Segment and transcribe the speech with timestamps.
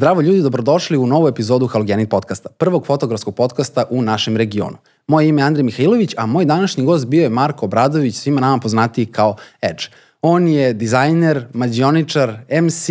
[0.00, 4.76] Zdravo ljudi, dobrodošli u novu epizodu Halogenit podcasta, prvog fotografskog podcasta u našem regionu.
[5.06, 8.58] Moje ime je Andrej Mihajlović, a moj današnji gost bio je Marko Obradović, svima nama
[8.58, 9.84] poznatiji kao Edge.
[10.22, 12.32] On je dizajner, mađioničar,
[12.62, 12.88] MC,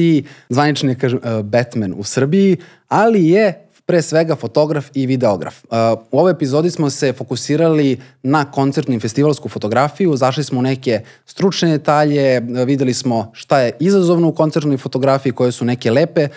[0.50, 5.64] zvanični kažem, uh, Batman u Srbiji, ali je pre svega fotograf i videograf.
[5.64, 5.70] Uh,
[6.12, 11.02] u ovoj epizodi smo se fokusirali na koncertnu i festivalsku fotografiju, zašli smo u neke
[11.26, 16.28] stručne detalje, videli smo šta je izazovno u koncertnoj fotografiji, koje su neke lepe,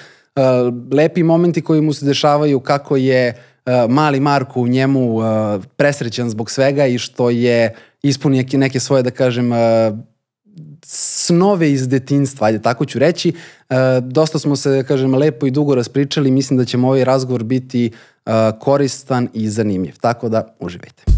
[0.93, 3.35] lepi momenti koji mu se dešavaju, kako je
[3.67, 5.25] uh, mali Marko u njemu uh,
[5.77, 9.51] presrećan zbog svega i što je ispunio neke svoje, da kažem,
[10.85, 13.33] snove iz detinstva, ajde tako ću reći.
[14.01, 17.91] Dosta smo se, da kažem, lepo i dugo raspričali, mislim da će ovaj razgovor biti
[18.61, 19.95] koristan i zanimljiv.
[20.01, 21.12] Tako da, uživajte.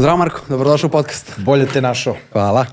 [0.00, 1.32] Zdravo Marko, dobrodošao u podcast.
[1.38, 2.16] Bolje te našao.
[2.32, 2.66] Hvala.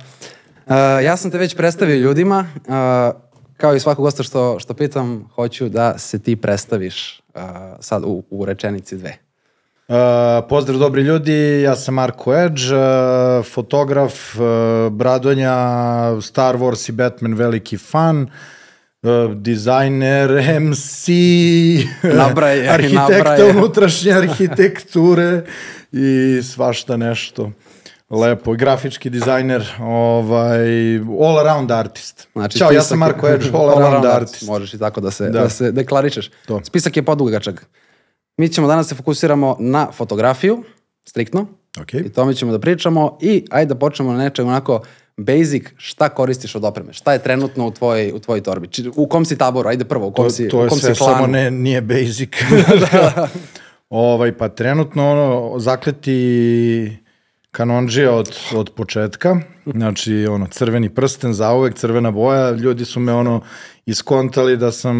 [0.66, 3.22] Uh, ja sam te već predstavio ljudima, uh,
[3.58, 7.42] kao i svakog gosta što, što pitam, hoću da se ti predstaviš uh,
[7.80, 9.17] sad u, u rečenici dve.
[9.88, 9.95] Uh,
[10.50, 14.41] pozdrav dobri ljudi, ja sam Marko Edge, uh, fotograf, uh,
[14.91, 15.52] Bradonja,
[16.22, 18.30] Star Wars i Batman veliki fan, uh,
[19.36, 20.30] dizajner,
[20.61, 21.08] MC,
[22.03, 23.50] Nabraj, arhitekta nabraj.
[23.52, 25.41] unutrašnje arhitekture
[25.91, 26.08] i
[26.44, 27.52] svašta nešto.
[28.11, 32.28] Lepo, grafički dizajner, ovaj, all around artist.
[32.33, 34.41] Znači, Ćao, ja spisak sam je- Marko Edge, all, around, artist.
[34.44, 35.41] Možeš i tako da se, da.
[35.41, 35.50] Da.
[35.50, 36.31] se deklarišeš.
[36.45, 36.61] To.
[36.63, 37.66] Spisak je podugačak.
[38.38, 40.63] Mi ćemo danas se fokusiramo na fotografiju,
[41.05, 41.47] striktno,
[41.81, 41.94] Ok.
[41.95, 44.81] i tome ćemo da pričamo i ajde da počnemo na nečem onako
[45.17, 46.93] basic, šta koristiš od opreme?
[46.93, 48.67] Šta je trenutno u tvojoj, u tvojoj torbi?
[48.67, 49.69] Či- U kom si taboru?
[49.69, 51.13] Ajde prvo, u kom To, si, to u je kom sve si klanu?
[51.15, 52.29] samo ne, nije basic.
[53.89, 56.97] ovaj, pa trenutno ono, zakleti
[57.52, 63.41] kanonđija od, od početka, znači ono, crveni prsten, zauvek crvena boja, ljudi su me ono
[63.85, 64.96] iskontali da sam,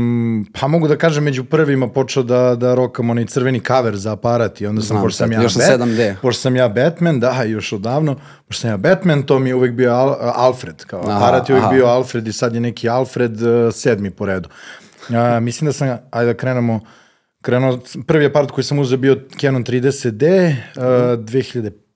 [0.60, 4.62] pa mogu da kažem među prvima počeo da, da rokam onaj crveni cover za aparat
[4.62, 6.16] i onda sam, Znam, pošto sam ja, još sa Bat- 7D.
[6.22, 8.16] pošto sam ja Batman, da, još odavno,
[8.48, 11.56] pošto sam ja Batman, to mi je uvek bio Al, Alfred, kao Aha, aparat je
[11.56, 11.74] uvek aha.
[11.74, 14.50] bio Alfred i sad je neki Alfred uh, sedmi po redu.
[15.10, 16.80] A, mislim da sam, ajde da krenemo,
[17.42, 21.87] krenuo, prvi aparat koji sam uzeo bio Canon 30D uh, 2005.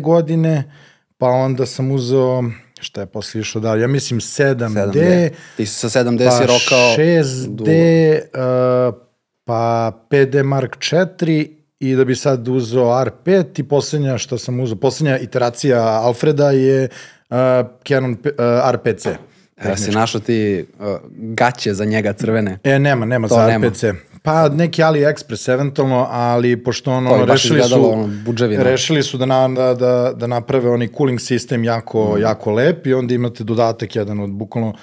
[0.00, 0.70] godine,
[1.18, 2.44] pa onda sam uzeo,
[2.80, 5.30] šta je posle išao dalje, ja mislim 7D, 7D.
[5.56, 8.94] Ti sa 7D pa si rokao 6D, uh,
[9.44, 11.48] pa 5D Mark 4
[11.80, 16.88] i da bi sad uzeo R5 i poslednja što sam uzeo, poslednja iteracija Alfreda je
[17.30, 17.36] uh,
[17.88, 18.18] Canon uh,
[18.72, 19.14] R5C.
[19.64, 22.58] Ja si našao ti uh, gaće za njega crvene.
[22.64, 23.66] E, nema, nema To za nema.
[23.66, 23.84] RPC.
[24.28, 28.62] Pa neki AliExpress eventualno, ali pošto To ono, baš rešili su, ono, budževina.
[28.62, 32.20] rešili su da, na, da, da, da naprave onaj cooling sistem jako, Mm.
[32.20, 34.74] jako lep i onda imate dodatak jedan od bukvalno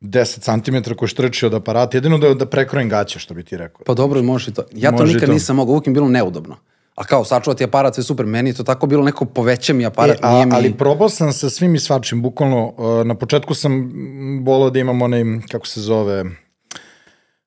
[0.00, 0.40] 10
[0.84, 3.84] cm koji štrči od aparata, jedino da, da prekrojim gaće, što bi ti rekao.
[3.86, 4.62] Pa dobro, može i to.
[4.72, 5.32] Ja to Može nikad to.
[5.32, 6.56] nisam mogao, uvijek mi je bilo neudobno.
[6.94, 10.16] A kao, sačuvati aparat, sve super, meni je to tako bilo neko poveća mi aparat,
[10.16, 10.54] E, a, nije mi...
[10.54, 13.90] Ali probao sam sa svim i svačim, bukvalno, uh, na početku sam
[14.42, 16.24] volao da imam onaj, kako se zove,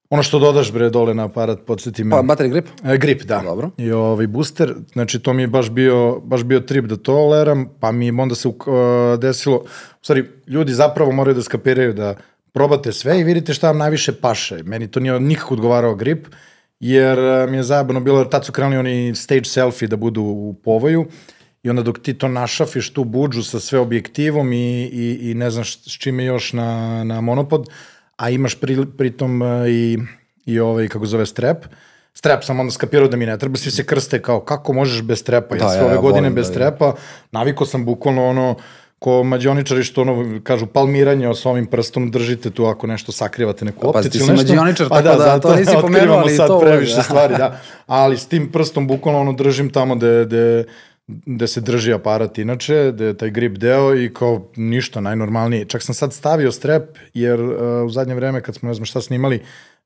[0.09, 2.11] ono što dodaš bre dole na aparat, podsjeti me.
[2.11, 2.67] Pa, battery grip?
[2.85, 3.41] E, grip, da.
[3.43, 3.69] Dobro.
[3.77, 7.69] I ovaj booster, znači to mi je baš bio, baš bio trip da to leram,
[7.79, 8.55] pa mi onda se uh,
[9.19, 9.57] desilo,
[10.01, 12.15] u stvari, ljudi zapravo moraju da skapiraju da
[12.51, 14.63] probate sve i vidite šta vam najviše paše.
[14.63, 16.27] Meni to nije nikako odgovarao grip,
[16.79, 20.21] jer uh, mi je zajebano bilo, jer tad su krenuli oni stage selfie da budu
[20.21, 21.05] u povoju,
[21.63, 25.49] i onda dok ti to našafiš tu buđu sa sve objektivom i, i, i ne
[25.51, 27.69] znaš s čime još na, na monopod,
[28.17, 29.97] a imaš pri, pritom uh, i,
[30.45, 31.65] i ovaj, kako zove, strep,
[32.13, 35.19] strep sam onda skapirao da mi ne treba, svi se krste kao kako možeš bez
[35.19, 36.93] strepa, ja Da, sve ja, ove ja godine volim bez da- strepa,
[37.31, 38.55] naviko sam bukvalno ono,
[38.99, 43.81] ko mađioničari što ono, kažu palmiranje s ovim prstom držite tu ako nešto sakrivate neku
[43.81, 46.47] Pa, opticu ti ili si mađioničar, Pa tako da zato to nisi pomenuo, ali sad
[46.47, 47.03] to previše da.
[47.03, 47.59] stvari, da.
[47.87, 50.65] Ali s tim prstom bukvalno ono držim tamo gde, gde,
[51.07, 55.65] gde se drži aparat inače, gde je taj grip deo i kao ništa najnormalnije.
[55.65, 59.01] Čak sam sad stavio strep jer uh, u zadnje vreme kad smo ne znam šta
[59.01, 59.41] snimali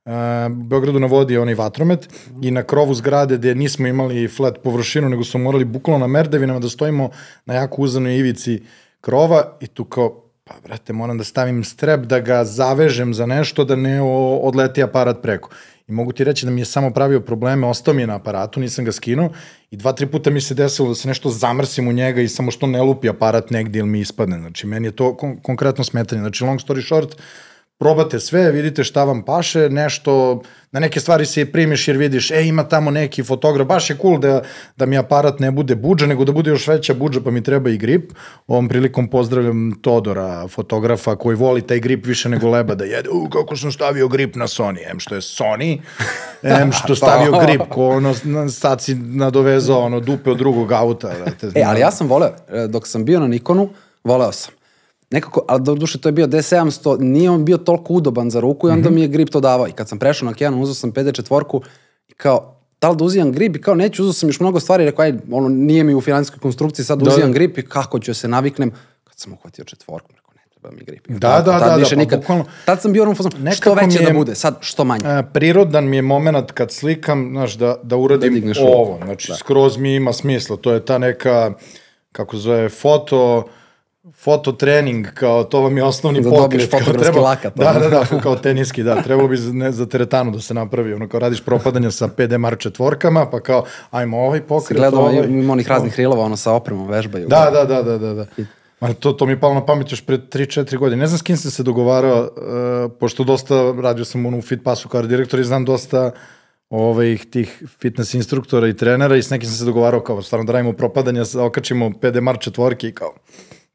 [0.06, 0.12] Uh,
[0.50, 2.10] Beogradu na vodi je onaj vatromet
[2.42, 6.60] i na krovu zgrade gde nismo imali flat površinu, nego smo morali bukvalno na merdevinama
[6.60, 7.10] da stojimo
[7.46, 8.64] na jako uzanoj ivici
[9.02, 13.64] krova i tu kao, pa brate, moram da stavim strep da ga zavežem za nešto
[13.64, 14.02] da ne
[14.42, 15.50] odleti aparat preko.
[15.88, 18.60] I mogu ti reći da mi je samo pravio probleme, ostao mi je na aparatu,
[18.60, 19.30] nisam ga skinuo
[19.72, 22.51] i dva, tri puta mi se desilo da se nešto zamrsim u njega i samo
[22.51, 24.39] što ne lupi aparat negdje ili mi ispadne.
[24.39, 26.22] Znači, meni je to kon konkretno smetanje.
[26.22, 27.16] Znači, long story short,
[27.81, 30.42] probate sve, vidite šta vam paše, nešto,
[30.72, 33.98] na neke stvari se i primiš jer vidiš, e, ima tamo neki fotograf, baš je
[34.01, 34.42] cool da,
[34.78, 37.69] da mi aparat ne bude budža, nego da bude još veća budža, pa mi treba
[37.69, 38.12] i grip.
[38.48, 43.10] Ovom prilikom pozdravljam Todora, fotografa koji voli taj grip više nego leba da jede.
[43.10, 45.80] U, kako sam stavio grip na Sony, em što je Sony,
[46.44, 48.13] em što stavio grip, ko ono,
[48.50, 51.13] sad si nadovezao ono dupe od drugog auta.
[51.25, 53.69] Da te, E, ali ja sam voleo, e, dok sam bio na Nikonu,
[54.04, 54.61] voleo sam.
[55.12, 58.68] Nekako, ali do duše to je bio D700, nije on bio toliko udoban za ruku
[58.68, 58.96] i onda Mhm.
[58.96, 59.68] mi je grip to davao.
[59.68, 61.62] I kad sam prešao na Canon, uzao sam PD4
[62.08, 64.86] i kao, da li da uzimam grip i kao neću, uzao sam još mnogo stvari,
[64.86, 67.34] rekao, aj, ono, nije mi u financijskoj konstrukciji, sad Da, uzimam da.
[67.34, 68.72] grip i kako ću se naviknem.
[69.04, 71.08] Kad sam uhvatio četvorku, rekao, ne treba mi grip.
[71.10, 72.19] Da, da, da, da, pa nikad.
[72.19, 73.16] bukvalno- Tad sam bio ono
[73.52, 75.02] što veće je- da bude, sad što manje.
[75.06, 79.00] E, prirodan mi je moment kad slikam, znaš, da, da uradim Da ovo.
[79.04, 80.58] Znači, skroz mi ima smisla.
[80.58, 81.54] To je ta neka,
[82.12, 83.61] kako zove, foto, foto
[84.53, 86.42] trening, kao to vam je osnovni Da pokret.
[86.42, 89.01] dobiješ kao fotografski lakat, Da, da, da, kao teniski, da.
[89.01, 90.94] Trebalo bi za, ne, za teretanu da se napravi.
[90.94, 95.15] Ono, kao radiš propadanja sa PD Mar četvorkama, pa kao, ajmo ovaj pokret, Gledao, ovaj.
[95.15, 97.27] ima onih raznih rilova, ono sa opremom vežbaju.
[97.27, 98.13] Da, da, da, da, da.
[98.13, 98.25] da.
[98.81, 101.00] Ma to, to mi je palo na pamet još pre 3-4 godine.
[101.00, 104.89] Ne znam s kim sam se dogovarao, uh, pošto dosta, radio sam ono u Fitpassu
[104.89, 106.12] kao direktor i znam dosta
[106.69, 110.53] ovaj, tih fitness instruktora i trenera i s nekim sam se dogovarao kao stvarno da
[110.53, 113.13] radimo propadanja, sa- okačimo PDMR četvorke i kao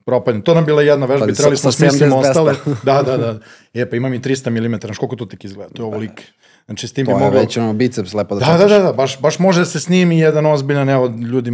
[0.07, 0.45] propadanje.
[0.45, 2.29] To nam bila jedna vežba Pa, trebali smo smislimo 70-200.
[2.29, 2.55] ostale.
[2.83, 3.39] Da, da, da.
[3.75, 5.71] E, pa imam i 300 mm, znaš koliko to tek izgleda?
[5.75, 6.23] To je ovolik.
[6.67, 7.41] Znači, s tim bi To je mogao...
[7.41, 10.19] već ono biceps lepo da, Da, da, da, da, baš, baš može da se snimi
[10.19, 11.53] jedan ozbiljan, evo, ljudi,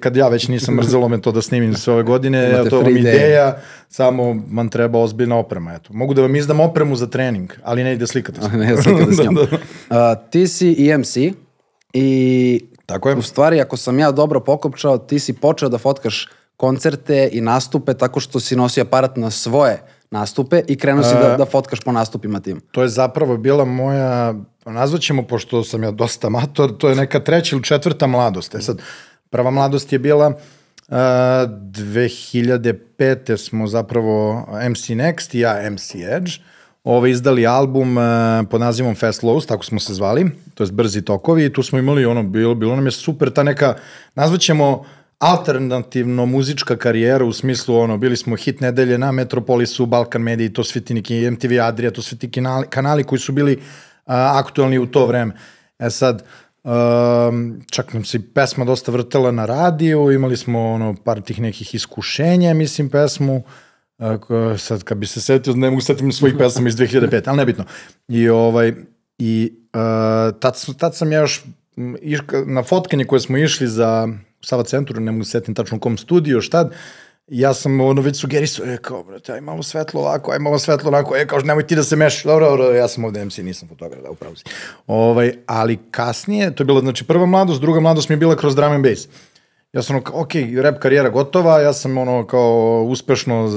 [0.00, 2.96] kad ja već nisam mrzelo me to da snimim sve ove godine, evo, to vam
[2.96, 3.56] ideja,
[3.88, 5.92] samo vam treba ozbiljna oprema, eto.
[5.92, 8.48] Mogu da vam izdam opremu za trening, ali ne ide slikati se.
[8.56, 9.34] ne slikate s njom.
[9.34, 9.56] Da, da.
[10.12, 11.16] Uh, ti si EMC
[11.92, 13.16] i Tako je.
[13.16, 17.94] u stvari ako sam ja dobro pokopčao, ti si počeo da fotkaš koncerte i nastupe
[17.94, 21.92] tako što si nosio aparat na svoje nastupe i krenuo si da, da fotkaš po
[21.92, 22.60] nastupima tim.
[22.70, 24.34] To je zapravo bila moja,
[24.64, 28.54] nazvaćemo, pošto sam ja dosta amator, to je neka treća ili četvrta mladost.
[28.54, 28.78] E sad,
[29.30, 30.34] prva mladost je bila uh,
[30.94, 33.36] 2005.
[33.36, 36.30] smo zapravo MC Next i ja MC Edge
[36.84, 38.02] ovaj, izdali album uh,
[38.50, 41.78] pod nazivom Fast Lows, tako smo se zvali, to je Brzi tokovi i tu smo
[41.78, 43.74] imali ono, bilo, bilo nam je super ta neka,
[44.14, 44.84] nazvaćemo
[45.18, 50.64] alternativno muzička karijera u smislu ono bili smo hit nedelje na Metropolisu, Balkan Media, to
[50.64, 53.58] svi ti neki MTV Adria, to svi ti kanali, kanali koji su bili
[54.06, 55.34] a, aktualni u to vreme.
[55.78, 56.24] E sad
[56.64, 61.74] um, čak nam se pesma dosta vrtela na radiju, imali smo ono par tih nekih
[61.74, 63.42] iskušenja, mislim pesmu
[63.98, 67.64] Ako, sad kad bi se setio, ne mogu setim svojih pesama iz 2005, ali nebitno.
[68.08, 68.72] I ovaj,
[69.18, 71.44] i uh, tad, tad sam ja još
[72.46, 74.08] na fotkanje koje smo išli za
[74.44, 76.74] Sava centru, ne mogu se setim tačno u kom studiju, još tad,
[77.28, 80.88] ja sam ono već sugerisao, e kao, brate, aj malo svetlo ovako, aj malo svetlo
[80.88, 83.68] onako, e kao, nemoj ti da se meš, dobro, dobro, ja sam ovde MC, nisam
[83.68, 84.44] fotograf, da, upravo si.
[84.86, 88.56] Ovaj, ali kasnije, to je bila, znači, prva mladost, druga mladost mi je bila kroz
[88.56, 89.08] drum and bass.
[89.72, 90.30] Ja sam ono, ok,
[90.62, 93.50] rap karijera gotova, ja sam ono kao uspešno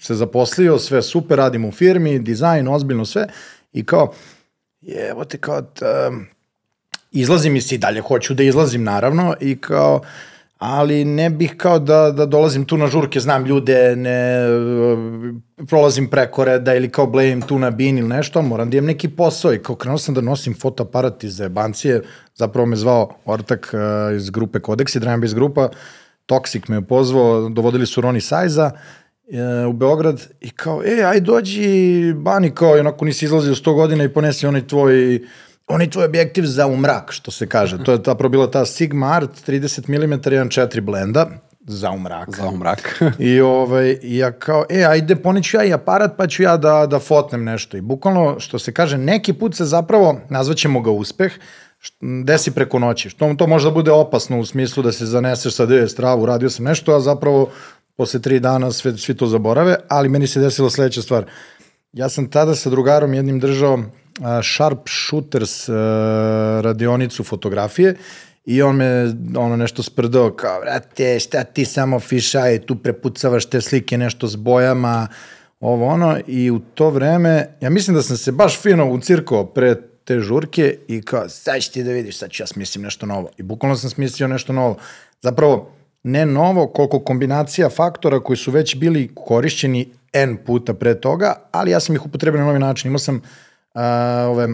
[0.00, 3.26] se zaposlio, sve super, radim u firmi, dizajn, ozbiljno sve
[3.72, 4.12] i kao,
[5.10, 6.26] evo te kao, um,
[7.12, 10.00] izlazim i si dalje hoću da izlazim naravno i kao,
[10.58, 14.46] ali ne bih kao da, da dolazim tu na žurke, znam ljude, ne
[15.66, 19.08] prolazim preko reda ili kao blejim tu na bin ili nešto, moram da imam neki
[19.08, 22.02] posao i kao krenuo sam da nosim fotoaparat iz bancije,
[22.34, 25.68] zapravo me zvao Ortak uh, iz grupe Codex i Drum Bass grupa,
[26.26, 28.70] Toxic me je pozvao, dovodili su Roni Sajza
[29.30, 33.74] e, u Beograd i kao, e, aj dođi, Bani, kao, i onako nisi izlazio 100
[33.74, 35.20] godina i ponesi onaj tvoj
[35.70, 37.84] onaj tvoj objektiv za umrak, što se kaže.
[37.84, 41.26] To je ta bila ta Sigma Art 30 mm 1.4 blenda
[41.70, 42.28] za umrak.
[42.36, 43.02] Za mrak.
[43.18, 46.98] I ovaj, ja kao, e, ajde, poneću ja i aparat, pa ću ja da, da
[46.98, 47.76] fotnem nešto.
[47.76, 51.32] I bukvalno, što se kaže, neki put se zapravo, nazvaćemo ga uspeh,
[52.24, 53.10] desi preko noći.
[53.10, 56.50] Što to može da bude opasno u smislu da se zaneseš sa je stravu, radio
[56.50, 57.50] sam nešto, a zapravo
[57.96, 61.24] posle tri dana sve, svi to zaborave, ali meni se desila sledeća stvar.
[61.92, 63.78] Ja sam tada sa drugarom jednim držao
[64.56, 67.94] Sharp Shooters a, radionicu fotografije
[68.44, 73.60] i on me ono nešto sprdao kao, vrate, šta ti samo fišaj, tu prepucavaš te
[73.60, 75.08] slike nešto s bojama,
[75.60, 79.74] ovo ono, i u to vreme, ja mislim da sam se baš fino ucirkao pre
[80.04, 83.30] te žurke i kao, sad ćeš ti da vidiš, sad ću ja smislim nešto novo.
[83.38, 84.76] I bukvalno sam smislio nešto novo.
[85.22, 91.34] Zapravo, ne novo, koliko kombinacija faktora koji su već bili korišćeni N puta pre toga,
[91.52, 92.88] ali ja sam ih upotrebio na novi način.
[92.88, 93.22] Imao sam
[93.74, 94.48] a, ove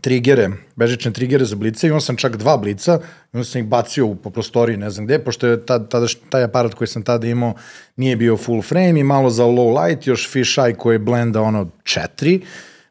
[0.00, 3.00] trigere, bežične trigere za blice, imao sam čak dva blica,
[3.32, 6.44] i sam ih bacio u, po prostoriji, ne znam gde, pošto je ta, tada, taj
[6.44, 7.54] aparat koji sam tada imao
[7.96, 12.40] nije bio full frame i malo za low light, još fisheye koji blenda ono četiri,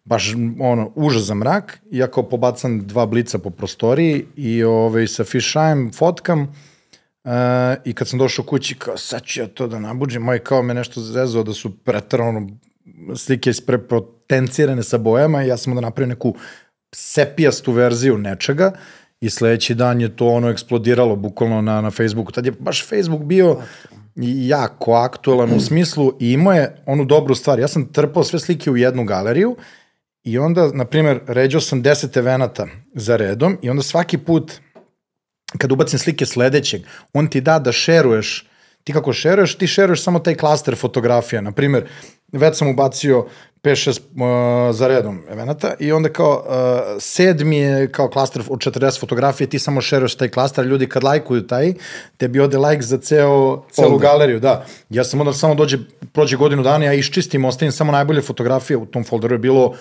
[0.05, 5.23] baš ono, užas za mrak, ja kao pobacam dva blica po prostoriji i ovaj, sa
[5.23, 6.53] fishajem fotkam,
[7.23, 7.31] Uh,
[7.85, 10.73] I kad sam došao kući, kao, sad ću ja to da nabuđem, moj kao me
[10.73, 12.47] nešto zezao da su pretrano
[13.15, 16.36] slike isprepotencirane sa bojama i ja sam da napravio neku
[16.96, 18.72] sepijastu verziju nečega
[19.22, 22.31] i sledeći dan je to ono eksplodiralo bukvalno na, na Facebooku.
[22.31, 23.58] Tad je baš Facebook bio
[24.48, 27.60] jako aktualan u smislu i imao je onu dobru stvar.
[27.60, 29.55] Ja sam trpao sve slike u jednu galeriju
[30.24, 34.51] i onda, na primjer, ređao sam 10 evenata za redom i onda svaki put
[35.58, 36.81] kad ubacim slike sledećeg,
[37.13, 38.50] on ti da da šeruješ
[38.84, 41.41] ti kako šeruješ, ti šeruješ samo taj klaster fotografija.
[41.41, 41.88] Na primjer,
[42.31, 43.25] već sam ubacio
[43.63, 49.00] 5-6 uh, za redom evenata i onda kao uh, sedmi je kao klaster od 40
[49.00, 51.74] fotografije, ti samo šeruješ taj klaster, ljudi kad lajkuju taj,
[52.17, 54.09] tebi ode like za ceo, celu Folder.
[54.09, 54.65] galeriju, da.
[54.89, 55.77] Ja sam onda samo dođe,
[56.13, 59.75] prođe godinu dana, ja iščistim, ostavim samo najbolje fotografije, u tom folderu je bilo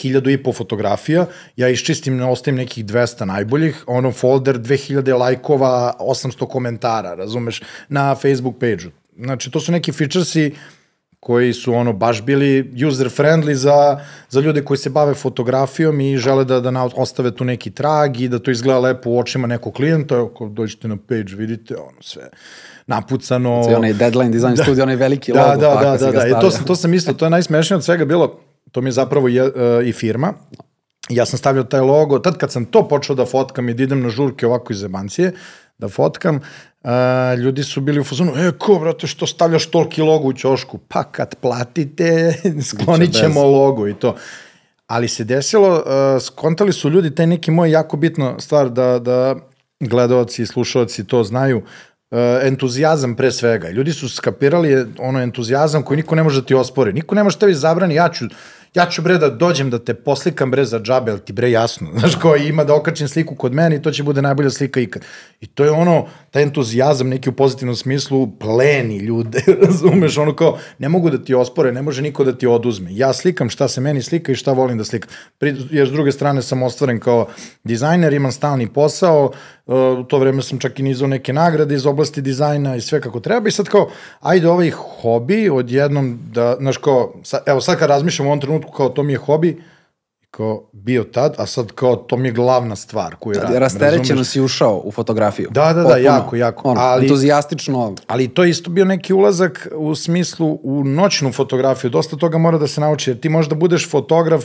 [0.00, 1.26] hiljadu i po fotografija,
[1.56, 8.54] ja iščistim, ostavim nekih 200 najboljih, ono folder 2000 lajkova, 800 komentara, razumeš, na Facebook
[8.60, 8.90] page-u.
[9.24, 10.52] Znači, to su neki featuresi
[11.26, 16.16] koji su ono baš bili user friendly za, za ljude koji se bave fotografijom i
[16.16, 19.74] žele da, da ostave tu neki trag i da to izgleda lepo u očima nekog
[19.74, 22.28] klijenta, ako dođete na page vidite ono sve
[22.86, 23.62] napucano.
[23.62, 25.60] Znači onaj deadline design da, studio, onaj veliki da, logo.
[25.60, 28.04] Da, da, da, da, i to, sam, to sam mislio, to je najsmešnije od svega
[28.04, 28.40] bilo,
[28.72, 29.50] to mi je zapravo je, uh,
[29.84, 30.32] i firma,
[31.08, 34.02] ja sam stavljao taj logo, tad kad sam to počeo da fotkam i da idem
[34.02, 35.32] na žurke ovako iz Zebancije,
[35.78, 36.40] da fotkam,
[36.86, 40.78] a, ljudi su bili u fazonu, e, ko, brate, što stavljaš toliki logo u ćošku?
[40.78, 42.34] Pa kad platite,
[42.68, 44.14] sklonit ćemo logo i to.
[44.86, 49.34] Ali se desilo, uh, skontali su ljudi, taj neki moj jako bitno stvar da, da
[49.80, 53.70] gledalci i slušalci to znaju, uh, entuzijazam pre svega.
[53.70, 56.92] Ljudi su skapirali ono entuzijazam koji niko ne može da ti ospori.
[56.92, 58.24] Niko ne može tebi zabrani, ja ću
[58.74, 61.88] ja ću bre da dođem da te poslikam bre za džabe, ali ti bre jasno,
[61.98, 65.04] znaš ko ima da okačim sliku kod mene i to će bude najbolja slika ikad.
[65.40, 70.58] I to je ono, taj entuzijazam neki u pozitivnom smislu pleni ljude, razumeš, ono kao,
[70.78, 72.90] ne mogu da ti ospore, ne može niko da ti oduzme.
[72.92, 75.10] Ja slikam šta se meni slika i šta volim da slikam.
[75.70, 77.28] Jer s druge strane sam ostvaren kao
[77.64, 79.32] dizajner, imam stalni posao,
[79.66, 83.20] u to vreme sam čak i nizao neke nagrade iz oblasti dizajna i sve kako
[83.20, 83.88] treba i sad kao,
[84.20, 88.72] ajde ovaj hobi odjednom da, znaš kao, sad, evo sad kad razmišljam u ovom trenutku
[88.72, 89.62] kao to mi je hobi,
[90.30, 93.58] kao bio tad, a sad kao to mi je glavna stvar koju radim.
[93.58, 95.48] Rasterećeno si ušao u fotografiju.
[95.50, 96.68] Da, da, da, Potpuno, jako, jako.
[96.68, 97.94] Ono, ali, entuzijastično.
[98.06, 101.90] Ali to je isto bio neki ulazak u smislu u noćnu fotografiju.
[101.90, 104.44] Dosta toga mora da se nauči, jer ti možda budeš fotograf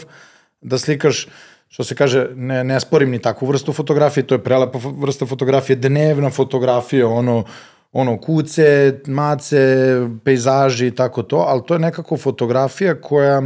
[0.62, 1.28] da slikaš
[1.72, 5.76] što se kaže, ne, ne sporim ni takvu vrstu fotografije, to je prelepa vrsta fotografije,
[5.76, 7.44] dnevna fotografija, ono,
[7.92, 13.42] ono kuce, mace, pejzaži i tako to, ali to je nekako fotografija koja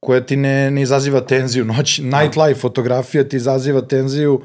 [0.00, 1.64] koja ti ne, ne izaziva tenziju.
[1.64, 4.40] Noć, nightlife fotografija ti izaziva tenziju,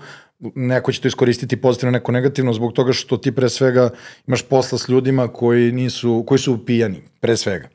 [0.55, 3.89] neko će to iskoristiti pozitivno, neko negativno, zbog toga što ti pre svega
[4.27, 7.67] imaš posla s ljudima koji, nisu, koji su pijani, pre svega.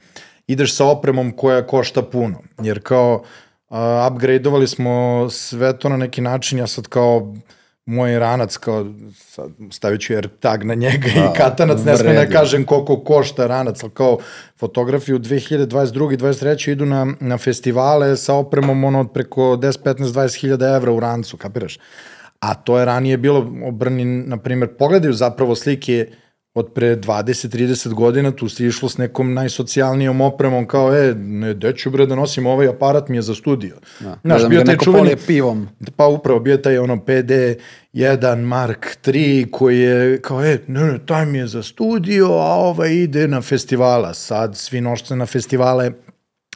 [0.46, 3.28] Ideš sa opremom koja košta puno, jer kao uh,
[4.12, 7.34] upgradeovali smo sve to na neki način, ja sad kao
[7.86, 8.86] moj ranac, kao
[9.18, 13.00] sad stavit ću jer tag na njega A, i katanac, ne sme da kažem koliko
[13.00, 14.18] košta ranac, ali kao
[14.58, 16.12] fotografiju 2022.
[16.12, 16.70] i 2023.
[16.70, 21.00] idu na, na festivale sa opremom ono od preko 10, 15, 20 hiljada evra u
[21.00, 21.78] rancu, kapiraš?
[22.40, 26.23] A to je ranije bilo obrni, na primjer, pogledaju zapravo slike uh,
[26.54, 31.90] od pre 20-30 godina tu si išlo s nekom najsocijalnijom opremom kao, e, ne, deću
[31.90, 33.76] bre da nosim ovaj aparat mi je za studio.
[34.00, 35.68] Da, Znaš, da bio taj čuveni, pivom.
[35.96, 37.30] Pa upravo, bio taj ono PD
[37.92, 42.54] 1 Mark 3 koji je kao, e, ne, ne, taj mi je za studio, a
[42.54, 44.14] ovaj ide na festivala.
[44.14, 45.92] Sad svi nošte na festivale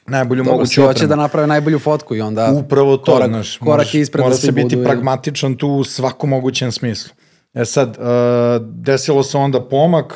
[0.07, 0.95] najbolju Dobro, moguću opremu.
[0.95, 4.35] hoće da naprave najbolju fotku i onda Upravo to, korak, znaš, korak moraš, ispred mora
[4.35, 7.15] da se biti budu, pragmatičan tu u svakom mogućem smislu.
[7.55, 10.15] E sad, uh, desilo se onda pomak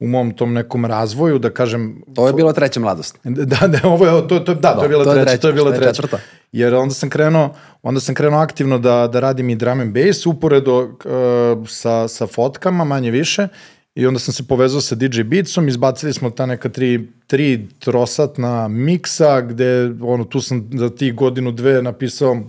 [0.00, 2.02] u mom tom nekom razvoju, da kažem...
[2.14, 3.18] To je bilo treća mladost.
[3.24, 5.52] Da, da, ovo je, to, to, da, da to je bila treća, treća, to je
[5.52, 5.92] bila treća.
[5.92, 6.18] Četvrta.
[6.52, 10.26] Jer onda sam krenuo, onda sam krenuo aktivno da, da radim i drum and bass,
[10.26, 13.48] uporedo uh, sa, sa fotkama, manje više,
[13.94, 18.68] i onda sam se povezao sa DJ Beatsom, izbacili smo ta neka tri, tri trosatna
[18.68, 22.42] miksa, gde ono, tu sam za tih godinu dve napisao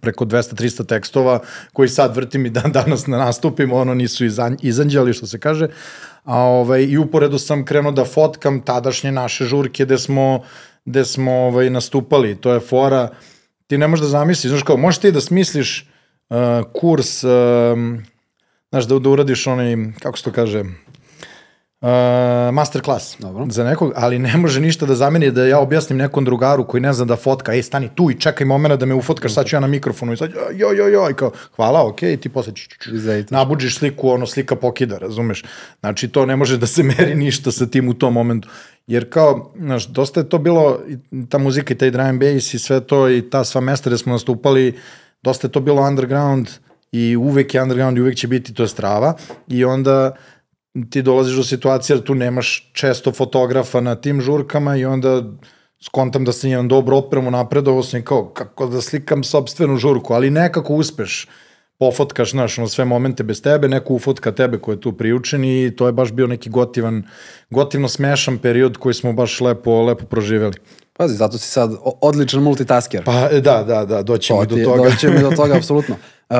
[0.00, 1.40] preko 200-300 tekstova
[1.72, 5.68] koji sad vrtim i dan danas na nastupima, ono nisu izan, izanđali što se kaže,
[6.24, 10.42] a ovaj, i uporedo sam krenuo da fotkam tadašnje naše žurke gde smo,
[10.84, 13.08] gde smo ovaj, nastupali, to je fora,
[13.66, 15.88] ti ne možeš da zamisliš, znaš kao, možeš ti da smisliš
[16.30, 16.36] uh,
[16.72, 18.04] kurs, um,
[18.70, 20.64] znaš, da, da uradiš onaj, kako se to kaže,
[21.82, 21.88] Uh,
[22.54, 23.46] master class Dobro.
[23.50, 26.92] za nekog, ali ne može ništa da zameni da ja objasnim nekom drugaru koji ne
[26.92, 29.60] zna da fotka, ej stani tu i čekaj momena da me ufotkaš, sad ću ja
[29.60, 32.90] na mikrofonu i sad jo jo jo i kao hvala, okej, ti posle č- č-
[33.30, 35.44] nabuđiš sliku, ono slika pokida, razumeš?
[35.80, 38.48] Znači to ne može da se meri ništa sa tim u tom momentu.
[38.86, 42.54] Jer kao, znaš, dosta je to bilo, i ta muzika i taj drum and bass
[42.54, 44.78] i sve to i ta sva mesta gde smo nastupali,
[45.22, 46.48] dosta je to bilo underground
[46.92, 49.14] i uvek je underground i uvek će biti to strava
[49.48, 50.14] i onda
[50.90, 55.22] ti dolaziš do situacije da tu nemaš često fotografa na tim žurkama i onda
[55.80, 60.14] skontam da sam jedan dobro opremu napredovo sam i kao kako da slikam sobstvenu žurku,
[60.14, 61.28] ali nekako uspeš
[61.78, 65.72] pofotkaš, znaš, ono, sve momente bez tebe, neko ufotka tebe ko je tu priučen i
[65.76, 67.02] to je baš bio neki gotivan,
[67.50, 70.54] gotivno smešan period koji smo baš lepo, lepo proživeli.
[70.92, 73.04] Pazi, zato si sad odličan multitasker.
[73.04, 74.90] Pa e, da, da, da, doćemo To do ti- toga.
[74.90, 75.96] Doćemo do toga, apsolutno.
[76.30, 76.36] Uh,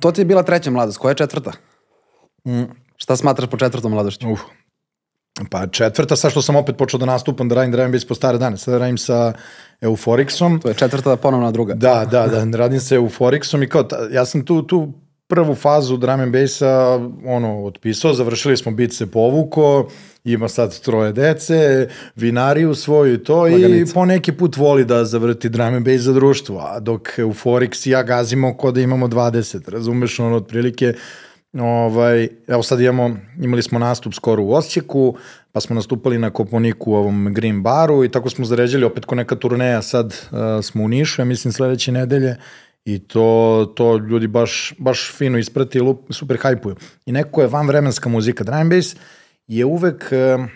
[0.00, 1.52] to ti je bila treća mladost, koja je četvrta?
[2.46, 2.85] Mm.
[2.96, 4.32] Šta smatraš po četvrtom mladošću?
[4.32, 4.40] Uf.
[5.50, 8.14] Pa četvrta, sad što sam opet počeo da nastupam, da radim drum and bass po
[8.14, 8.56] stare dane.
[8.56, 9.32] Sad radim sa
[9.80, 10.62] Euforixom.
[10.62, 11.74] To je četvrta ponovna druga.
[11.74, 14.92] Da, da, da, radim sa Euforixom i kao, ta, ja sam tu, tu
[15.26, 19.88] prvu fazu drum and bassa ono, otpisao, završili smo bit se povuko,
[20.24, 23.90] ima sad troje dece, vinariju svoju i to Laganica.
[23.90, 27.86] i po neki put voli da zavrti drum and bass za društvo, a dok Euforix
[27.86, 30.94] i ja gazimo ko da imamo 20, razumeš, ono, otprilike,
[31.60, 35.16] Ovaj, evo sad imamo, imali smo nastup skoro u Osijeku,
[35.52, 39.14] pa smo nastupali na Koponiku u ovom Green Baru i tako smo zaređali opet ko
[39.14, 42.36] neka turneja, sad uh, smo u Nišu, ja mislim sledeće nedelje
[42.84, 46.76] i to, to ljudi baš, baš fino isprati lup, super hajpuju.
[47.06, 48.96] I neko je vanvremenska muzika, drum bass
[49.46, 50.46] je uvek uh,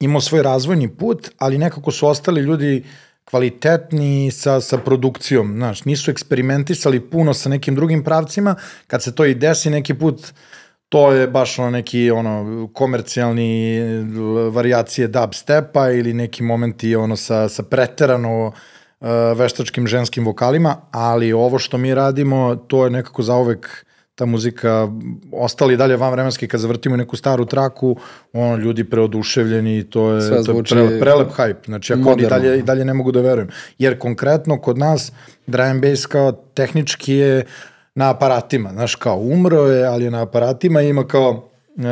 [0.00, 2.84] imao svoj razvojni put, ali nekako su ostali ljudi
[3.24, 8.54] kvalitetni sa, sa produkcijom, znaš, nisu eksperimentisali puno sa nekim drugim pravcima,
[8.86, 10.32] kad se to i desi neki put,
[10.88, 14.04] to je baš ono neki ono komercijalni eh,
[14.50, 21.58] varijacije dubstepa ili neki momenti ono sa, sa preterano uh, veštačkim ženskim vokalima, ali ovo
[21.58, 23.86] što mi radimo, to je nekako zauvek
[24.22, 24.88] ta muzika
[25.32, 27.96] ostali dalje van vremenski kad zavrtimo neku staru traku,
[28.32, 31.66] ono ljudi preoduševljeni, to je, Sve to je zvuči prelep, hype.
[31.66, 33.48] Znači ako oni dalje i dalje ne mogu da verujem.
[33.78, 35.12] Jer konkretno kod nas
[35.46, 37.44] drum and bass kao tehnički je
[37.94, 41.84] na aparatima, znaš kao umro je, ali je na aparatima i ima kao uh,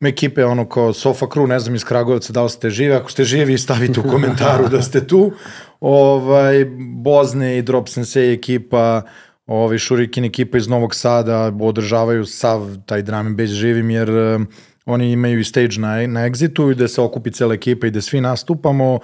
[0.00, 3.10] ima ekipe ono kao Sofa Crew, ne znam iz Kragujevca da li ste živi, ako
[3.10, 5.32] ste živi stavite u komentaru da ste tu.
[5.80, 9.02] Ovaj, Bozne i Drop Sensei ekipa,
[9.46, 14.46] ovaj, Shuriken ekipa iz Novog Sada održavaju sav taj drum and bass živim jer um,
[14.86, 18.00] oni imaju i stage na, na Exitu i da se okupi cela ekipa i da
[18.00, 18.98] svi nastupamo.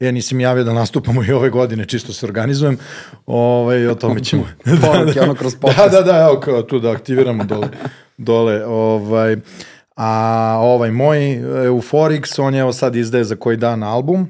[0.00, 2.78] Ja nisam javio da nastupamo i ove godine, čisto se organizujem.
[3.26, 4.48] Ovaj, o tome ćemo.
[4.82, 5.92] Poruke, ono kroz Da, podcast.
[5.92, 7.68] da, da, evo kao tu da aktiviramo dole.
[8.18, 9.36] dole ovaj.
[9.96, 11.18] A ovaj moj
[11.66, 14.28] Euforix, on je evo sad izdaje za koji dan album.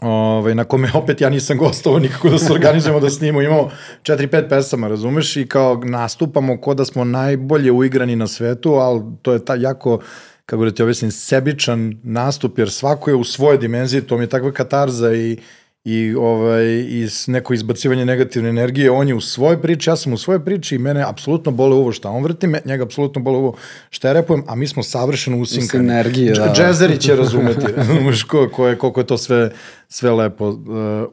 [0.00, 3.42] Ovaj, na kome opet ja nisam gostovao nikako da se organizujemo da snimamo.
[3.42, 3.70] Imamo
[4.02, 5.36] 4-5 pesama, razumeš?
[5.36, 10.00] I kao nastupamo ko da smo najbolje uigrani na svetu, ali to je ta jako
[10.46, 14.28] kako da ti objasnim, sebičan nastup, jer svako je u svojoj dimenziji, to mi je
[14.28, 15.38] takva katarza i,
[15.84, 20.18] i ovaj, iz neko izbacivanje negativne energije, on je u svojoj priči, ja sam u
[20.18, 23.56] svojoj priči i mene apsolutno bole uvo šta on vrti, me, njega apsolutno bole uvo
[23.90, 25.84] šta ja repujem, a mi smo savršeno usinkani.
[25.84, 26.52] Sinergije, da.
[26.56, 29.50] Džezeri će razumeti, razumeš ko, ko je, koliko je to sve,
[29.88, 30.58] sve lepo uh,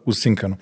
[0.06, 0.58] usinkano.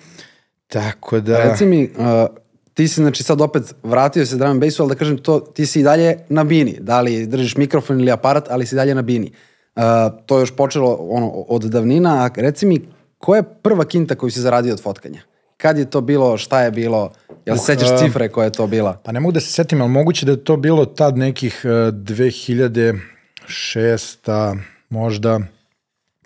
[0.67, 1.49] Tako da...
[1.49, 4.95] Reci mi, uh, ti si znači sad opet vratio se drum and bassu, ali da
[4.95, 6.77] kažem to, ti si i dalje na bini.
[6.79, 9.31] Da li držiš mikrofon ili aparat, ali si dalje na bini.
[9.75, 9.83] Uh,
[10.25, 12.81] to je još počelo ono, od davnina, a reci mi,
[13.23, 15.21] koja je prva kinta koju si zaradio od fotkanja?
[15.57, 17.11] Kad je to bilo, šta je bilo?
[17.45, 18.93] Jel se sećaš cifre koja je to bila?
[19.03, 21.71] Pa ne mogu da se setim, ali moguće da je to bilo tad nekih uh,
[21.71, 24.57] 2006
[24.89, 25.39] možda.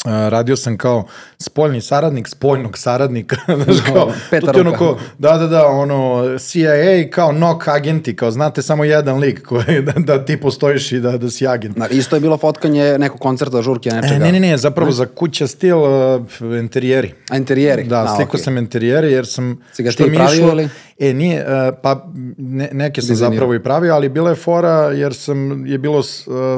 [0.06, 1.08] Uh, radio sam kao
[1.40, 4.12] spoljni saradnik spoljnog saradnika, znaš kao,
[4.54, 9.18] ti ono ko, da, da, da, ono, CIA kao NOC agenti, kao znate samo jedan
[9.20, 11.78] lik koji, da, da ti postojiš i da, da si agent.
[11.78, 14.16] Na, isto je bilo fotkanje nekog koncerta, žurke, nečega.
[14.16, 16.22] E, ne, ne, ne, zapravo za kuća stil uh,
[16.60, 17.14] interijeri.
[17.30, 17.84] A interijeri?
[17.84, 18.44] Da, A, slikao okej.
[18.44, 19.62] sam interijere jer sam...
[19.74, 20.70] Si ga ti pravio išlo- ili?
[21.00, 22.08] E, nije, uh, pa
[22.38, 23.36] ne, neke sam Dizajnirao.
[23.36, 26.06] zapravo i pravio, ali bila je fora jer sam, je bilo uh,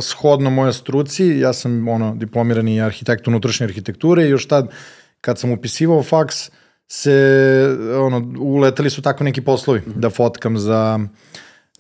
[0.01, 4.67] shodno moje struci, ja sam ono, diplomirani arhitekt unutrašnje arhitekture i još tad
[5.21, 6.51] kad sam upisivao faks
[6.87, 9.99] se, ono, uleteli su tako neki poslovi Mhm.
[9.99, 10.99] da fotkam za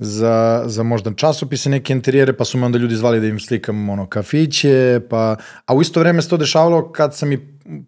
[0.01, 3.89] za, za možda časopise, neke interijere, pa su me onda ljudi zvali da im slikam
[3.89, 7.39] ono, kafiće, pa, a u isto vreme se to dešavalo kad sam i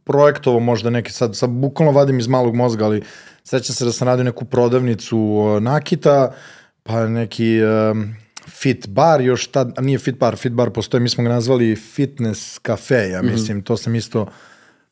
[0.03, 3.01] projektovao možda neke, sad, sad bukvalno vadim iz malog mozga, ali
[3.43, 5.17] sećam se da sam radio neku prodavnicu
[5.61, 6.33] nakita,
[6.83, 8.15] pa neki um,
[8.49, 11.75] fit bar, još tad, a nije fit bar, fit bar postoje, mi smo ga nazvali
[11.75, 13.65] fitness kafe, ja mislim, mm -hmm.
[13.65, 14.27] to sam isto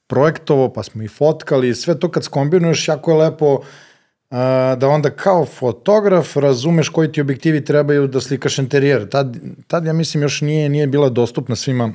[0.08, 4.38] projektovao, pa smo i fotkali, sve to kad skombinuješ, jako je lepo uh,
[4.78, 9.10] da onda kao fotograf razumeš koji ti objektivi trebaju da slikaš interijer.
[9.10, 11.94] Tad, tad ja mislim još nije, nije bila dostupna svima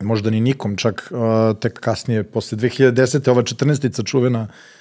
[0.00, 3.30] možda ni nikom, čak uh, tek kasnije, posle 2010.
[3.30, 4.06] ova 14.
[4.06, 4.79] čuvena uh,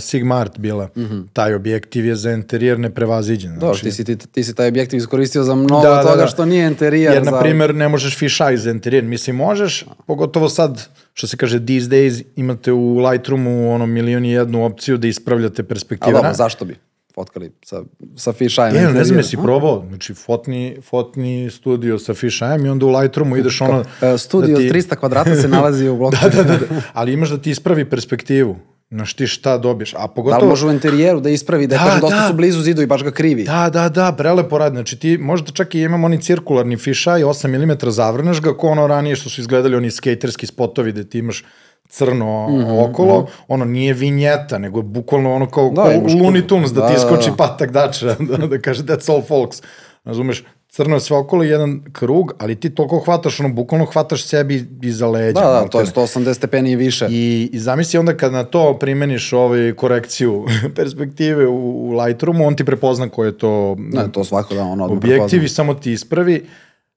[0.00, 0.88] Sigma Art bila.
[0.96, 1.26] Mm -hmm.
[1.32, 3.50] Taj objektiv je za interijer neprevaziđen.
[3.50, 3.60] Znači...
[3.60, 6.26] Dobro, ti si, ti, ti si taj objektiv iskoristio za mnogo da, toga da, da.
[6.26, 7.14] što nije interijer.
[7.14, 7.30] Jer, za...
[7.30, 9.04] na primer, ne možeš fišaj za interijer.
[9.04, 14.32] Mislim, možeš, pogotovo sad, što se kaže, these days, imate u Lightroomu ono milion i
[14.32, 16.12] jednu opciju da ispravljate perspektive.
[16.12, 16.76] A dobro, zašto bi?
[17.14, 17.82] fotkali sa,
[18.16, 18.74] sa fisheye.
[18.74, 23.36] Je, ne znam, jesi probao, znači fotni, fotni studio sa fisheye i onda u Lightroomu
[23.36, 23.80] ideš ono...
[23.80, 23.86] Uh,
[24.18, 24.70] studio da ti...
[24.70, 26.16] 300 kvadrata se nalazi u bloku.
[26.22, 28.56] da, da, da, da, ali imaš da ti ispravi perspektivu.
[28.92, 30.40] Znaš ti šta dobiješ, a pogotovo...
[30.40, 32.28] Da li može u interijeru da ispravi, da, da kažem, dosta da.
[32.28, 33.44] su blizu zidu i baš ga krivi.
[33.44, 34.76] Da, da, da, prelepo radi.
[34.76, 38.86] Znači ti možda čak i imamo oni cirkularni fišaj, 8 mm zavrneš ga, ko ono
[38.86, 41.44] ranije što su izgledali oni skaterski spotovi gde ti imaš
[41.88, 43.44] crno mm -hmm, okolo, mm -hmm.
[43.48, 47.30] ono nije vinjeta, nego je bukvalno ono kao, da, Looney Tunes, da, da ti iskoči
[47.30, 47.36] da, da.
[47.36, 48.06] patak dača,
[48.38, 49.62] da, da kaže that's all folks.
[50.04, 54.66] Razumeš, crno je sve okolo jedan krug, ali ti toliko hvataš, ono, bukvalno hvataš sebi
[54.82, 55.40] iza leđa.
[55.40, 57.06] Da, da, to je 180 stepeni i više.
[57.10, 62.56] I, i zamisli onda kad na to primeniš ovaj korekciju perspektive u, u Lightroomu, on
[62.56, 63.76] ti prepozna ko je to...
[63.78, 66.46] Ne, to svako da, on odmah Objektiv i samo ti ispravi.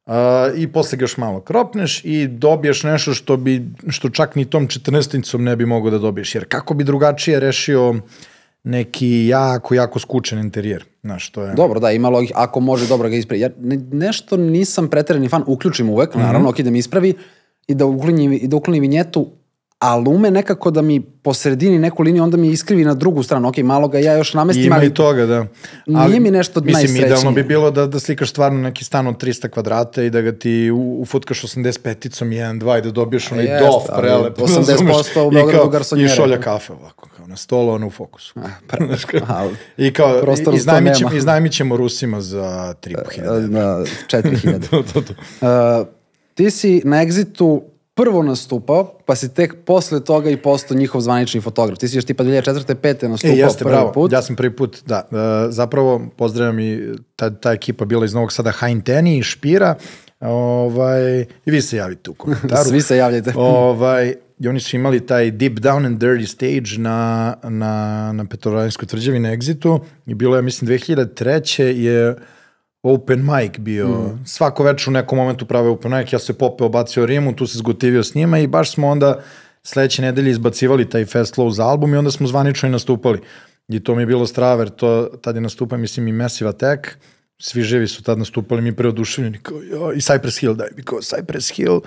[0.06, 0.14] Uh,
[0.58, 4.68] i posle ga još malo kropneš i dobiješ nešto što bi što čak ni tom
[4.68, 7.96] 14 ne bi mogao da dobiješ jer kako bi drugačije rešio
[8.66, 13.10] neki jako jako skučen interijer znaš to je Dobro da ima logika ako može dobro
[13.10, 16.24] ga ispravi ja ne, nešto nisam preterani fan uključim uvek mm -hmm.
[16.24, 17.14] naravno ok da mi ispravi
[17.68, 19.28] i da ukloni i da ukloni vinjetu
[19.86, 23.48] ali ume nekako da mi po sredini neku liniju, onda mi iskrivi na drugu stranu.
[23.48, 24.88] Ok, malo ga ja još namestim, Ima ali...
[24.88, 25.46] i toga, da.
[25.96, 27.04] Ali, nije mi nešto mislim, najsrećnije.
[27.04, 30.22] Mislim, idealno bi bilo da, da slikaš stvarno neki stan od 300 kvadrata i da
[30.22, 34.38] ga ti ufutkaš 85-icom 1-2 i da dobiješ onaj Jest, dof prelep.
[34.38, 36.12] 80% u Beogradu garsonjere.
[36.12, 38.34] I šolja kafe ovako, kao na stolu, ono u fokusu.
[39.28, 40.22] A, I kao,
[40.56, 43.50] iznajmićemo, iznajmićemo Rusima za 3.500.
[43.50, 44.62] Na 4.000.
[44.70, 45.14] to, to, to.
[45.42, 45.88] Uh,
[46.34, 47.62] ti si na Exitu
[47.96, 51.80] prvo nastupao, pa si tek posle toga i postao njihov zvanični fotograf.
[51.80, 52.76] Ti si još tipa 2004.
[52.76, 53.08] 5.
[53.08, 53.92] nastupao e, jeste, prvi bravo.
[53.92, 54.12] put.
[54.12, 55.08] Ja sam prvi put, da.
[55.12, 55.18] Uh,
[55.54, 56.80] zapravo, pozdravljam i
[57.16, 59.76] ta, ta ekipa bila iz Novog Sada, Hain Teni i Špira.
[60.20, 62.70] Ovaj, I vi se javite u komentaru.
[62.70, 63.34] Svi se javljajte.
[63.36, 68.88] ovaj, I oni su imali taj Deep Down and Dirty stage na, na, na Petrovaradinskoj
[68.88, 71.62] tvrđavi na Exitu i bilo je, mislim, 2003.
[71.62, 72.16] je
[72.86, 74.26] open mic bio, mm.
[74.26, 77.58] svako večer u nekom momentu prave open mic, ja se popeo, bacio Rimu, tu se
[77.58, 79.22] zgotivio s njima i baš smo onda
[79.64, 83.20] sledeće nedelje izbacivali taj Fast Flow za album i onda smo zvanično i nastupali.
[83.68, 86.88] I to mi je bilo straver, to, tad je nastupao, mislim, i Massive Attack,
[87.38, 91.00] svi živi su tad nastupali, mi preoduševljeni, kao, jo, i Cypress Hill, daj mi kao
[91.00, 91.82] Cypress Hill,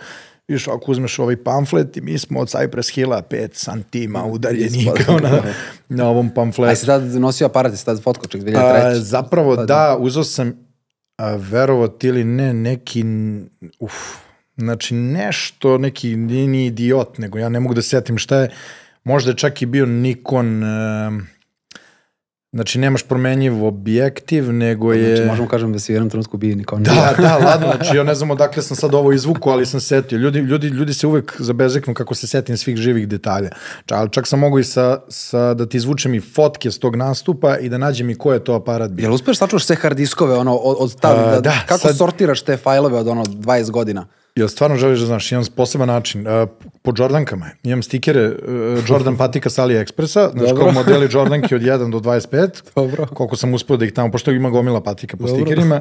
[0.49, 5.19] Viš, ako uzmeš ovaj pamflet i mi smo od Cypress Hilla 5 santima udaljeni kao
[5.31, 5.43] na,
[5.89, 6.73] na ovom pamfletu.
[6.73, 8.57] A si tad nosio aparat, si tad fotko ček 2003?
[8.57, 9.69] A, zapravo tad...
[9.69, 10.68] da, uzao sam
[11.19, 13.05] a, verovati ili ne, neki,
[13.79, 13.95] uf,
[14.57, 18.51] znači nešto, neki, nije ni idiot, nego ja ne mogu da setim šta je,
[19.05, 20.69] možda je čak i bio Nikon, uh,
[22.53, 25.17] Znači, nemaš promenjiv objektiv, nego je...
[25.17, 26.83] Znači, možemo kažem da si u jednom trenutku bio Nikon.
[26.83, 30.19] Da, da, ladno, znači, ja ne znam odakle sam sad ovo izvuku, ali sam setio.
[30.19, 33.51] Ljudi, ljudi, ljudi se uvek zabezeknu kako se setim svih živih detalja.
[33.87, 36.97] Ča, ali čak sam mogu i sa, sa, da ti izvučem i fotke s tog
[36.97, 39.05] nastupa i da nađem i ko je to aparat bio.
[39.05, 41.97] Jel uspeš sačuvaš sve hard diskove, ono, od, od ta, da, da, kako sad...
[41.97, 44.07] sortiraš te fajlove od ono 20 godina?
[44.39, 46.27] Ja stvarno želiš da znaš, imam poseban način.
[46.27, 46.49] Uh,
[46.83, 48.35] po Jordankama imam stikere uh,
[48.89, 52.49] Jordan patika sa AliExpressa, znaš kao modeli Jordanke od 1 do 25.
[52.77, 53.07] Dobro.
[53.07, 55.37] Koliko sam uspio da ih tamo, pošto ima gomila patika po Dobro.
[55.37, 55.81] stikerima.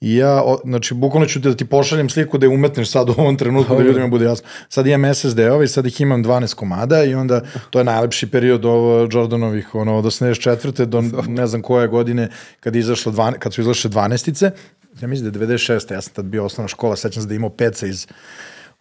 [0.00, 3.14] I ja, o, znači, bukvalno ću da ti pošaljem sliku da je umetneš sad u
[3.18, 3.84] ovom trenutku Dobro.
[3.84, 4.48] da ljudima bude jasno.
[4.68, 7.40] Sad imam SSD-ove i sad ih imam 12 komada i onda
[7.70, 10.84] to je najlepši period ovo Jordanovih, ono, od 84.
[10.84, 12.28] do ne znam koje godine
[12.60, 14.50] kad, izašlo 12, kad su izašle 12
[15.00, 15.92] ja mislim da je 96.
[15.92, 18.06] Ja sam tad bio osnovna škola, sećam se da imao peca iz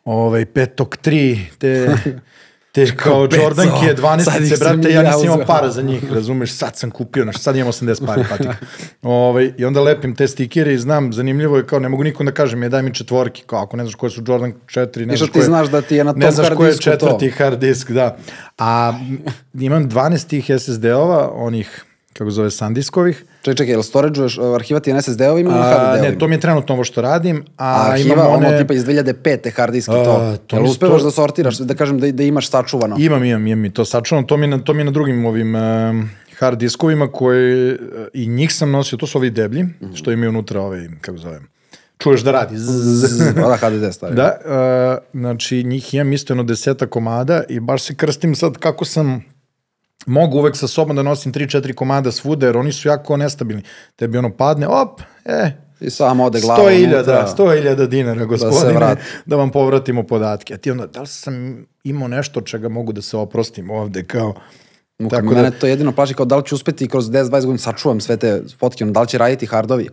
[0.06, 1.96] ovaj, petog tri, te,
[2.74, 7.24] te kao Jordanke, 12 brate, ja nisam imao para za njih, razumeš, sad sam kupio,
[7.24, 8.56] znaš, sad imam 80 pari patika.
[9.02, 12.32] ovaj, I onda lepim te stikere i znam, zanimljivo je kao, ne mogu nikom da
[12.32, 15.30] kažem, je daj mi četvorki, kao ako ne znaš koje su Jordan 4, ne znaš
[15.30, 17.36] koje, ti znaš da ti je na tom ne znaš koje je četvrti to.
[17.38, 18.18] hard disk, da.
[18.58, 18.94] A
[19.54, 23.24] imam 12 tih SSD-ova, onih kako zove, sandiskovih.
[23.42, 26.02] Čekaj, čekaj, jel storageuješ, arhiva ti na SSD-ovima ili HDD-ovima?
[26.04, 28.48] ne, to mi je trenutno ovo što radim, a, A arhiva, imam one...
[28.48, 29.16] ono tipa iz 2005.
[29.52, 30.38] hard disk i to.
[30.48, 32.96] To jel uspevaš sto- da sortiraš, da kažem da, da imaš sačuvano?
[33.00, 35.26] Imam, imam, imam i to sačuvam, to mi, je na, to mi je na drugim
[35.26, 37.78] ovim um, hard diskovima koji, uh,
[38.14, 39.94] i njih sam nosio, to su ovi deblji, Mhm.
[39.94, 41.48] što imaju unutra ovaj, kako zovem,
[41.98, 42.56] čuješ da radi.
[43.36, 44.16] Da, HDD stari.
[44.16, 44.38] Da,
[45.06, 49.24] uh, znači njih imam isto jedno deseta komada i baš se krstim sad kako sam
[50.06, 53.64] mogu uvek sa sobom da nosim 3-4 komada svuda, jer oni su jako nestabilni.
[53.96, 56.64] Tebi ono padne, op, e, I samo ode glava.
[56.64, 57.28] 100.000, unutra.
[57.38, 60.54] 100.000 dinara, gospodine, da, da vam povratimo podatke.
[60.54, 64.34] A ti onda, da li sam imao nešto čega mogu da se oprostim ovde, kao...
[65.00, 67.58] Muka, Tako Mene da, to jedino plaši kao da li ću uspeti kroz 10-20 godina
[67.58, 69.90] sačuvam sve te fotke, ono, da li će raditi hardovi.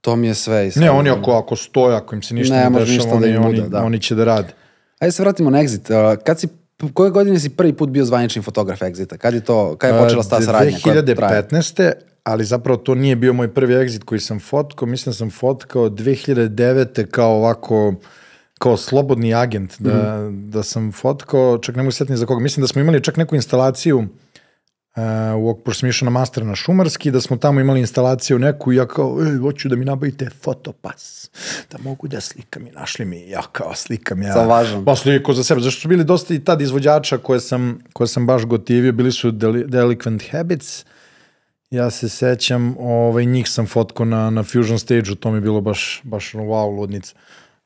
[0.00, 0.70] To mi je sve.
[0.76, 3.36] ne, oni ako, ako stoje, ako im se ništa Ne ne, dešava, ništa da oni,
[3.36, 3.82] oni, da.
[3.82, 4.52] oni će da rade.
[4.98, 6.16] Ajde se vratimo na Exit.
[6.24, 6.48] Kad si,
[6.88, 9.16] koje godine si prvi put bio zvanični fotograf Exita?
[9.16, 10.78] Kad je to, kad je počela sta saradnja?
[10.82, 11.42] koja traje?
[11.42, 11.92] 2015.
[12.24, 15.88] ali zapravo to nije bio moj prvi exit koji sam fotkao, mislim da sam fotkao
[15.88, 17.06] 2009.
[17.06, 17.94] kao ovako
[18.58, 20.50] kao slobodni agent, da, Mhm.
[20.50, 23.34] da sam fotkao, čak ne mogu setiti za koga, mislim da smo imali čak neku
[23.34, 24.04] instalaciju uh,
[25.38, 28.76] u, pošto sam išao na master na Šumarski, da smo tamo imali instalaciju neku i
[28.76, 31.30] ja kao, e, hoću da mi nabavite fotopas,
[31.70, 34.32] da mogu da slikam i našli mi, ja kao slikam ja.
[34.32, 34.84] Sa važom.
[34.84, 38.26] Pa sliko za sebe, zašto su bili dosta i tad izvođača koje sam, koje sam
[38.26, 40.84] baš gotivio, bili su Deli, Delinquent Habits,
[41.70, 45.60] ja se sećam, ovaj, njih sam fotkao na, na Fusion stage-u, to mi je bilo
[45.60, 47.14] baš, baš wow, ludnica.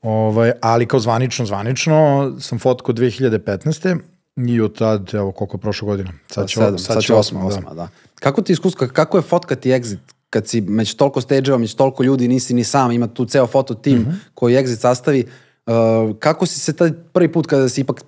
[0.02, 3.98] Ovaj, ali kao zvanično, zvanično sam fotkao 2015.
[4.36, 6.12] I od tad, evo koliko je prošla godina.
[6.30, 7.46] Sad će, Sedam, sad će osma, da.
[7.46, 7.88] osma, da.
[8.20, 9.98] Kako ti iskustvo, kako je fotkati Exit?
[10.30, 13.74] Kad si među toliko stage-eva, među toliko ljudi, nisi ni sam, ima tu ceo foto
[13.74, 14.10] tim Mhm.
[14.34, 15.24] koji Exit sastavi.
[15.66, 15.72] Uh,
[16.18, 18.02] kako si se taj prvi put kada si ipak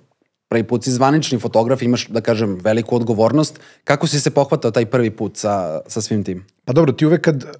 [0.49, 3.59] prvi put si zvanični fotograf, imaš, da kažem, veliku odgovornost.
[3.83, 6.45] Kako si se pohvatao taj prvi put sa, sa svim tim?
[6.65, 7.51] Pa dobro, ti uvek kad uh,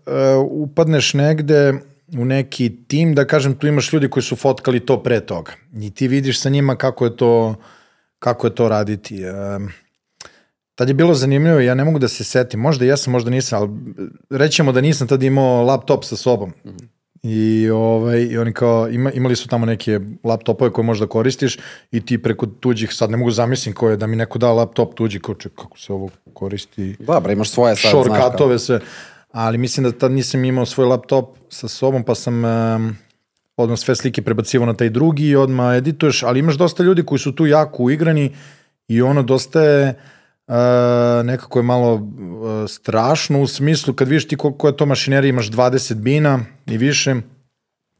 [0.49, 1.73] upadneš negde
[2.17, 5.51] u neki tim, da kažem, tu imaš ljudi koji su fotkali to pre toga.
[5.79, 7.55] I ti vidiš sa njima kako je to,
[8.19, 9.21] kako je to raditi.
[9.25, 9.69] Um,
[10.75, 13.69] tad je bilo zanimljivo, ja ne mogu da se setim, možda jesam, možda nisam, ali
[14.29, 16.53] rećemo da nisam tad imao laptop sa sobom.
[17.23, 21.57] I, ovaj, I oni kao, ima, imali su tamo neke laptopove koje možda koristiš
[21.91, 24.93] i ti preko tuđih, sad ne mogu zamislim ko je, da mi neko da laptop
[24.93, 28.79] tuđi, kao ček, kako se ovo koristi, Dobra, imaš svoje sad, shortcutove sve.
[29.31, 32.95] Ali mislim da tad nisam imao svoj laptop sa sobom, pa sam um,
[33.57, 37.19] odmah sve slike prebacivo na taj drugi i odmah edituješ, ali imaš dosta ljudi koji
[37.19, 38.35] su tu jako uigrani
[38.87, 39.99] i ono dosta je
[40.47, 40.55] uh,
[41.23, 42.01] nekako je malo uh,
[42.69, 47.15] strašno u smislu kad vidiš ti koliko je to mašinerija, imaš 20 bina i više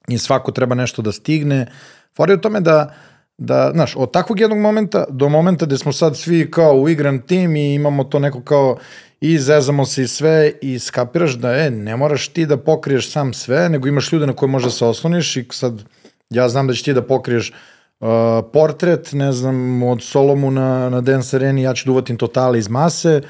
[0.07, 1.67] i svako treba nešto da stigne.
[2.15, 2.93] Fora je u tome da,
[3.37, 7.55] da, znaš, od takvog jednog momenta do momenta gde smo sad svi kao uigran tim
[7.55, 8.77] i imamo to neko kao
[9.21, 13.33] i zezamo se i sve i skapiraš da e, ne moraš ti da pokriješ sam
[13.33, 15.83] sve, nego imaš ljude na koje možeš da se osloniš i sad
[16.29, 17.53] ja znam da će ti da pokriješ
[17.99, 18.07] uh,
[18.53, 23.21] portret, ne znam, od Solomu na, Dance Areni, ja ću da uvatim totale iz mase,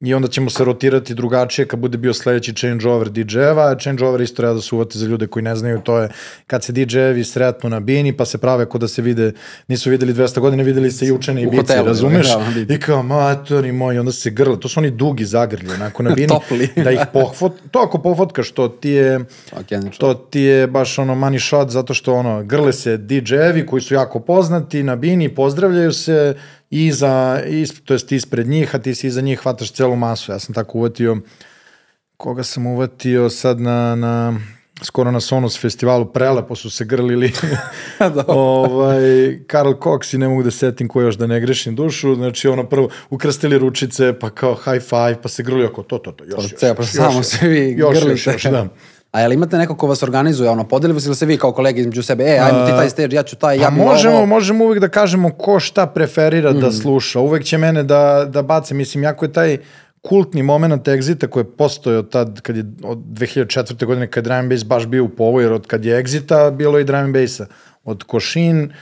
[0.00, 4.54] i onda ćemo se rotirati drugačije kad bude bio sledeći changeover DJ-eva, changeover isto treba
[4.54, 6.08] da se uvati za ljude koji ne znaju, to je
[6.46, 9.32] kad se DJ-evi sretnu na bini pa se prave kod da se vide,
[9.68, 12.28] nisu videli 200 godina, videli se juče na U Ibici, hotelu, razumeš?
[12.28, 12.74] da, na Ibici.
[12.74, 16.28] I kao, matori moji, onda se grle, to su oni dugi zagrlji, onako na bini,
[16.84, 19.20] da ih pohvot, to ako pohvotkaš, to ti je,
[19.68, 19.96] čovjek.
[19.98, 23.94] to ti je baš ono money shot zato što ono grle se DJ-evi koji su
[23.94, 26.34] jako poznati na bini, pozdravljaju se
[26.70, 30.32] iza, is, to jest ispred njih, a ti si iza njih hvataš celu masu.
[30.32, 31.16] Ja sam tako uvatio,
[32.16, 34.40] koga sam uvatio sad na, na
[34.82, 37.32] skoro na Sonos festivalu, prelepo su se grlili.
[37.98, 38.24] Da.
[38.28, 39.00] ovaj,
[39.46, 42.64] Karl Cox i ne mogu da setim ko još da ne grešim dušu, znači ono
[42.68, 46.42] prvo ukrstili ručice, pa kao high five, pa se grlio ako to, to, to, još,
[46.44, 48.10] još, Ceo, pa još, samo još, se vi još, grlite.
[48.10, 48.68] još, još, da.
[49.12, 51.80] A jel imate neko ko vas organizuje, ono, podelili se ili se vi kao kolege
[51.80, 54.26] između sebe, e, ajmo ti taj stage, ja ću taj, ja Pa bi možemo, ovo.
[54.26, 56.60] možemo uvek da kažemo ko šta preferira Mm.
[56.60, 57.20] da sluša.
[57.20, 58.74] Uvek će mene da, da bace.
[58.74, 59.58] Mislim, jako je taj
[60.02, 63.86] kultni moment Exita koji je postojao tad, kad je od 2004.
[63.86, 66.78] godine, kad je drum bass baš bio u povoju, jer od kad je Exita, bilo
[66.78, 67.46] je i drum bassa.
[67.84, 68.72] Od Košin,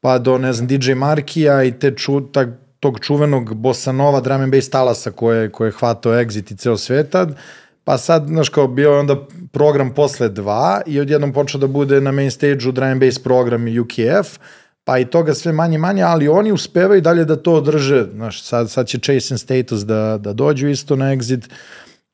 [0.00, 2.48] pa do, ne znam, DJ Markija i te ču, tak,
[2.80, 6.76] tog čuvenog bossa nova drum and bass talasa koje, koje je hvatao Exit i ceo
[6.76, 7.36] svet tad.
[7.84, 9.16] Pa sad, znaš, kao bio je onda
[9.52, 13.68] program posle dva i odjednom počeo da bude na main stage-u drum and bass program
[13.68, 14.38] i UKF,
[14.84, 18.70] pa i toga sve manje manje, ali oni uspevaju dalje da to održe, znaš, sad,
[18.70, 21.48] sad će Chase and Status da, da dođu isto na exit,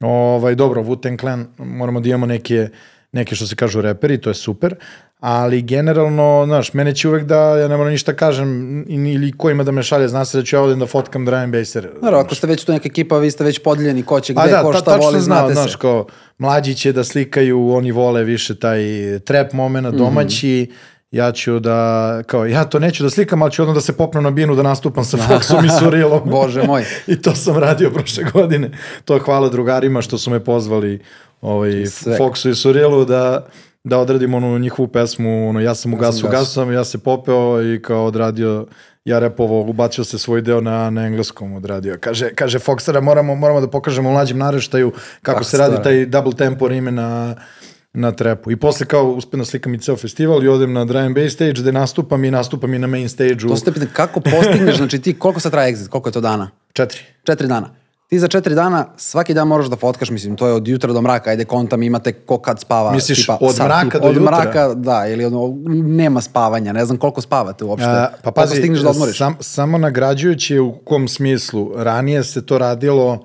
[0.01, 2.69] ovaj, dobro, Wu-Tang Clan, moramo da imamo neke,
[3.13, 4.75] neki što se kažu reperi, to je super,
[5.21, 9.63] ali generalno, znaš, mene će uvek da, ja ne moram ništa kažem, ili ko ima
[9.63, 11.89] da me šalje, zna se da ću ja ovdje da fotkam Brian Baser.
[12.03, 14.63] Naravno, ako ste već tu neka ekipa, vi ste već podeljeni ko će gde, da,
[14.63, 15.55] ko šta voli, znate se.
[15.55, 16.07] Znaš, kao,
[16.39, 18.83] mlađi će da slikaju, oni vole više taj
[19.25, 23.53] trap momena, domaći, mm -hmm ja ću da, kao, ja to neću da slikam, ali
[23.53, 26.21] ću odmah da se popnem na binu da nastupam sa Foxom i Surilom.
[26.25, 26.85] Bože moj.
[27.07, 28.71] I to sam radio prošle godine.
[29.05, 31.03] To je hvala drugarima što su me pozvali
[31.41, 31.71] ovaj,
[32.19, 33.47] Foxu i Surilu da,
[33.85, 37.63] da odradim onu njihovu pesmu, ono, ja sam u gasu, gasu sam, ja se popeo
[37.63, 38.67] i kao odradio
[39.05, 41.97] ja repovo, ubacio se svoj deo na, na engleskom odradio.
[42.01, 46.33] Kaže, kaže Foxera, moramo, moramo da pokažemo mlađim naraštaju kako ah, se radi taj double
[46.33, 47.35] tempo rime na,
[47.93, 48.51] na trepu.
[48.51, 51.35] I posle kao uspem da slikam i ceo festival i odem na Dry and Bass
[51.35, 53.49] stage gde nastupam i nastupam i na main stage-u.
[53.49, 56.51] To ste pitanje, kako postigneš, znači ti, koliko sad traje exit, koliko je to dana?
[56.73, 57.01] Četiri.
[57.25, 57.80] Četiri dana.
[58.11, 61.03] Ti za četiri dana svaki dan moraš da fotkaš, mislim, to je od jutra do
[61.03, 62.93] mraka, ajde kontam, imate ko kad spava.
[62.93, 64.37] Misliš tipa, od sad, mraka do od jutra?
[64.37, 67.89] Od mraka, da, ili ono, nema spavanja, ne znam koliko spavate uopšte.
[67.89, 69.19] A, pa pazi, stigneš da odmoriš?
[69.19, 73.25] Sam, samo nagrađujući u kom smislu, ranije se to radilo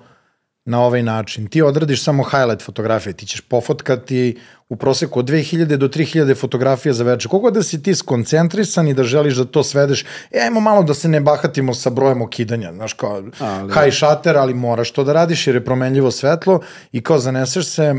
[0.65, 1.47] na ovaj način.
[1.47, 4.37] Ti odradiš samo highlight fotografije, ti ćeš pofotkati
[4.69, 7.29] u proseku od 2000 do 3000 fotografija za večer.
[7.29, 10.93] Koliko da si ti skoncentrisan i da želiš da to svedeš, e, ajmo malo da
[10.93, 13.31] se ne bahatimo sa brojem okidanja, znaš kao ali,
[13.73, 16.59] high shutter, ali moraš to da radiš jer je promenljivo svetlo
[16.91, 17.95] i kao zaneseš se,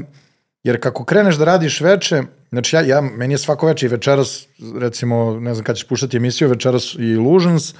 [0.62, 4.46] jer kako kreneš da radiš veče, znači ja, ja meni je svako veče i večeras,
[4.78, 7.74] recimo, ne znam kada ćeš puštati emisiju, večeras i Illusions,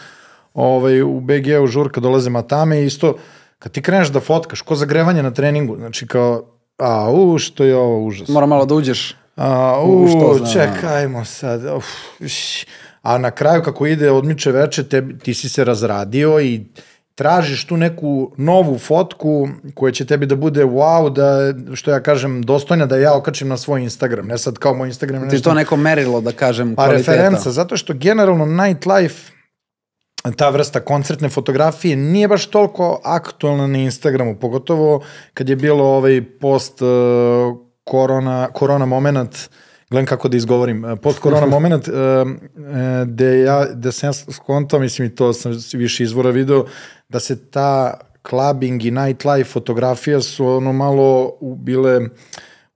[0.54, 3.16] ovaj, u BG-u žurka dolaze matame i isto,
[3.58, 6.42] kad ti kreneš da fotkaš, ko zagrevanje na treningu, znači kao,
[6.78, 8.28] a, u, što je ovo užas.
[8.28, 9.16] Mora malo da uđeš.
[9.36, 11.64] A, u, u što zna, čekajmo sad.
[11.76, 11.86] Uf,
[13.02, 16.64] a na kraju kako ide odmiče veče, te, ti si se razradio i
[17.14, 22.42] tražiš tu neku novu fotku koja će tebi da bude wow, da, što ja kažem,
[22.42, 24.26] dostojna da ja okačim na svoj Instagram.
[24.26, 25.22] Ne sad kao moj Instagram.
[25.22, 25.50] Ti nešto...
[25.50, 27.12] to neko merilo, da kažem, pa, kvaliteta.
[27.12, 29.35] referenca, zato što generalno nightlife
[30.32, 35.02] ta vrsta koncertne fotografije nije baš toliko aktualna na Instagramu, pogotovo
[35.34, 36.88] kad je bilo ovaj post uh,
[37.84, 39.36] korona, korona moment,
[39.90, 44.12] gledam kako da izgovorim, uh, post korona moment, uh, uh, gde, ja, da sam ja
[44.12, 46.64] skontao, mislim i to sam više izvora video,
[47.08, 52.00] da se ta clubbing i nightlife fotografija su ono malo bile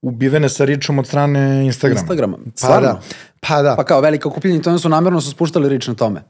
[0.02, 2.00] ubivene sa ričom od strane Instagrama.
[2.00, 3.00] Instagrama, pa da,
[3.40, 3.76] pa da.
[3.76, 6.22] Pa kao velika okupljenje, to su namjerno su spuštali rič na tome.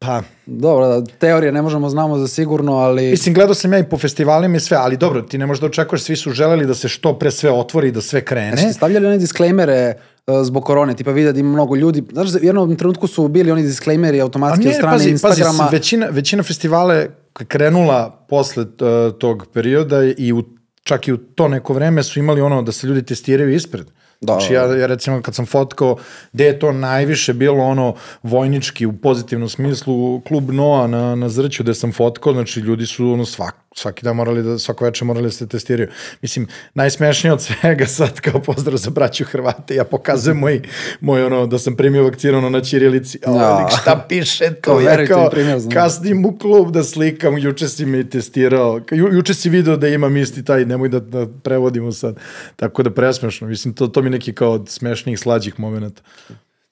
[0.00, 3.10] Pa, dobro, da, teorije ne možemo znamo za sigurno, ali...
[3.10, 5.66] Mislim, gledao sam ja i po festivalima i sve, ali dobro, ti ne možeš da
[5.66, 8.50] očekuješ, svi su želeli da se što pre sve otvori, da sve krene.
[8.50, 9.94] Jeste stavljali one disclaimere
[10.26, 13.50] uh, zbog korone, tipa vidi da ima mnogo ljudi, znaš, u jednom trenutku su bili
[13.50, 15.58] oni disclaimeri automatski od strane pazi, Instagrama.
[15.58, 20.42] Pazi, većina, većina festivale krenula posle uh, tog perioda i u,
[20.82, 23.86] čak i u to neko vreme su imali ono da se ljudi testiraju ispred.
[24.20, 25.96] Da, znači ja, ja recimo kad sam fotkao
[26.32, 31.62] gde je to najviše bilo ono vojnički u pozitivnom smislu klub Noa na, na Zrću
[31.62, 35.26] gde sam fotkao, znači ljudi su ono svak, svaki dan morali da, svako večer morali
[35.26, 35.88] da se testiraju.
[36.22, 40.62] Mislim, najsmešnije od svega sad kao pozdrav za braću Hrvate, ja pokazujem moj,
[41.00, 43.36] moj ono, da sam primio vakcinu ono, na Čirilici, a ja.
[43.36, 43.68] Da.
[43.80, 45.30] šta piše to, ja kao
[45.74, 50.16] kasnim u klub da slikam, juče si me testirao, Ju, juče si video da imam
[50.16, 52.16] isti taj, nemoj da, da prevodimo sad,
[52.56, 56.02] tako da presmešno, mislim, to, to mi neki kao od smešnijih, slađih momenta.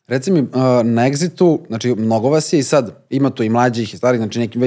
[0.06, 0.42] Reci mi,
[0.84, 4.38] na Exitu, znači mnogo vas je i sad, ima tu i mlađih i starih, znači
[4.38, 4.58] neki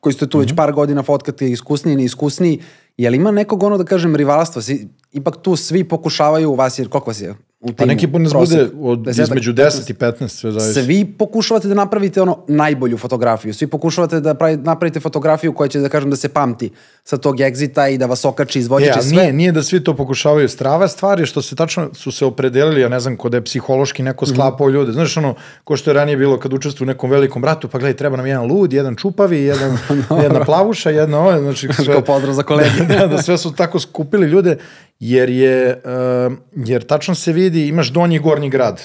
[0.00, 0.44] koji ste tu mm -hmm.
[0.44, 0.56] već mhm.
[0.56, 2.60] par godina fotkate, iskusniji, neiskusniji,
[2.96, 4.62] je li ima nekog ono da kažem rivalstva?
[4.62, 7.34] Si, ipak tu svi pokušavaju, vas je, koliko vas je?
[7.60, 10.82] U pa neki put nas bude od, između 10 i 15, sve zavisi.
[10.82, 15.80] Svi pokušavate da napravite ono najbolju fotografiju, svi pokušavate da pravi, napravite fotografiju koja će
[15.80, 16.70] da kažem da se pamti
[17.04, 19.16] sa tog egzita i da vas okači, izvođače ja, sve.
[19.16, 20.48] Nije, nije da svi to pokušavaju.
[20.48, 24.02] Strava stvar je što se tačno su se opredelili, ja ne znam, kod je psihološki
[24.02, 24.34] neko mhm.
[24.34, 24.72] sklapao mm.
[24.72, 24.92] ljude.
[24.92, 27.96] Znaš ono, ko što je ranije bilo kad učestvuju u nekom velikom ratu, pa gledaj,
[27.96, 29.78] treba nam jedan lud, jedan čupavi, jedan,
[30.22, 31.94] jedna plavuša, jedna ove, znači sve...
[31.94, 32.84] Kao pozdrav za kolege.
[32.98, 34.56] da, da, sve su tako skupili ljude
[35.00, 35.82] jer je,
[36.28, 38.80] uh, jer tačno se vidi, imaš donji i gornji grad.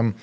[0.00, 0.14] Um,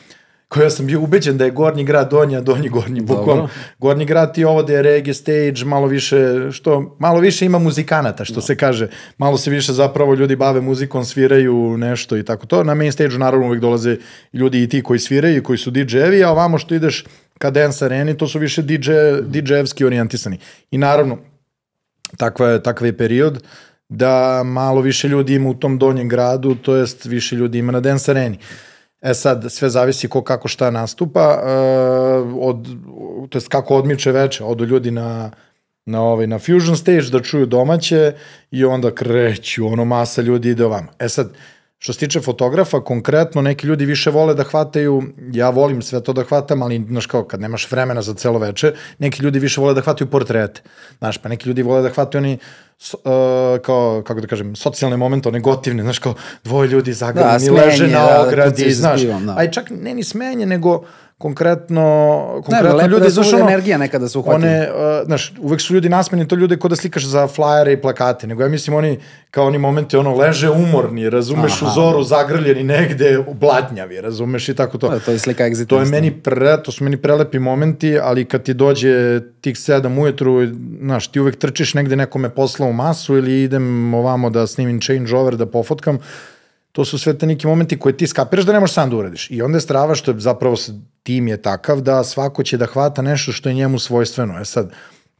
[0.47, 3.47] koji ja sam bio ubeđen da je gornji grad donji, a donji gornji bukom.
[3.79, 8.25] Gornji grad ti ovo da je reggae stage, malo više, što, malo više ima muzikanata,
[8.25, 8.41] što no.
[8.41, 8.87] se kaže.
[9.17, 12.63] Malo se više zapravo ljudi bave muzikom, sviraju nešto i tako to.
[12.63, 13.97] Na main stage naravno uvek dolaze
[14.33, 17.05] ljudi i ti koji sviraju, koji su DJ-evi, a ovamo što ideš
[17.37, 20.37] ka dance areni, to su više DJ, DJ-evski orijentisani.
[20.71, 21.17] I naravno,
[22.17, 23.43] takva je, takav je period
[23.89, 27.79] da malo više ljudi ima u tom donjem gradu, to jest više ljudi ima na
[27.79, 28.37] dance areni.
[29.01, 32.67] E sad, sve zavisi ko kako šta nastupa, uh, od,
[33.29, 35.31] to jest kako odmiče veče, odu ljudi na,
[35.85, 38.13] na, ovaj, na Fusion stage da čuju domaće
[38.51, 40.87] i onda kreću, ono masa ljudi ide ovamo.
[40.99, 41.29] E sad,
[41.79, 45.03] Što se tiče fotografa, konkretno neki ljudi više vole da hvataju,
[45.33, 48.73] ja volim sve to da hvatam, ali znaš kao kad nemaš vremena za celo veče,
[48.99, 50.61] neki ljudi više vole da hvataju portrete.
[50.97, 52.37] Znaš, pa neki ljudi vole da hvataju oni
[52.77, 56.13] so, uh, kao, kako da kažem, socijalne momente, one gotivne, znaš kao
[56.43, 59.01] dvoje ljudi zagrani, Da, leže smenje, na da, da ogradi, sa znaš.
[59.01, 59.35] da.
[59.37, 60.83] Aj čak ne ni smenje, nego
[61.17, 61.81] konkretno,
[62.35, 64.35] Ne, konkretno lepo ljudi, da znaš ono, energija nekada se uhvati.
[64.35, 67.81] one, uh, znaš, uvek su ljudi nasmeni, to ljude ko da slikaš za flajere i
[67.81, 68.99] plakate, nego ja mislim oni,
[69.31, 71.71] kao oni momenti, ono, leže umorni, razumeš, Aha.
[71.71, 74.87] u zoru zagrljeni negde, u blatnjavi, razumeš, i tako to.
[74.87, 75.69] To, to je slika egzita.
[75.69, 79.97] To je meni pre, to su meni prelepi momenti, ali kad ti dođe tih sedam
[79.97, 80.47] ujutru,
[80.81, 85.35] znaš, ti uvek trčiš negde nekome posla u masu ili idem ovamo da snimim changeover,
[85.35, 85.99] da pofotkam,
[86.75, 89.31] to su sve te neki momenti koje ti skapiraš da ne možeš sam da uradiš.
[89.31, 90.55] I onda je strava što je zapravo
[91.03, 94.39] tim je takav da svako će da hvata nešto što je njemu svojstveno.
[94.39, 94.71] E sad,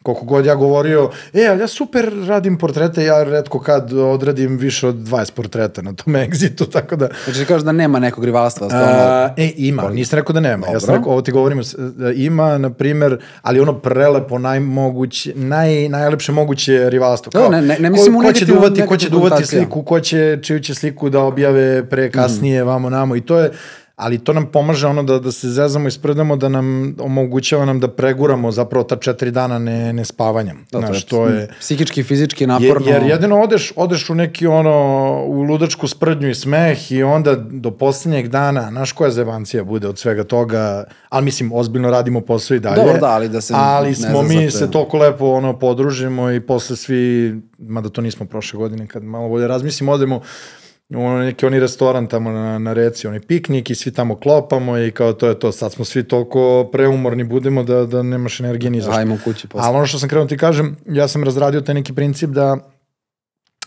[0.05, 4.87] koliko god ja govorio, e, ali ja super radim portrete, ja redko kad odradim više
[4.87, 7.07] od 20 portreta na tom egzitu, tako da...
[7.23, 8.67] Znači ti kažeš da nema nekog rivalstva.
[8.71, 10.67] A, e, ima, nisam rekao da nema.
[10.67, 10.95] Ja sam Dobro.
[10.95, 16.89] rekao, ovo ti govorim, da ima, na primer, ali ono prelepo, najmoguće, naj, najlepše moguće
[16.89, 17.29] rivalstvo.
[17.31, 19.63] Da, ne- ne- ne mislim ko, ko će duvati, ko će duvati konotacijom.
[19.63, 22.67] sliku, ko će, čiju će sliku da objave pre, kasnije, Mhm.
[22.67, 23.51] vamo, namo, i to je,
[23.95, 27.79] ali to nam pomaže ono da, da se zezamo i sprdamo, da nam omogućava nam
[27.79, 30.53] da preguramo zapravo ta četiri dana ne, ne spavanja.
[30.71, 31.49] Da, Znaš, to je...
[31.59, 32.87] Psihički, fizički naporno.
[32.87, 34.73] jer jedino odeš, odeš u neki ono,
[35.25, 39.99] u ludačku sprdnju i smeh i onda do poslednjeg dana, znaš koja zebancija bude od
[39.99, 42.75] svega toga, ali mislim, ozbiljno radimo posao i dalje.
[42.75, 46.39] Dobro, da, ali da se Ali ne smo mi se toliko lepo ono, podružimo i
[46.39, 50.21] posle svi, mada to nismo prošle godine, kad malo bolje razmislim, odemo
[50.93, 54.91] ono neki oni restoran tamo na, na reci, onaj piknik i svi tamo klopamo i
[54.91, 55.51] kao to je to.
[55.51, 58.99] Sad smo svi toliko preumorni budemo da, da nemaš energije ni za šta.
[58.99, 59.67] Ajmo kući posle.
[59.67, 62.57] Ali ono što sam krenuo ti kažem, ja sam razradio taj neki princip da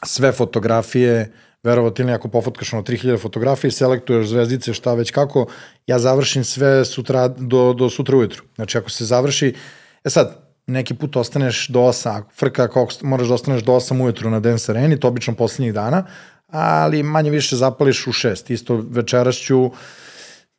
[0.04, 5.46] sve fotografije, verovatno ili ako pofotkaš ono 3000 fotografije, selektuješ zvezdice, šta već kako,
[5.86, 8.44] ja završim sve sutra, do, do sutra ujutru.
[8.54, 9.54] Znači ako se završi,
[10.04, 14.30] e sad, neki put ostaneš do 8, frka kako moraš da ostaneš do 8 ujutru
[14.30, 16.04] na Dance Areni, to obično poslednjih dana,
[16.48, 18.52] ali manje više zapališ u 6.
[18.52, 19.70] Isto večeras ću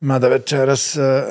[0.02, 1.22] Mada večeras, eh,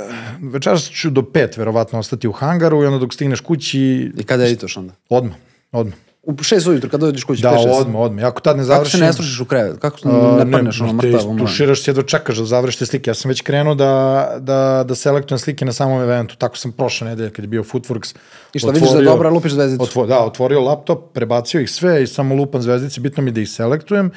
[0.41, 4.45] večeras ću do 5 verovatno ostati u hangaru i onda dok stigneš kući, I kada
[4.45, 4.93] editoš onda?
[5.09, 5.35] odmah,
[5.71, 5.95] odmah.
[6.23, 7.81] U šest ujutru, kada dođeš kući, Da, pet, šest.
[7.81, 8.25] odmah, odmah.
[8.25, 8.99] Ako tad ne Kako se završim...
[8.99, 9.79] ne slušiš u krevet?
[9.79, 10.07] Kako se
[10.45, 11.27] ne prneš ono te mrtav?
[11.29, 11.47] umoran?
[11.47, 13.09] Tuširaš, jedva čekaš da završiš te slike.
[13.09, 16.35] Ja sam već krenuo da, da, da selektujem slike na samom eventu.
[16.35, 18.15] Tako sam prošle nedelje kad je bio Footworks.
[18.53, 19.83] I šta, vidiš da je dobra, lupiš zvezdicu.
[19.83, 23.01] Otvo, da, otvorio laptop, prebacio ih sve i samo lupam zvezdice.
[23.01, 24.11] Bitno mi da ih selektujem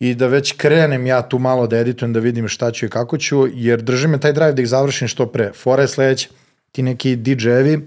[0.00, 3.18] i da već krenem ja tu malo da editujem, da vidim šta ću i kako
[3.18, 5.52] ću, jer drži me taj drive da ih završim što pre.
[5.52, 6.28] Fora je sledeća,
[6.72, 7.80] ti neki DJ-evi,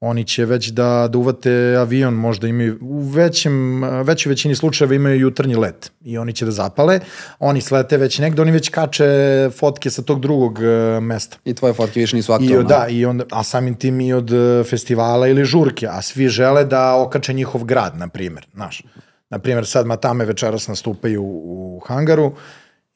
[0.00, 5.20] oni će već da, da uvate avion, možda imaju, u većem, većoj većini slučajeva imaju
[5.20, 7.00] jutarnji let i oni će da zapale,
[7.38, 11.36] oni slete već negde, oni već kače fotke sa tog drugog uh, mesta.
[11.44, 12.58] I tvoje fotke više nisu I, aktualne.
[12.58, 16.28] od- da, i onda, a samim tim i od e, festivala ili žurke, a svi
[16.28, 18.82] žele da okače njihov grad, na primjer, znaš.
[19.34, 22.32] Na primjer, sad Matame večeras nastupaju u, hangaru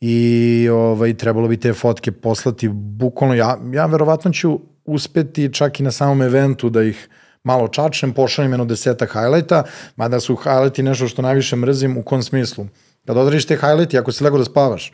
[0.01, 5.83] i ovaj, trebalo bi te fotke poslati bukvalno, ja, ja verovatno ću uspeti čak i
[5.83, 7.09] na samom eventu da ih
[7.45, 9.65] malo čačnem, pošaljem jedno deseta highlighta,
[9.97, 12.67] mada su highlighti nešto što najviše mrzim, u kom smislu?
[13.07, 14.93] Kad odradiš te highlighti, ako si lego da spavaš,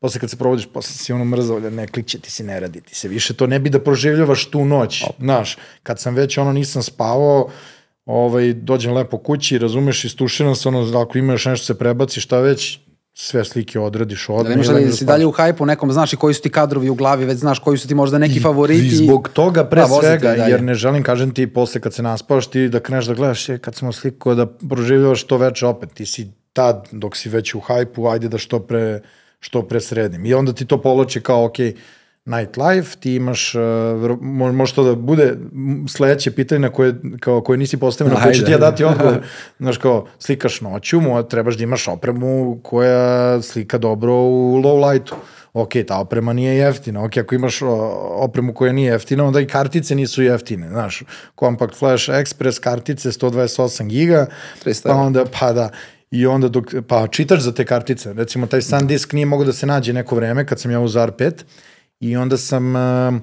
[0.00, 2.94] posle kad se provodiš, posle si ono mrzao, ne kliće ti se, ne radi ti
[2.94, 6.82] se više, to ne bi da proživljavaš tu noć, znaš, kad sam već ono nisam
[6.82, 7.48] spavao,
[8.04, 12.78] ovaj, dođem lepo kući, razumeš, istuširam se, ono, ako imaš nešto se prebaci, šta već,
[13.14, 14.54] sve slike odradiš Da odmah.
[14.54, 16.88] imaš i da legnem si dalje u hajpu nekom, znaš i koji su ti kadrovi
[16.90, 18.86] u glavi, već znaš koji su ti možda neki favoriti.
[18.86, 22.02] I zbog toga pre Da, svega, i jer ne želim, kažem ti, posle kad se
[22.02, 25.92] naspavaš, ti da kreneš da gledaš, je, kad smo sliko, da proživljavaš to veče opet.
[25.94, 29.00] Ti si tad, dok si već u hajpu, ajde da što pre,
[29.40, 30.26] što pre sredim.
[30.26, 31.56] I onda ti to povlači kao, ok,
[32.24, 33.60] nightlife, ti imaš, uh,
[34.20, 35.34] mo- može to da bude
[35.88, 39.22] sledeće pitanje na koje, kao, koje nisi postavio, na koje ću ti ja dati odgovor.
[39.60, 45.14] Znaš, kao, slikaš noću, mo, trebaš da imaš opremu koja slika dobro u low lightu.
[45.52, 47.58] Ok, ta oprema nije jeftina, ok, ako imaš
[48.16, 51.02] opremu koja nije jeftina, onda i kartice nisu jeftine, znaš,
[51.38, 54.26] Compact Flash Express kartice 128 giga,
[54.64, 55.70] 300 pa onda, pa da,
[56.10, 59.66] i onda dok, pa čitaš za te kartice, recimo taj SanDisk nije mogao da se
[59.66, 61.32] nađe neko vreme kad sam ja uzao R5
[62.02, 63.20] i onda sam, uh,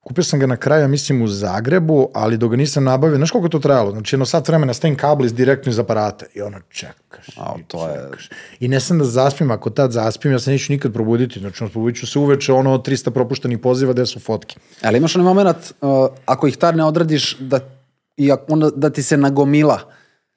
[0.00, 3.46] kupio sam ga na kraju, mislim u Zagrebu, ali dok ga nisam nabavio, znaš koliko
[3.46, 3.90] je to trajalo?
[3.90, 7.62] Znači jedno sat vremena stavim kabel iz direktno iz aparata i ono čekaš, A, i
[7.64, 8.28] to je- čekaš.
[8.60, 12.00] I ne sam da zaspim, ako tad zaspim, ja se neću nikad probuditi, znači probudit
[12.00, 14.56] ću se uveče, ono 300 propuštenih poziva, gde su fotke.
[14.82, 15.88] Ali imaš onaj moment, uh,
[16.26, 17.60] ako ih tad ne odradiš, da,
[18.16, 19.80] i onda, da ti se nagomila.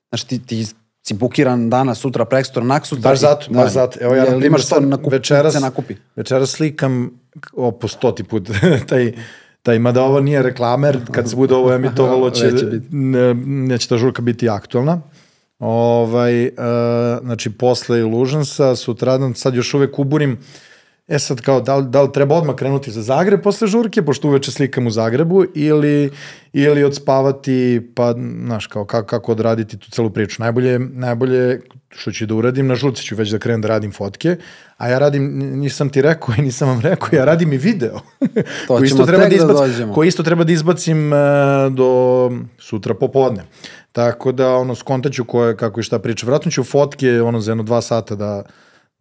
[0.09, 0.65] Znaš, ti, ti
[1.04, 3.12] si bukiran danas, sutra, prekstora, nak sutra.
[3.12, 3.99] Baš zato, baš zato.
[4.01, 5.95] Evo ja, imaš to sad nakup, večeras, nakupi.
[6.16, 7.20] večeras slikam
[7.54, 8.49] o, po stoti put
[8.89, 9.12] taj,
[9.62, 12.51] taj, mada ovo nije reklamer, kad se bude ovo emitovalo, će,
[12.91, 15.01] ne, neće ta žurka biti aktualna.
[15.60, 16.54] Ovaj, uh,
[17.22, 20.38] znači, posle Illusionsa, sutradan, sad još uvek uburim,
[21.08, 24.28] E sad kao, da li, da li treba odmah krenuti za Zagreb posle žurke, pošto
[24.28, 26.12] uveče slikam u Zagrebu, ili,
[26.54, 28.14] ili odspavati, pa,
[28.45, 30.41] znaš, kao, kako, kako odraditi tu celu priču.
[30.41, 34.36] Najbolje, najbolje što ću da uradim, na žurci ću već da krenem da radim fotke,
[34.78, 35.24] a ja radim,
[35.60, 37.99] nisam ti rekao i nisam vam rekao, ja radim i video.
[38.68, 39.93] To koji ćemo tek da izbac, dođemo.
[39.93, 41.20] koji isto treba da izbacim uh,
[41.74, 43.43] do sutra popodne.
[43.91, 46.26] Tako da, ono, skontaću ko je, kako i šta priča.
[46.26, 48.43] Vratno ću fotke, ono, za jedno dva sata da,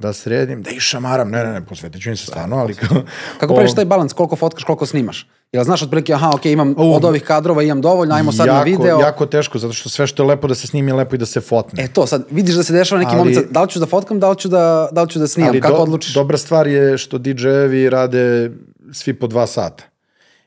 [0.03, 3.03] da sredim, da i šamaram, ne, ne, ne, posvetit ću im se stvarno, ali kao...
[3.41, 5.27] Kako praviš taj balans, koliko fotkaš, koliko snimaš?
[5.53, 8.57] Jel znaš otprilike, aha, ok, imam U, od ovih kadrova, imam dovoljno, ajmo sad jako,
[8.59, 9.01] na video.
[9.01, 11.27] Jako teško, zato što sve što je lepo da se snimi je lepo i da
[11.27, 11.85] se fotne.
[11.85, 14.21] E to, sad vidiš da se dešava neki Ali- moment, da li ću da fotkam,
[14.21, 16.15] da li ću da, da, li ću da snimam, Ali kako do- odlučiš?
[16.15, 18.51] Dobra stvar je što DJ-evi rade
[18.93, 19.85] svi po dva sata.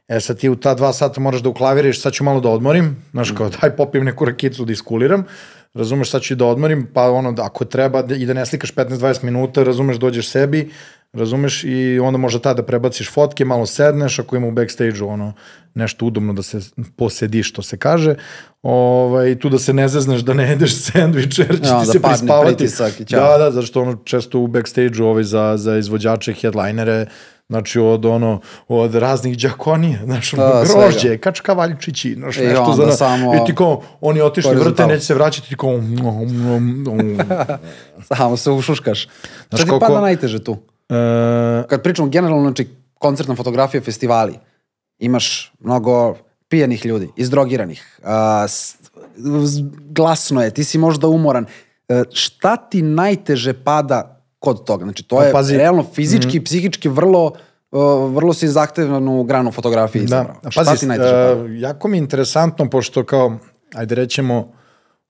[0.08, 3.04] E sad ti u ta dva sata moraš da uklaviriš, sad ću malo da odmorim,
[3.12, 5.24] znaš kao daj popijem neku rakicu da iskuliram,
[5.76, 9.24] razumeš sad ću da odmorim, pa ono ako treba da, i da ne slikaš 15-20
[9.24, 10.70] minuta, razumeš dođeš sebi,
[11.14, 15.34] razumeš i onda možda tada prebaciš fotke, malo sedneš, ako ima u backstage-u ono
[15.74, 16.60] nešto udobno da se
[16.96, 18.16] posediš, što se kaže,
[18.64, 21.92] ovaj, tu da se ne zezneš da ne jedeš sendvič, jer će Ja, ti da
[21.92, 22.56] se prispavati.
[22.56, 23.04] pritisak i.
[23.06, 27.06] Da, da, zato što ono često u backstage-u ovaj za, za izvođače, headlinere,
[27.50, 31.18] znači od ono, od raznih džakonija, znaš, ono, Da, grožđe, svega.
[31.20, 35.50] kačkavaljčići, znaš, I nešto za, samo- i ti kao, oni otišli vrte, neće se vraćati,
[35.50, 35.72] ti kao.
[38.10, 39.02] Samo se ušuškaš.
[39.02, 39.10] Šta
[39.50, 40.58] ti koliko- pada najteže tu?
[40.90, 40.96] E,
[41.70, 44.34] Kad pričamo generalno, znači, koncertna fotografija, festivali,
[45.00, 46.16] imaš mnogo
[46.50, 48.76] pijanih ljudi, izdrogiranih, a, s-
[49.82, 51.46] glasno je, ti si možda umoran.
[51.90, 54.15] E, šta ti najteže pada
[54.46, 54.86] kod toga?
[54.86, 57.32] Znači, to je pazi, realno fizički, psihički vrlo,
[57.72, 60.36] uh, vrlo si zahtevnu granu fotografije Da, izabrao.
[60.44, 63.38] a Šta pazi, ti najteže uh, jako mi je interesantno, pošto kao,
[63.74, 64.54] ajde rećemo,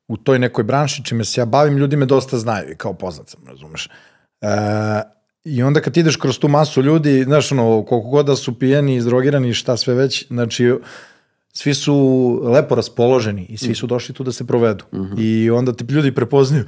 [0.07, 3.29] u toj nekoj branši čime se ja bavim, ljudi me dosta znaju i kao poznat
[3.29, 3.89] sam, razumeš.
[4.41, 4.49] Uh,
[5.43, 8.95] I onda kad ideš kroz tu masu ljudi, znaš, ono, koliko god da su pijeni,
[8.95, 10.73] izdrogirani, šta sve već, znači,
[11.53, 11.95] svi su
[12.43, 14.85] lepo raspoloženi i svi su došli tu da se provedu.
[15.17, 16.63] I onda te ljudi prepoznaju,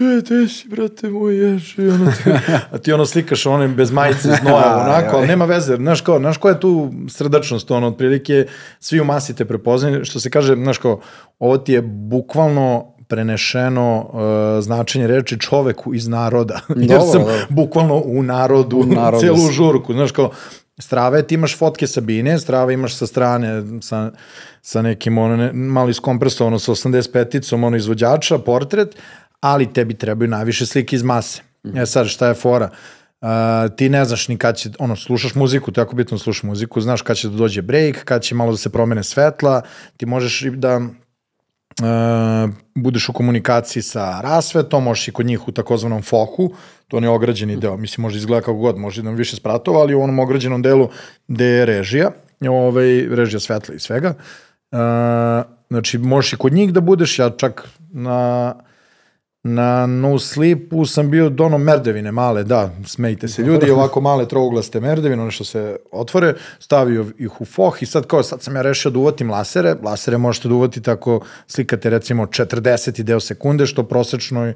[0.00, 2.30] e, te si, brate moj, ješ, i ono ti,
[2.72, 6.36] a ti ono slikaš one bez majice, znoja, onako, ali nema veze, znaš ko, znaš
[6.36, 8.46] ko je tu srdačnost, ono, otprilike,
[8.80, 11.00] svi u masi te prepoznaju, što se kaže, znaš ko,
[11.38, 16.60] ovo ti je bukvalno prenešeno uh, značenje reči čoveku iz naroda.
[16.68, 17.34] Jer Dobro, sam dobro.
[17.48, 19.52] bukvalno u narodu, U narodu celu si.
[19.52, 20.30] žurku, znaš kao,
[20.78, 24.10] Strave ti imaš fotke Sabine, Strave imaš sa strane sa,
[24.62, 28.96] sa nekim ono, ne, malo iskompresovano sa 85-icom ono izvođača, portret,
[29.42, 31.42] ali tebi trebaju najviše slike iz mase.
[31.76, 32.70] E sad, šta je fora?
[33.20, 33.28] Uh,
[33.76, 36.42] ti ne znaš ni kad će, ono, slušaš muziku, to je jako bitno da slušaš
[36.42, 39.62] muziku, znaš kad će da dođe break, kad će malo da se promene svetla,
[39.96, 45.52] ti možeš i da uh, budeš u komunikaciji sa rasvetom, možeš i kod njih u
[45.52, 46.50] takozvanom foku,
[46.88, 50.02] to je ograđeni deo, mislim može izgleda kako god, može da više spratova, ali u
[50.02, 50.88] onom ograđenom delu
[51.28, 52.10] gde je režija,
[52.48, 54.14] ovaj, režija svetla i svega,
[54.72, 54.78] uh,
[55.70, 58.54] znači možeš i kod njih da budeš, ja čak na
[59.42, 63.42] na No Sleepu sam bio do ono merdevine male, da, smejte se.
[63.42, 68.06] Ljudi, ovako male trouglaste merdevine, one što se otvore, stavio ih u foh i sad
[68.06, 72.26] kao, sad sam ja rešio da uvatim lasere, lasere možete da uvatite ako slikate recimo
[72.26, 74.54] 40 deo sekunde, što prosečnoj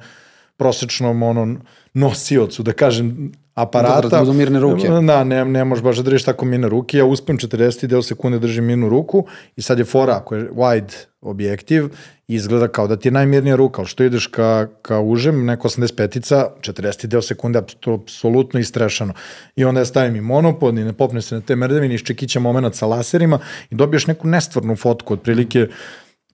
[0.56, 1.56] prosečnom ono
[1.94, 4.08] nosiocu, da kažem, aparata.
[4.08, 4.88] Dobro, da mirne ruke.
[4.88, 6.98] Da, ne, ne možeš baš da držiš tako mirne ruke.
[6.98, 9.26] Ja uspem 40 deo sekunde držim mirnu ruku
[9.56, 11.88] i sad je fora, ako je wide objektiv,
[12.28, 16.46] izgleda kao da ti je najmirnija ruka, ali što ideš ka, ka užem, neko 85-ica,
[16.60, 19.14] 40 deo sekunde, apso- apsolutno istrešano.
[19.56, 22.74] I onda ja stavim i monopod i ne popne se na te merdevine, iščekića moment
[22.74, 23.38] sa laserima
[23.70, 25.68] i dobiješ neku nestvarnu fotku, otprilike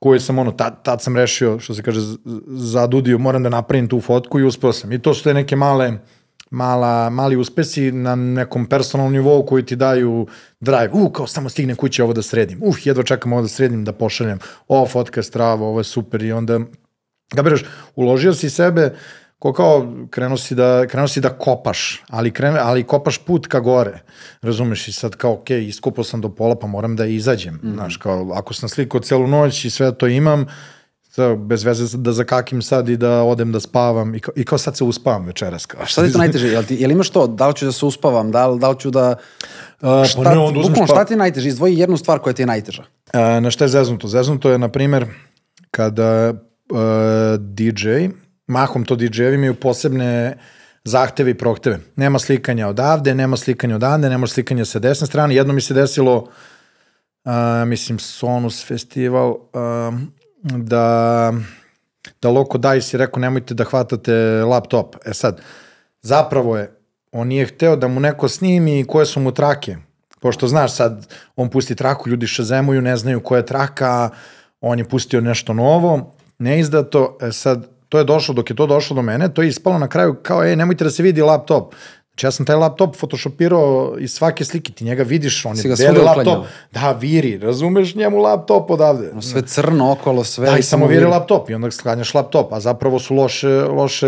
[0.03, 2.01] koju sam ono, tad, tad sam rešio, što se kaže,
[2.47, 4.93] zadudio, moram da napravim tu fotku i uspeo sam.
[4.93, 5.93] I to su te neke male,
[6.51, 10.27] mala, mali uspesi na nekom personalnom nivou koji ti daju
[10.61, 10.91] drive.
[10.93, 12.59] U, kao samo stigne kuće ovo da sredim.
[12.63, 14.39] Uh, jedva čekam ovo da sredim, da pošaljem.
[14.69, 16.61] Ova fotka je strava, ovo je super i onda
[17.35, 17.65] Gabiraš,
[17.97, 18.95] uložio si sebe
[19.43, 23.61] ko kao krenuo si da, krenuo si da kopaš, ali, krenu, ali kopaš put ka
[23.61, 24.03] gore,
[24.43, 27.73] razumeš, i sad kao, ok, iskopao sam do pola, pa moram da izađem, mm.
[27.75, 30.47] znaš, kao, ako sam slikao celu noć i sve to imam,
[31.39, 34.77] bez veze da zakakim sad i da odem da spavam i kao, i kao sad
[34.77, 35.67] se uspavam večeras.
[35.67, 36.49] Kao, Šta ti je to najteže?
[36.49, 37.27] Jel, ti, jel imaš to?
[37.27, 38.31] Da li ću da se uspavam?
[38.31, 39.15] Da li, da li ću da...
[39.81, 41.49] A, Šta, pa ne, onda bukvalno, pa- šta ti je najteže?
[41.49, 42.85] Izdvoji jednu stvar koja ti je najteža.
[43.13, 44.09] A, na šta je zeznuto?
[44.09, 45.07] Zeznuto je, na primer,
[45.71, 46.79] kada uh,
[47.39, 47.89] DJ
[48.53, 50.37] mahom to DJ-evi imaju posebne
[50.85, 51.79] zahteve i prohteve.
[51.97, 55.35] Nema slikanja odavde, nema slikanja odande, nema slikanja sa desne strane.
[55.35, 56.17] Jedno mi se desilo,
[57.25, 57.33] uh,
[57.67, 59.95] mislim, Sonus festival, uh,
[60.43, 61.33] da,
[62.23, 64.13] da Loko Dice je rekao nemojte da hvatate
[64.45, 64.97] laptop.
[65.07, 65.41] E sad,
[66.03, 66.71] zapravo je,
[67.13, 69.77] on nije hteo da mu neko snimi koje su mu trake.
[70.21, 74.11] Pošto znaš sad, on pusti traku, ljudi šazemuju, ne znaju koja je traka,
[74.61, 78.97] on je pustio nešto novo, neizdato, e sad, to je došlo, dok je to došlo
[78.97, 81.75] do mene, to je ispalo na kraju kao, ej, nemojte da se vidi laptop.
[82.11, 85.77] Znači ja sam taj laptop photoshopirao iz svake slike, ti njega vidiš, on Si je
[85.77, 86.27] beli svuda laptop.
[86.27, 86.47] uklanjao.
[86.73, 89.13] Da, viri, razumeš njemu laptop odavde.
[89.21, 90.51] Sve crno okolo, sve.
[90.51, 94.07] Da, i samo viri laptop i onda sklanjaš laptop, a zapravo su loše, loše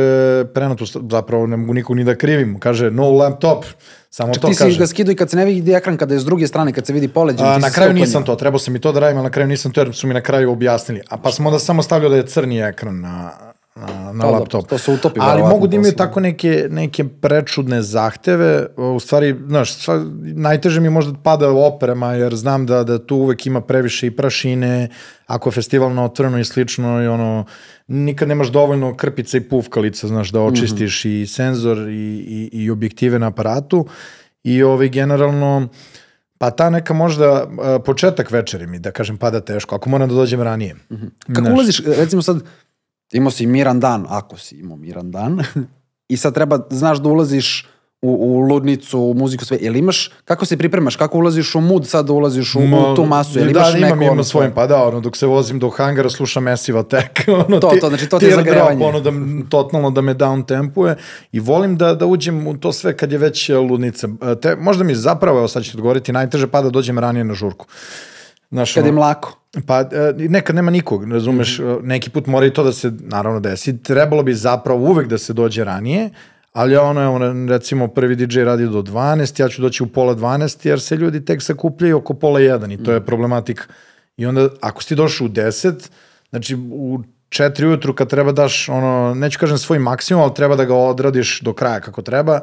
[0.54, 2.58] prenotu, zapravo ne mogu nikog ni da krivim.
[2.60, 3.64] Kaže, no laptop,
[4.10, 4.78] samo Čak to ti si kaže.
[4.78, 6.92] ga skidu i kad se ne vidi ekran, kada je s druge strane, kad se
[6.92, 7.46] vidi poleđen.
[7.46, 9.72] A, na kraju nisam to, trebao sam i to da radim, ali na kraju nisam
[9.72, 11.00] to jer su mi na kraju objasnili.
[11.08, 13.32] A pa sam onda samo stavljao da je crni ekran na,
[13.74, 14.68] na, na Pa, laptop.
[14.68, 16.06] to se utopi Ali mogu da imaju posle.
[16.06, 18.66] tako neke, neke prečudne zahteve.
[18.76, 23.46] U stvari, znaš, sva, najteže mi možda pada oprema, jer znam da, da tu uvek
[23.46, 24.88] ima previše i prašine,
[25.26, 27.44] ako je festival na otvoreno i slično, i ono,
[27.86, 33.18] nikad nemaš dovoljno krpica i pufkalica, znaš, da očistiš i senzor i, i, i objektive
[33.18, 33.86] na aparatu.
[34.44, 35.68] I ovaj, generalno,
[36.38, 37.46] Pa ta neka možda
[37.84, 40.76] početak večeri mi, da kažem, pada teško, ako moram da dođem ranije.
[41.26, 42.42] Kako Znaš, ulaziš, recimo sad,
[43.18, 45.40] imao si miran dan, ako si imao miran dan,
[46.12, 47.68] i sad treba, znaš da ulaziš
[48.04, 51.86] u, u ludnicu, u muziku, sve, jel imaš, kako se pripremaš, kako ulaziš u mood
[51.86, 53.86] sad da ulaziš u, u tu masu, jel da, imaš da, neko...
[53.86, 57.20] imam, imam ono svojim, pa da, ono, dok se vozim do hangara, slušam Massive Attack,
[57.46, 58.84] ono, To, to, znači to ti je zagrevanje.
[58.84, 59.10] ono, da,
[59.48, 60.96] totalno da me down tempuje
[61.32, 64.08] i volim da, da uđem u to sve kad je već e, ludnica.
[64.22, 67.34] E, Te, možda mi zapravo, evo sad ću ti odgovoriti, najteže pada dođem ranije na
[67.34, 67.66] žurku.
[68.54, 69.38] Znaš, Kad je mlako.
[69.66, 69.86] Pa e,
[70.18, 71.68] nekad nema nikog, razumeš, Mhm.
[71.68, 75.18] e, neki put mora i to da se naravno desi, trebalo bi zapravo uvek da
[75.18, 76.10] se dođe ranije,
[76.52, 80.14] ali ono je, ono, recimo prvi DJ radi do 12, ja ću doći u pola
[80.14, 82.92] 12 jer se ljudi tek sakupljaju oko pola 1 i to Mhm.
[82.92, 83.64] je problematika.
[84.16, 85.90] I onda ako si ti došao u 10,
[86.30, 86.98] znači u
[87.28, 91.40] 4 ujutru kad treba daš, ono, neću kažem svoj maksimum, ali treba da ga odradiš
[91.40, 92.40] do kraja kako treba,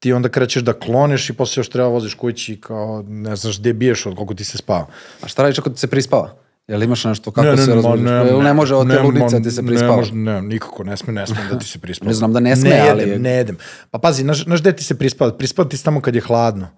[0.00, 3.60] ti onda krećeš da kloneš i posle još treba voziš kući i kao ne znaš
[3.60, 4.86] gde biješ od koliko ti se spava.
[5.22, 6.30] A šta radiš ako ti se prispava?
[6.68, 8.10] Jel imaš nešto, kako Ne, se ne, ma, razbudiš?
[8.10, 9.96] Jel ne može od te ne, ludnice da ti se Ne, prispava?
[9.96, 12.08] može, ne, nikako, ne sme, ne sme da ti se prispava.
[12.08, 13.56] Ne znam da ne sme, ne ali- Jedem, ne jedem.
[13.90, 15.32] Pa pazi, znaš, znaš gde ti se prispava?
[15.32, 16.68] Prispava ti se tamo kad je hladno.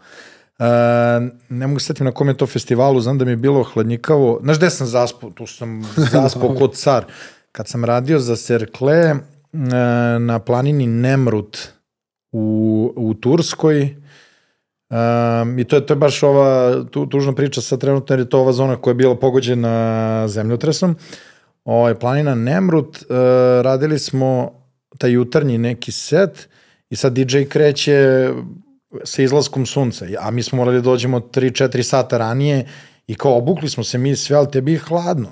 [0.58, 0.66] Uh,
[1.48, 4.40] ne mogu se setim na kom je to festivalu, znam da mi je bilo hladnjikavo.
[4.42, 5.30] Znaš gde sam zaspao?
[5.30, 7.04] Tu sam zaspao kod car.
[7.52, 9.18] Kad sam radio za Cercle uh,
[10.20, 11.58] na planini Nemrut
[12.32, 13.96] u, u Turskoj,
[14.92, 18.28] Um, I to je, to je baš ova tu, tužna priča sa trenutno, jer je
[18.28, 20.96] to ova zona koja je bila pogođena zemljotresom.
[21.64, 23.16] Ovaj, planina Nemrut, uh,
[23.62, 24.52] radili smo
[24.98, 26.48] taj jutarnji neki set
[26.90, 28.28] i sad DJ kreće
[29.04, 32.66] sa izlaskom sunca, a mi smo morali da dođemo 3-4 sata ranije
[33.06, 35.28] i kao obukli smo se mi sve, ali tebi je hladno.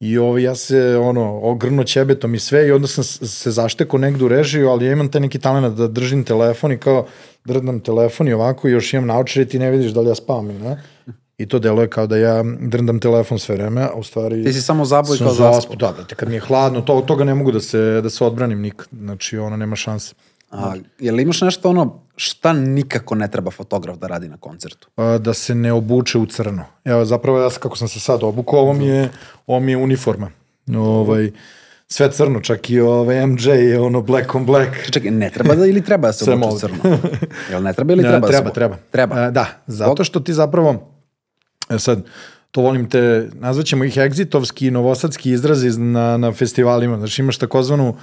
[0.00, 4.24] I ovo, ja se ono, ogrno ćebetom i sve i onda sam se zaštekao negde
[4.24, 7.06] u režiju, ali ja imam taj neki talent da držim telefon i kao
[7.44, 10.14] drdam telefon i ovako i još imam naočare i ti ne vidiš da li ja
[10.14, 10.82] spavam ili ne.
[11.38, 14.44] I to deluje kao da ja drndam telefon sve vreme, a u stvari...
[14.44, 15.76] Ti si samo zaboj kao zaspao.
[15.76, 18.60] Da, brate, kad mi je hladno, to, toga ne mogu da se, da se odbranim
[18.60, 18.86] nikad.
[18.92, 20.14] Znači, ono, nema šanse.
[20.54, 24.88] A, jel imaš nešto ono, šta nikako ne treba fotograf da radi na koncertu?
[24.96, 26.64] A, da se ne obuče u crno.
[26.84, 29.08] Evo, zapravo ja, kako sam se sad obukao, ovo mi je,
[29.46, 30.30] ovo mi je uniforma.
[30.76, 31.30] Ovaj,
[31.88, 34.90] sve crno, čak i ovaj MJ je ono black on black.
[34.90, 36.98] Čekaj, ne treba da ili treba da se obuče crno?
[37.50, 38.26] Jel ne treba ili Ne, treba?
[38.26, 38.76] da se treba, treba.
[38.90, 39.20] Treba.
[39.20, 40.90] E, da, zato što ti zapravo,
[41.70, 42.02] e sad,
[42.50, 46.98] to volim te, nazvaćemo ih egzitovski i novosadski izrazi na, na festivalima.
[46.98, 47.96] Znači imaš takozvanu uh,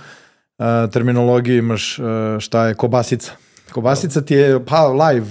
[0.93, 1.99] terminologiju, imaš
[2.39, 3.31] šta je kobasica.
[3.71, 5.27] Kobasica ti je pa live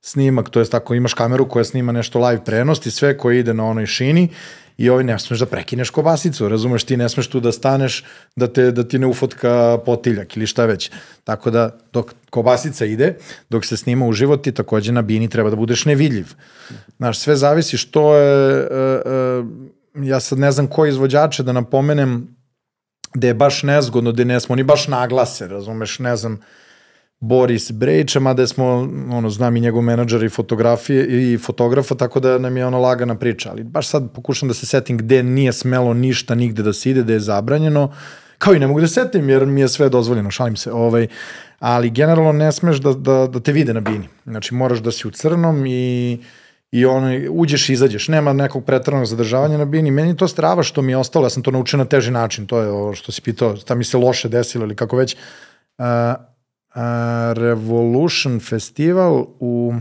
[0.00, 3.54] snimak, to jest tako imaš kameru koja snima nešto live prenost i sve koje ide
[3.54, 4.28] na onoj šini
[4.76, 8.04] i ovaj ne smeš da prekineš kobasicu, razumeš, ti ne smeš tu da staneš
[8.36, 10.90] da, te, da ti ne ufotka potiljak ili šta već.
[11.24, 13.16] Tako da dok kobasica ide,
[13.50, 16.34] dok se snima uživo ti takođe na bini treba da budeš nevidljiv.
[16.96, 19.42] Znaš, sve zavisi što je, e, e,
[19.94, 22.36] ja sad ne znam koji izvođače da napomenem
[23.14, 26.40] da je baš nezgodno, da ne smo oni baš naglase, razumeš, ne znam,
[27.20, 28.64] Boris Brejča, mada smo,
[29.10, 33.14] ono, znam i njegov menadžer i fotografije i fotografa, tako da nam je ono lagana
[33.18, 36.90] priča, ali baš sad pokušam da se setim gde nije smelo ništa nigde da se
[36.90, 37.92] ide, da je zabranjeno,
[38.38, 41.06] kao i ne mogu da se setim jer mi je sve dozvoljeno, šalim se, ovaj,
[41.58, 45.08] ali generalno ne smeš da, da, da te vide na bini, znači moraš da si
[45.08, 46.18] u crnom i
[46.74, 49.90] i ono, uđeš i izađeš, nema nekog preteranog zadržavanja na bini.
[49.90, 52.46] Meni je to strava što mi je ostalo, ja sam to naučio na teži način,
[52.46, 55.14] to je ovo što si pitao, šta mi se loše desilo ili kako već.
[55.14, 56.82] Uh, uh,
[57.34, 59.74] Revolution Festival u,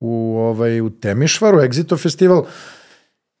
[0.00, 2.46] u, ovaj, u Temišvaru, Exito Festival,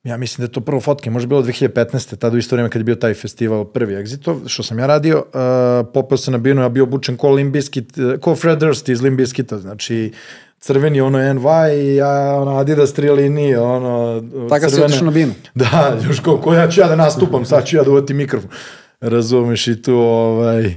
[0.02, 2.16] ja mislim da je to prvo fotke, možda bilo 2015.
[2.16, 5.18] tada u isto vreme kad je bio taj festival prvi Exito, što sam ja radio,
[5.18, 9.58] uh, popeo se na binu, ja bio obučen ko Limbiskit, ko Fred Durst iz Limbiskita,
[9.58, 10.12] znači
[10.60, 15.32] crveni ono NY i ja ono Adidas tri linije, ono Tako si otišao na binu.
[15.54, 18.50] Da, još ko, ko ja ću ja da nastupam, sad ću ja da uvati mikrofon.
[19.00, 20.74] Razumeš i tu ovaj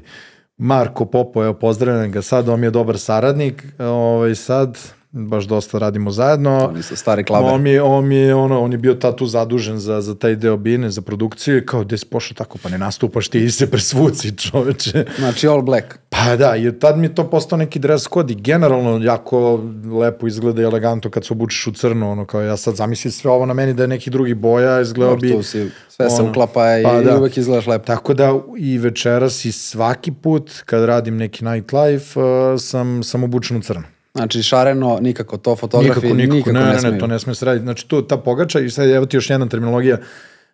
[0.57, 4.77] Marko Popo, evo pozdravljam ga sad, on mi je dobar saradnik, ovaj sad
[5.13, 6.67] baš dosta radimo zajedno.
[6.69, 7.53] Oni su stari klaber.
[7.53, 10.89] On mi, on mi ono, on je bio tatu zadužen za, za taj deo bine,
[10.89, 14.37] za produkciju i kao, gde si pošao tako, pa ne nastupaš ti i se presvuci
[14.37, 15.05] čoveče.
[15.17, 15.85] Znači all black.
[16.09, 19.63] Pa da, i tad mi je to postao neki dress code i generalno jako
[20.01, 23.31] lepo izgleda i elegantno kad se obučeš u crno, ono kao ja sad zamislim sve
[23.31, 25.31] ovo na meni da je neki drugi boja, izgledao bi...
[25.31, 27.11] Tu si, sve se uklapa i, pa, da.
[27.11, 27.85] i uvek izgledaš lepo.
[27.85, 33.57] Tako da i večeras i svaki put kad radim neki nightlife uh, sam, sam obučen
[33.57, 33.92] u crno.
[34.13, 37.35] Znači šareno, nikako to fotografi, nikako, nikako, nikako ne, ne, ne, ne, to ne sme
[37.35, 37.63] se raditi.
[37.63, 39.97] Znači tu ta pogača i sad evo ti još jedna terminologija,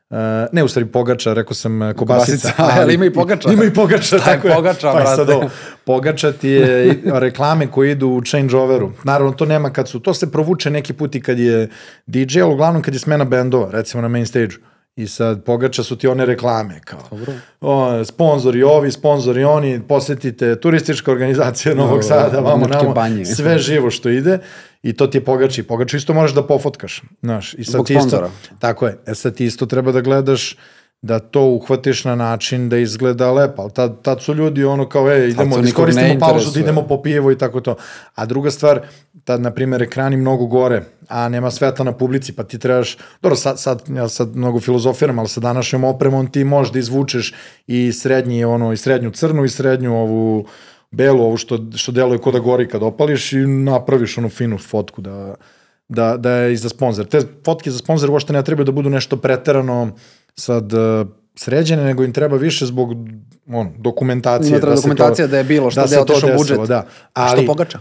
[0.10, 0.16] Uh,
[0.52, 2.52] ne u stvari pogača, rekao sam uh, kobasica.
[2.58, 3.52] kobasica ali ima i pogača.
[3.52, 4.56] Ima i pogača, Šta tako je.
[4.56, 5.50] Pogača, pa sad ovo,
[5.84, 8.92] pogača ti je reklame koje idu u changeoveru.
[9.04, 11.70] Naravno, to nema kad su, to se provuče neki put i kad je
[12.06, 14.69] DJ, ali uglavnom kad je smena bendova, recimo na main stage-u.
[15.00, 17.34] I sad pogača su ti one reklame kao Dobro.
[17.62, 23.26] O, sponzori ovi, sponzori oni, posetite turistička organizacija Novog Dobro, Sada, vamo namo, banje.
[23.26, 24.40] sve živo što ide
[24.84, 25.64] i to ti je pogači.
[25.64, 27.54] Pogaču isto možeš da pofotkaš, znaš.
[27.54, 28.98] I sad Zbog ti isto, Tako je.
[29.06, 30.56] E sad ti isto treba da gledaš
[31.02, 35.12] da to uhvatiš na način da izgleda lepo, ali tad, tad su ljudi ono kao,
[35.12, 37.76] e, idemo, iskoristimo pauzu, da idemo po pivo i tako to.
[38.16, 38.82] A druga stvar,
[39.24, 43.36] tad, na primjer, ekrani mnogo gore, a nema svetla na publici, pa ti trebaš, dobro,
[43.36, 47.34] sad, sad, ja sad mnogo filozofiram, ali sa današnjom opremom ti možeš da izvučeš
[47.68, 50.46] i srednji, ono, i srednju crnu i srednju ovu
[50.92, 55.02] belu, ovu što, što deluje kod da gori kad opališ i napraviš onu finu fotku
[55.02, 55.36] da,
[55.88, 57.06] da, da je i za sponsor.
[57.06, 59.92] Te fotke za sponsor uopšte ne trebaju da budu nešto preterano
[60.40, 62.90] sad uh, sređene, nego im treba više zbog
[63.48, 64.50] on, dokumentacije.
[64.50, 66.60] Ima treba da dokumentacija to, da je bilo, što da, da je otišao budžet.
[66.68, 66.86] Da.
[67.14, 67.80] Ali, što pogača?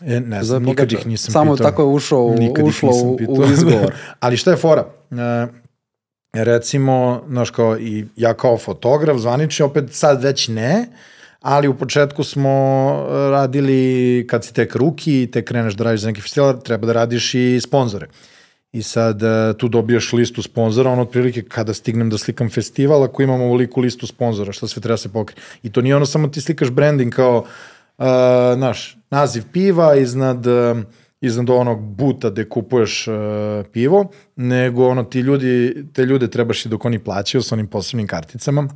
[0.00, 1.56] E, ne znam, nikad ih nisam Samo pitao.
[1.56, 3.94] Samo tako je ušao, nikad ušlo u, u izgovor.
[4.20, 4.86] Ali šta je fora?
[5.10, 5.46] E,
[6.32, 10.86] recimo, znaš kao, i ja kao fotograf, zvanični, opet sad već ne,
[11.40, 16.20] ali u početku smo radili, kad si tek ruki, tek kreneš da radiš za neki
[16.20, 18.06] festival, treba da radiš i sponzore.
[18.74, 23.22] I sad uh, tu dobijaš listu sponzora, ono otprilike kada stignem da slikam festival, ako
[23.22, 25.42] imam ovoliku listu sponzora, šta sve treba se pokriti.
[25.62, 27.44] I to nije ono samo ti slikaš branding kao,
[27.98, 28.04] uh,
[28.58, 30.78] naš, naziv piva iznad, uh,
[31.20, 33.14] iznad onog buta gde kupuješ uh,
[33.72, 38.06] pivo, nego ono ti ljudi, te ljude trebaš i dok oni plaćaju sa onim posebnim
[38.06, 38.68] karticama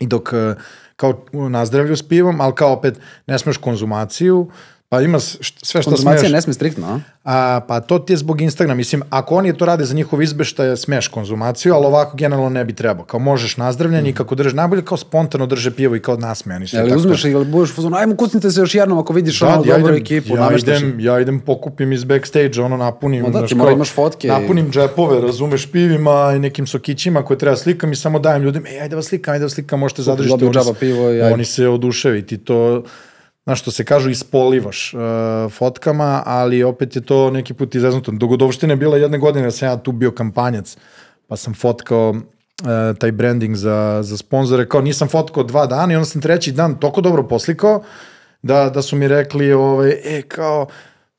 [0.00, 0.62] i dok uh,
[0.96, 4.50] kao nazdravlju s pivom, ali kao opet ne smeš konzumaciju,
[4.90, 5.84] Pa ima sve što smeš.
[5.84, 7.00] Konzumacija ne sme striktno, a?
[7.24, 7.60] a?
[7.68, 8.76] Pa to ti je zbog Instagrama.
[8.76, 12.72] Mislim, ako oni to rade za njihov izbeštaj, smeš konzumaciju, ali ovako generalno ne bi
[12.72, 13.04] trebao.
[13.04, 14.10] Kao možeš nazdravljanje mm.
[14.10, 16.80] i kako drže, najbolje kao spontano drže pivo i kao nasmejani sve.
[16.80, 19.78] Ali uzmeš ili budeš fuzon, ajmo kucnite se još jednom ako vidiš da, ono ja
[19.78, 20.36] dobru ekipu.
[20.36, 23.22] Ja idem, ja idem pokupim iz backstage, ono napunim.
[23.22, 24.28] No da, ti mora imaš fotke.
[24.28, 28.80] Napunim džepove, razumeš, pivima i nekim sokićima koje treba slikam i samo dajem ljudima, ej,
[28.80, 30.44] ajde vas slikam, ajde vas slikam, možete zadržiti.
[30.44, 32.82] Oni, pivo i oni se oduševiti to
[33.44, 35.00] znaš što se kažu, ispolivaš uh,
[35.52, 38.12] fotkama, ali opet je to neki put izaznuto.
[38.12, 40.76] Dogodovština je bila jedne godine, da sam ja tu bio kampanjac,
[41.26, 45.96] pa sam fotkao uh, taj branding za, za sponzore, kao nisam fotkao dva dana i
[45.96, 47.82] onda sam treći dan toliko dobro poslikao,
[48.42, 50.66] da, da su mi rekli, ovaj, e, kao,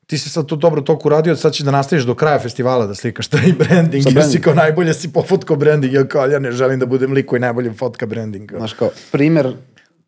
[0.06, 2.94] ti si sad to dobro toliko uradio, sad ćeš da nastaviš do kraja festivala da
[2.94, 6.78] slikaš taj branding, jer si kao najbolje si pofotkao branding, ja kao, ja ne želim
[6.78, 8.52] da budem lik koji najbolje fotka branding.
[8.56, 9.54] Znaš kao, primer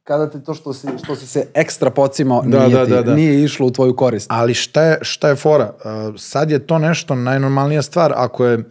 [0.04, 3.14] kada te to što si, što si se ekstra pocimao da, nije, da, da, da.
[3.14, 4.26] nije išlo u tvoju korist.
[4.30, 5.72] Ali šta je, šta je fora?
[5.74, 8.12] Uh, sad je to nešto najnormalnija stvar.
[8.16, 8.64] Ako je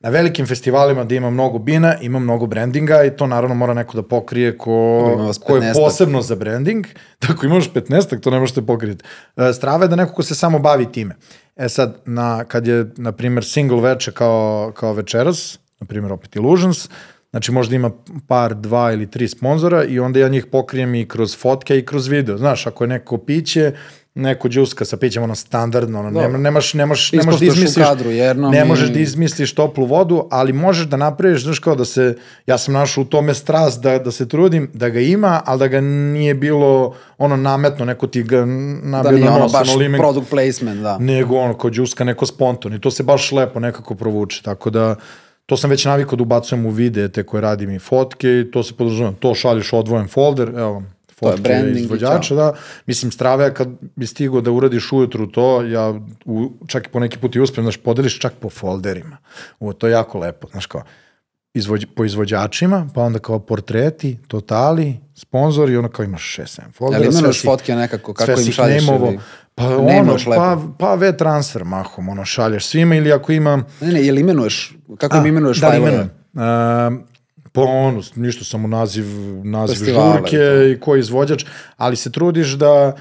[0.00, 3.96] na velikim festivalima da ima mnogo bina, ima mnogo brandinga i to naravno mora neko
[3.96, 6.86] da pokrije ko, ko je posebno za branding.
[7.26, 9.04] Tako imaš 15 to ne možete pokriti.
[9.36, 11.16] Uh, strava je da neko ko se samo bavi time.
[11.56, 16.36] E sad, na, kad je, na primjer, single veče kao, kao večeras, na primjer opet
[16.36, 16.88] Illusions,
[17.32, 17.90] Znači možda ima
[18.26, 22.08] par, dva ili tri sponzora i onda ja njih pokrijem i kroz fotke i kroz
[22.08, 22.38] video.
[22.38, 23.72] Znaš, ako je neko piće,
[24.14, 28.50] neko džuska sa pićem, ono standardno, ono, nema, nemaš, nemaš, nemaš da izmisliš, kadru, jedno
[28.50, 32.16] ne mi- možeš da izmisliš toplu vodu, ali možeš da napraviš, znaš kao da se,
[32.46, 35.68] ja sam našao u tome strast da, da se trudim, da ga ima, ali da
[35.68, 39.98] ga nije bilo ono nametno, neko ti ga Da nabio nije na ono baš ono
[39.98, 40.98] product placement, da.
[40.98, 44.96] nego ono kao džuska, neko spontan i to se baš lepo nekako provuče, tako da
[45.46, 48.62] to sam već navikao da ubacujem u videe te koje radim i fotke i to
[48.62, 52.54] se podrazumeva, to šalješ odvojen folder, evo vam, To je fotke branding izvođača, da.
[52.86, 57.18] Mislim, strave, kad bi stigo da uradiš ujutru to, ja u, čak i po neki
[57.18, 59.16] put i uspem, znaš, podeliš čak po folderima.
[59.60, 60.82] U, to je jako lepo, znaš kao,
[61.54, 67.04] izvođ, po izvođačima, pa onda kao portreti, totali, sponzori, ono kao imaš 6-7 foldera.
[67.04, 69.06] Imenuješ si- fotke nekako, kako im šalješ nameovo.
[69.06, 69.18] ili-
[69.54, 73.64] Pa Ne ono, imaš pa, pa V-transfer mahom, ono, šalješ svima ili ako ima...
[73.80, 75.90] Ne, ne, jel imenuješ, kako im imenuješ da, fajlove?
[75.90, 76.10] imenujem.
[76.94, 77.02] Uh,
[77.52, 79.04] po ono, ništa samo naziv,
[79.44, 81.44] naziv Festivale žurke i i ko je izvođač,
[81.76, 82.96] ali se trudiš da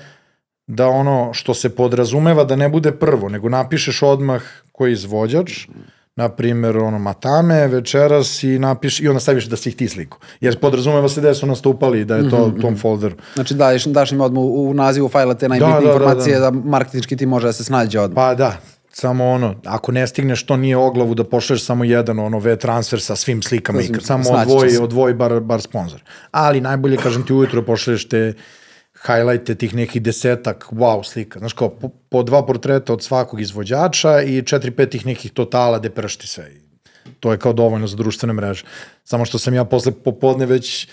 [0.68, 4.41] da ono što se podrazumeva da ne bude prvo, nego napišeš odmah
[4.72, 5.68] ko je izvođač,
[6.16, 10.18] na primjer, ono, Matame, večeras i napiš, i onda staviš da si ih ti sliku.
[10.41, 13.16] Jer podrazumeva se da su nastupali, da je to Mhm, u tom folderu.
[13.34, 16.39] Znači daš, daš im odmah u, u nazivu fajla te najbitnije Da, da, da, informacije
[16.39, 16.51] da.
[16.51, 18.16] da, marketinčki ti može da se snađe odmah.
[18.18, 18.57] Pa da,
[18.91, 23.01] samo ono, ako ne stigneš, to nije oglavu da pošleš samo jedan ono V transfer
[23.01, 26.01] sa svim slikama svim- ikad, samo odvoji, odvoji bar, bar sponsor.
[26.32, 28.34] Ali najbolje, kažem ti, ujutro pošleš te
[29.08, 31.39] highlighte tih nekih desetak wow slika.
[31.39, 35.80] Znaš kao, po, po dva portreta od svakog izvođača i četiri, pet tih nekih totala
[35.80, 36.52] gde pršti sve.
[37.20, 38.66] To je kao dovoljno za društvene mreže.
[39.04, 40.88] Samo što sam ja posle popodne već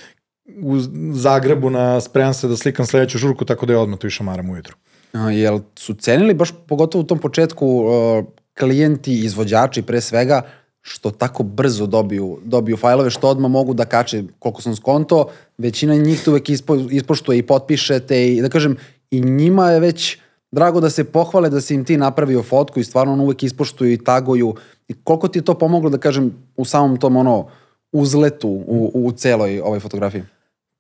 [0.63, 0.79] u
[1.13, 4.51] Zagrebu na spremam se da slikam sledeću žurku, tako da je odmah tu i šamaram
[4.51, 4.77] ujutru.
[5.13, 8.25] A, Jel su cenili baš pogotovo u tom početku uh,
[8.59, 10.43] klijenti, izvođači pre svega,
[10.83, 15.95] što tako brzo dobiju, dobiju fajlove, što odmah mogu da kače, koliko sam skonto, većina
[15.95, 18.77] njih to uvek ispo, ispoštuje i potpiše te i da kažem,
[19.11, 20.19] i njima je već
[20.51, 23.93] drago da se pohvale da si im ti napravio fotku i stvarno ono uvek ispoštuju
[23.93, 24.55] i taguju.
[24.89, 27.49] I koliko ti je to pomoglo, da kažem, u samom tom ono
[27.93, 30.23] uzletu u, u celoj ovoj fotografiji?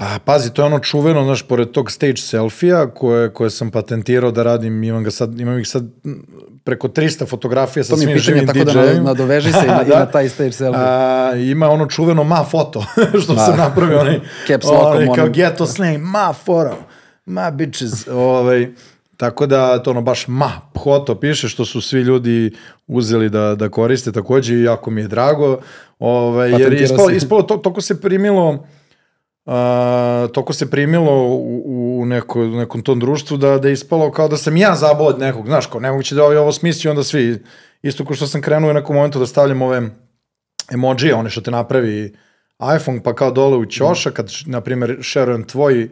[0.01, 4.31] Pa pazi, to je ono čuveno, znaš, pored tog stage selfija koje, koje sam patentirao
[4.31, 5.85] da radim, imam, ga sad, imam ih sad
[6.65, 9.69] preko 300 fotografija sa To mi je svim pitanje, živim tako da nadoveži se i
[9.77, 10.83] na, i na taj stage selfie.
[10.85, 12.85] A, ima ono čuveno ma foto,
[13.23, 13.45] što Da.
[13.45, 16.77] sam napravio, onaj, Caps onaj kao ghetto slang, ma foto,
[17.27, 18.69] ma bitches, ovaj,
[19.17, 20.51] tako da to ono baš ma
[20.85, 22.53] foto piše, što su svi ljudi
[22.87, 25.59] uzeli da, da koriste takođe i jako mi je drago,
[25.99, 28.67] ovaj, jer ispalo, ispalo to, toko se primilo,
[29.49, 29.55] Uh,
[30.33, 34.37] toko se primilo u, u neko, nekom tom društvu da, da je ispalo kao da
[34.37, 37.45] sam ja zabao od nekog, znaš, kao nemoguće da ovaj ovo smisli, onda svi,
[37.83, 39.91] isto kao što sam krenuo u nekom momentu da stavljam ove
[40.73, 42.17] emoji, one što te napravi
[42.77, 45.89] iPhone, pa kao dole u ćoša, kad, na primjer, šerujem tvoj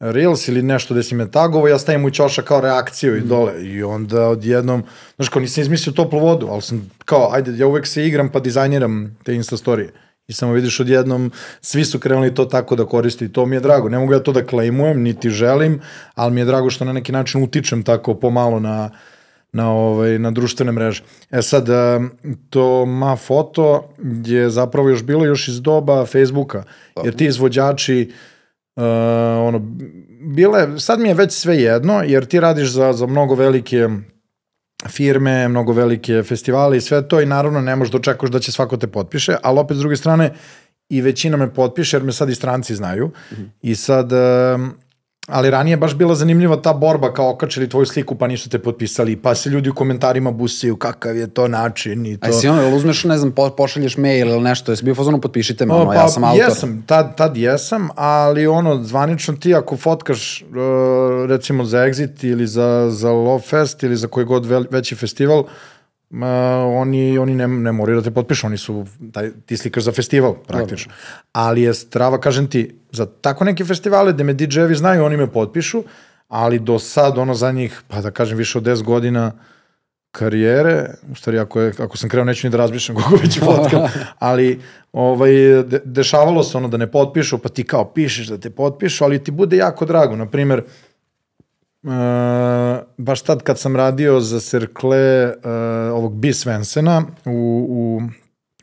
[0.00, 3.64] Reels ili nešto gde si me tagovo, ja stavim u ćoša kao reakciju i dole.
[3.64, 4.82] I onda odjednom,
[5.16, 8.40] znaš, kao nisam izmislio toplu vodu, ali sam kao, ajde, ja uvek se igram pa
[8.40, 9.92] dizajniram te Insta storije.
[10.28, 13.60] I samo vidiš odjednom, svi su krenuli to tako da koriste i to mi je
[13.60, 13.88] drago.
[13.88, 15.80] Ne mogu ja to da klejmujem, niti želim,
[16.14, 18.90] ali mi je drago što na neki način utičem tako pomalo na,
[19.52, 21.02] na, ovaj, na društvene mreže.
[21.30, 21.68] E sad,
[22.50, 23.88] to ma foto
[24.24, 26.64] je zapravo još bilo još iz doba Facebooka,
[27.04, 28.12] jer ti izvođači
[28.76, 28.82] uh,
[29.40, 29.58] ono,
[30.34, 33.88] bile, sad mi je već sve jedno, jer ti radiš za, za mnogo velike
[34.88, 38.52] firme, mnogo velike festivale i sve to i naravno ne možeš da očekuješ da će
[38.52, 40.32] svako te potpiše, ali opet s druge strane
[40.88, 43.10] i većina me potpiše jer me sad i stranci znaju.
[43.62, 44.74] I sad um,
[45.26, 48.58] ali ranije je baš bila zanimljiva ta borba kao okačili tvoju sliku pa nisu te
[48.58, 52.48] potpisali pa se ljudi u komentarima busaju kakav je to način i to A jesi
[52.48, 55.74] ono, jel uzmeš, ne znam, po, pošalješ mail ili nešto, jesi bio fazonu, potpišite me,
[55.74, 56.44] ono, pa, ja sam autor.
[56.48, 60.46] Jesam, tad, tad jesam, ali ono, zvanično ti ako fotkaš uh,
[61.28, 65.46] recimo za Exit ili za, za Love Fest ili za koji god veći festival, uh,
[66.66, 70.34] oni, oni ne, ne moraju da te potpišu, oni su, taj, ti slikaš za festival
[70.46, 70.92] praktično.
[71.32, 75.26] Ali je strava, kažem ti, za tako neke festivale gde me DJ-evi znaju, oni me
[75.26, 75.82] potpišu,
[76.28, 79.32] ali do sad, ono za njih, pa da kažem više od 10 godina,
[80.16, 83.82] karijere, u stvari ako, je, ako sam krenuo neću ni da razmišljam kako već fotkam,
[84.18, 84.60] ali
[84.92, 85.32] ovaj,
[85.62, 89.24] de, dešavalo se ono da ne potpišu, pa ti kao pišeš da te potpišu, ali
[89.24, 90.16] ti bude jako drago.
[90.16, 90.62] Naprimer,
[91.86, 95.32] uh, baš tad kad sam radio za Cercle uh,
[95.92, 96.32] ovog B.
[96.32, 98.00] Svensena u, u,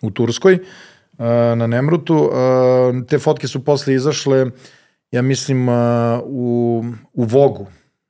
[0.01, 2.32] u Turskoj, uh, na Nemrutu, uh,
[3.07, 4.45] te fotke su posle izašle,
[5.11, 5.76] ja mislim, uh,
[6.24, 7.67] u, u Vogu.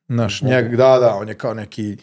[0.07, 1.97] Znaš, njeg, da, da, on je kao neki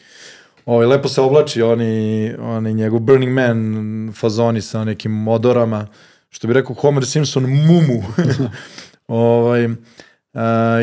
[0.66, 5.86] Ovaj, lepo se oblači, oni, oni njegov Burning Man fazoni sa nekim odorama,
[6.28, 8.02] što bi rekao Homer Simpson, mumu.
[9.08, 9.72] ovaj, uh,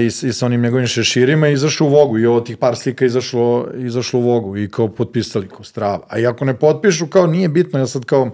[0.02, 2.76] i, s- i sa onim njegovim šeširima i izašao u Vogu i ovo tih par
[2.76, 6.00] slika izašlo, izašlo u Vogu i kao potpisali kao strava.
[6.08, 8.30] A i ako ne potpišu, kao nije bitno, ja sad kao,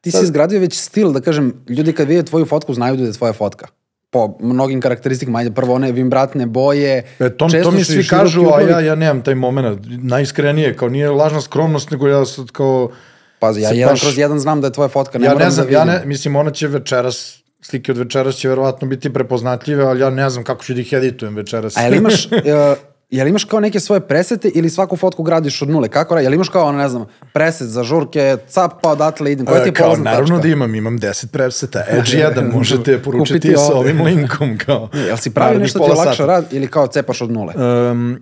[0.00, 3.12] Ti si izgradio već stil, da kažem, ljudi kad vide tvoju fotku znaju da je
[3.12, 3.66] tvoja fotka.
[4.10, 6.98] Po mnogim karakteristikama, ajde prvo one vimbratne boje.
[6.98, 9.78] E, to, to često mi su i svi kažu, a ja, ja nemam taj moment.
[9.88, 12.90] Najiskrenije, kao nije lažna skromnost, nego ja sad kao...
[13.38, 15.50] Pazi, ja jedan baš- kroz jedan znam da je tvoja fotka, ne ja moram ne
[15.50, 15.94] znam, da ja vidim.
[15.94, 20.30] ne, mislim, ona će večeras, slike od večeras će verovatno biti prepoznatljive, ali ja ne
[20.30, 21.76] znam kako ću da ih editujem večeras.
[21.76, 22.32] A jel imaš, uh,
[23.10, 25.88] jel imaš kao neke svoje presete ili svaku fotku gradiš od nule?
[25.88, 29.62] Kako, jel imaš kao, ono, ne znam, preset za žurke, cap pa odatle idem, koja
[29.62, 30.42] ti je E, kao, polazna naravno tačka?
[30.48, 31.84] da imam, imam 10 preseta.
[31.88, 34.58] Edge 1 možete poručiti sa ovim linkom.
[34.58, 36.26] Kao, Jel si pravi narednih nešto ti je lakše sata.
[36.26, 37.54] rad ili kao cepaš od nule?
[37.90, 38.18] Um,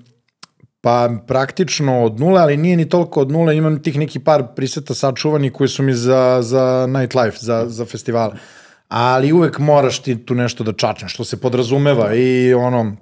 [0.81, 4.95] pa praktično od nule, ali nije ni toliko od nule, imam tih neki par priseta
[4.95, 8.33] sačuvani koji su mi za, za nightlife, za, za festivale.
[8.89, 12.97] Ali uvek moraš ti tu nešto da čačneš, što se podrazumeva i ono,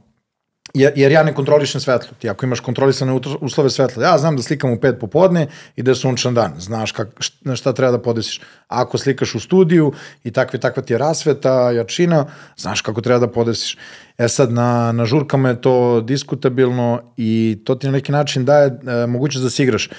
[0.75, 2.17] jer, jer ja ne kontrolišem svetlo.
[2.19, 5.91] Ti ako imaš kontrolisane uslove svetla, ja znam da slikam u pet popodne i da
[5.91, 6.55] je sunčan dan.
[6.59, 7.09] Znaš kak,
[7.41, 8.41] na šta treba da podesiš.
[8.69, 9.93] Ako slikaš u studiju
[10.25, 12.27] i takva, takva ti je rasveta, jačina,
[12.57, 13.79] znaš kako treba da podesiš.
[14.19, 18.67] E sad, na, na žurkama je to diskutabilno i to ti na neki način daje
[18.67, 19.91] e, mogućnost da se igraš.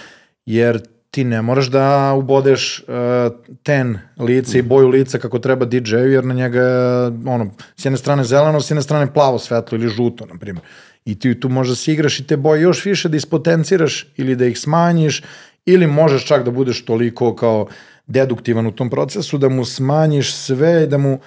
[0.46, 0.82] Jer
[1.18, 6.26] ti ne moraš da ubodeš uh, ten lice i boju lica kako treba DJ-u, jer
[6.26, 10.26] na njega je, ono, s jedne strane zeleno, s jedne strane plavo svetlo ili žuto,
[10.26, 10.66] na primjer.
[11.06, 14.46] I ti tu možda se igraš i te boje još više da ispotenciraš ili da
[14.46, 15.24] ih smanjiš,
[15.66, 17.68] ili možeš čak da budeš toliko kao
[18.08, 21.20] deduktivan u tom procesu, da mu smanjiš sve i da mu,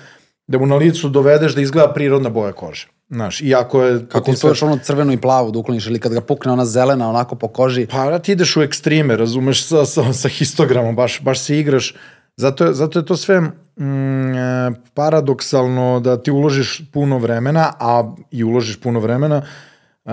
[0.47, 2.86] da mu na licu dovedeš da izgleda prirodna boja kože.
[3.11, 4.06] Znaš, iako je...
[4.08, 7.08] Kako ti ti ono crveno i plavo da ukloniš ili kad ga pukne ona zelena
[7.08, 7.86] onako po koži.
[7.86, 11.94] Pa da ti ideš u ekstreme, razumeš, sa, sa, sa histogramom, baš, baš se igraš.
[12.36, 18.14] Zato je, zato je to sve mm, e, paradoksalno da ti uložiš puno vremena, a
[18.30, 19.42] i uložiš puno vremena
[20.04, 20.11] e,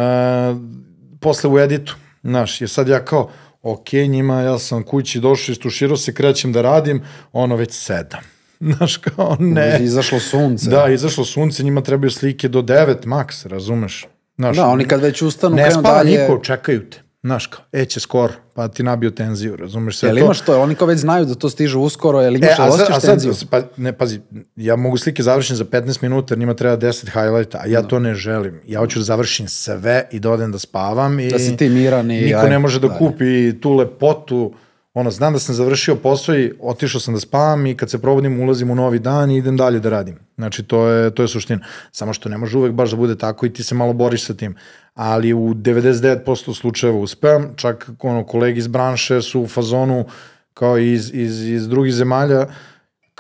[1.19, 1.95] posle u editu.
[2.23, 3.29] Znaš, jer sad ja kao,
[3.61, 8.36] ok, njima, ja sam kući došao, istuširao se, krećem da radim, ono već sedam.
[8.77, 9.79] Znaš, kao, ne.
[9.81, 10.69] Izašlo sunce.
[10.69, 14.07] Da, izašlo sunce, njima trebaju slike do 9 maks, razumeš?
[14.37, 16.21] Znaš, Da, oni kad već ustanu, ne krenu spava dalje.
[16.21, 16.97] niko, čekaju te.
[17.23, 20.23] Znaš kao, e će skoro, pa ti nabio tenziju, razumeš sve Jel to.
[20.23, 20.61] imaš to?
[20.61, 22.99] Oni kao već znaju da to stiže uskoro, jel imaš, E, a, za, osjećaš a
[22.99, 23.33] sad, tenziju?
[23.49, 24.19] pa, ne, pazi,
[24.55, 27.99] ja mogu slike završim za 15 minuta, jer njima treba 10 highlighta, a ja to
[27.99, 28.59] ne želim.
[28.67, 32.11] Ja hoću da završim sve i da odem da spavam i Da si ti miran
[32.11, 34.53] i niko aj, ne može da kupi tu lepotu.
[34.97, 38.39] Ono, znam da sam završio posao i otišao sam da spavam i kad se probudim
[38.39, 40.19] ulazim u novi dan i idem dalje da radim.
[40.35, 41.59] Znači, to je, to je suština.
[41.91, 44.33] Samo što ne može uvek baš da bude tako i ti se malo boriš sa
[44.33, 44.55] tim.
[44.93, 50.05] Ali u 99% slučajeva uspem, čak ono, kolegi iz branše su u fazonu
[50.53, 52.45] kao iz, iz, iz drugih zemalja,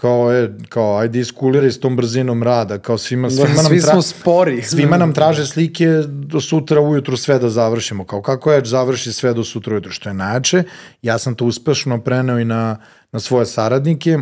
[0.01, 4.01] kao, je, kao ajde iskuliraj s tom brzinom rada, kao svima, svima nam Svi smo
[4.01, 4.61] spori.
[4.61, 8.05] Svima nam traže slike do sutra ujutru sve da završimo.
[8.05, 10.63] Kao kako Edge završi sve do sutra ujutru, što je najjače.
[11.01, 12.77] Ja sam to uspešno preneo i na,
[13.11, 14.19] na svoje saradnike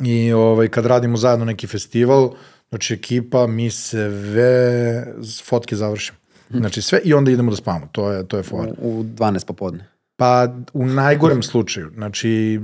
[0.00, 2.30] i ovaj, kad radimo zajedno neki festival,
[2.68, 5.04] znači ekipa, mi sve
[5.44, 6.18] fotke završimo.
[6.50, 7.88] Znači sve i onda idemo da spavamo.
[7.92, 8.72] To je, to je fora.
[8.78, 9.86] U 12 popodne.
[10.16, 12.60] Pa u najgorem slučaju, znači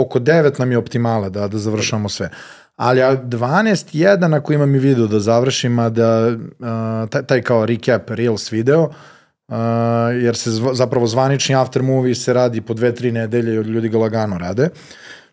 [0.00, 2.30] oko 9 nam je optimala da, da završamo sve.
[2.76, 7.42] Ali a 12, 1 ako imam i video da završim, a da uh, taj, taj
[7.42, 9.54] kao recap Reels video, uh,
[10.22, 13.98] jer se zva, zapravo zvanični after movie se radi po 2-3 nedelje i ljudi ga
[13.98, 14.68] lagano rade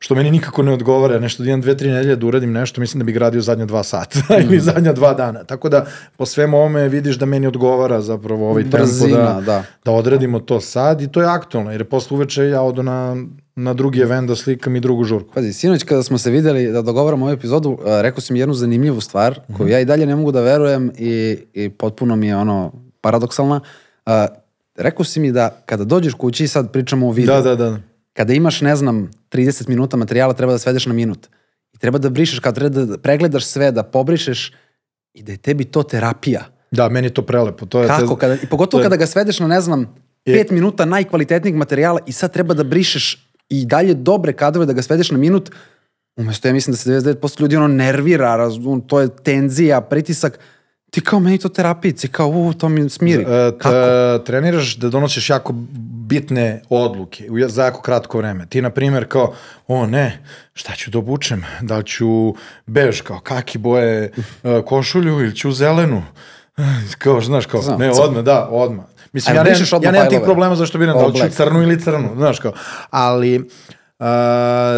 [0.03, 2.99] što meni nikako ne odgovara, nešto da imam dve, tri nedelje da uradim nešto, mislim
[2.99, 5.43] da bih ga radio zadnja dva sata ili zadnja dva dana.
[5.43, 5.85] Tako da
[6.17, 9.63] po svemu ovome vidiš da meni odgovara zapravo ovaj tempo Brzina, da, da.
[9.85, 13.15] da odradimo to sad i to je aktualno, jer je posle uveče ja odu na,
[13.55, 15.33] na drugi event da slikam i drugu žurku.
[15.33, 18.53] Pazi, sinoć kada smo se videli da dogovaramo ovu epizodu, uh, rekao si mi jednu
[18.53, 22.37] zanimljivu stvar koju ja i dalje ne mogu da verujem i, i potpuno mi je
[22.37, 22.71] ono
[23.01, 23.59] paradoksalna.
[24.05, 24.11] Uh,
[24.75, 27.77] rekao si mi da kada dođeš kući, sad pričamo o videu, Da, da, da.
[28.13, 31.27] kada imaš, ne znam, 30 minuta materijala, treba da svedeš na minut.
[31.73, 34.53] I treba da brišeš, kada treba da pregledaš sve, da pobrišeš
[35.13, 36.45] i da je tebi to terapija.
[36.71, 37.65] Da, meni je to prelepo.
[37.65, 38.07] To je, Kako?
[38.07, 39.95] to, Kada, I pogotovo to je- kada ga svedeš na, ne znam,
[40.25, 44.73] Je- pet minuta najkvalitetnijeg materijala i sad treba da brišeš i dalje dobre kadrove da
[44.73, 45.51] ga svedeš na minut,
[46.15, 50.39] umesto ja mislim da se 99% ljudi ono nervira, razum, to je tenzija, pritisak,
[50.91, 53.23] ti kao meni to terapici, kao u, to mi smiri.
[53.23, 54.23] E, Kako?
[54.25, 55.53] treniraš da donosiš jako
[56.07, 58.45] bitne odluke u, za jako kratko vreme.
[58.45, 59.33] Ti, na primjer, kao,
[59.67, 60.23] o ne,
[60.53, 61.43] šta ću da obučem?
[61.61, 62.33] Da li ću
[62.65, 64.11] bež, kao kaki boje
[64.43, 66.03] e, košulju ili ću zelenu?
[66.97, 68.85] Kao, znaš, kao, ne, odmah, da, odmah.
[69.13, 71.61] Mislim, ja, nemam, brišeš odmah ja nemam tih problema zašto biram, da li ću crnu
[71.61, 72.53] ili crnu, znaš, kao.
[72.89, 73.49] Ali,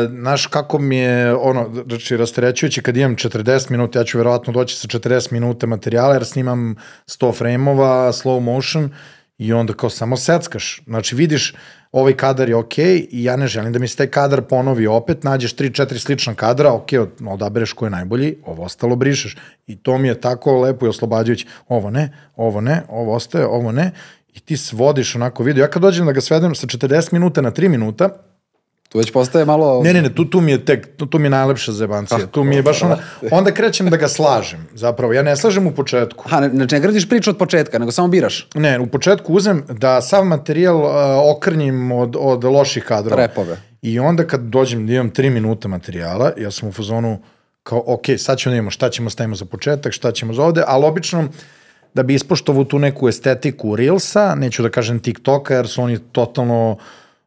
[0.09, 4.75] znaš kako mi je ono, znači rasterećujući kad imam 40 minuta, ja ću verovatno doći
[4.75, 6.75] sa 40 minuta materijala jer snimam
[7.07, 8.89] 100 frame-ova, slow motion
[9.37, 10.81] i onda kao samo seckaš.
[10.85, 11.53] Znači vidiš
[11.91, 14.87] ovaj kadar je okej okay, i ja ne želim da mi se taj kadar ponovi
[14.87, 16.89] opet, nađeš 3-4 slična kadra, ok,
[17.27, 19.37] odabereš ko je najbolji, ovo ostalo brišeš.
[19.67, 21.47] I to mi je tako lepo i oslobađajući.
[21.67, 23.91] Ovo ne, ovo ne, ovo ostaje, ovo ne.
[24.33, 25.61] I ti svodiš onako video.
[25.61, 28.09] Ja kad dođem da ga svedem sa 40 minuta na 3 minuta,
[28.93, 29.83] Tu već postaje malo...
[29.83, 32.27] Ne, ne, ne, tu, tu mi je tek, tu, tu mi je najlepša zebancija.
[32.27, 32.97] Tu mi je baš ono,
[33.31, 35.13] onda krećem da ga slažem, zapravo.
[35.13, 36.29] Ja ne slažem u početku.
[36.29, 38.47] Ha, ne, znači ne gradiš priču od početka, nego samo biraš.
[38.55, 40.91] Ne, u početku uzem da sav materijal uh,
[41.35, 43.21] okrnjim od, od loših kadrova.
[43.21, 43.57] Repove.
[43.81, 47.19] I onda kad dođem da imam 3 minuta materijala, ja sam u fazonu
[47.63, 50.63] kao, ok, sad ćemo da imamo šta ćemo stavimo za početak, šta ćemo za ovde,
[50.67, 51.27] ali obično
[51.93, 56.77] da bi ispoštovao tu neku estetiku Reelsa, neću da kažem TikToka, jer su oni totalno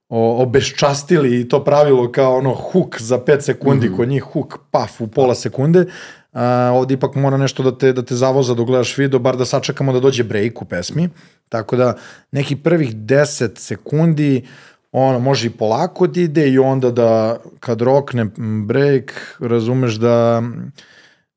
[0.08, 3.96] o, obeščastili i to pravilo kao ono huk za 5 sekundi, mm -hmm.
[3.96, 5.84] kod njih huk, paf, u pola sekunde.
[6.32, 9.44] A, ovde ipak mora nešto da te, da te zavoza dok gledaš video, bar da
[9.44, 11.08] sačekamo da dođe break u pesmi.
[11.48, 11.94] Tako da
[12.32, 14.46] neki prvih 10 sekundi
[14.92, 18.26] ono, može i polako da ide i onda da kad rokne
[18.66, 20.42] break, razumeš da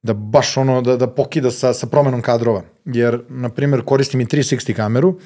[0.02, 2.62] da baš ono, da, da pokida sa, sa promenom kadrova.
[2.94, 5.20] Jer, na primjer, koristim i 360 kameru,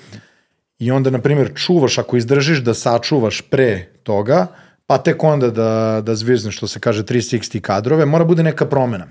[0.80, 4.48] i onda, na primjer, čuvaš, ako izdržiš da sačuvaš pre toga,
[4.88, 9.08] pa tek onda da, da zvizneš, što se kaže 360 kadrove, mora bude neka promena.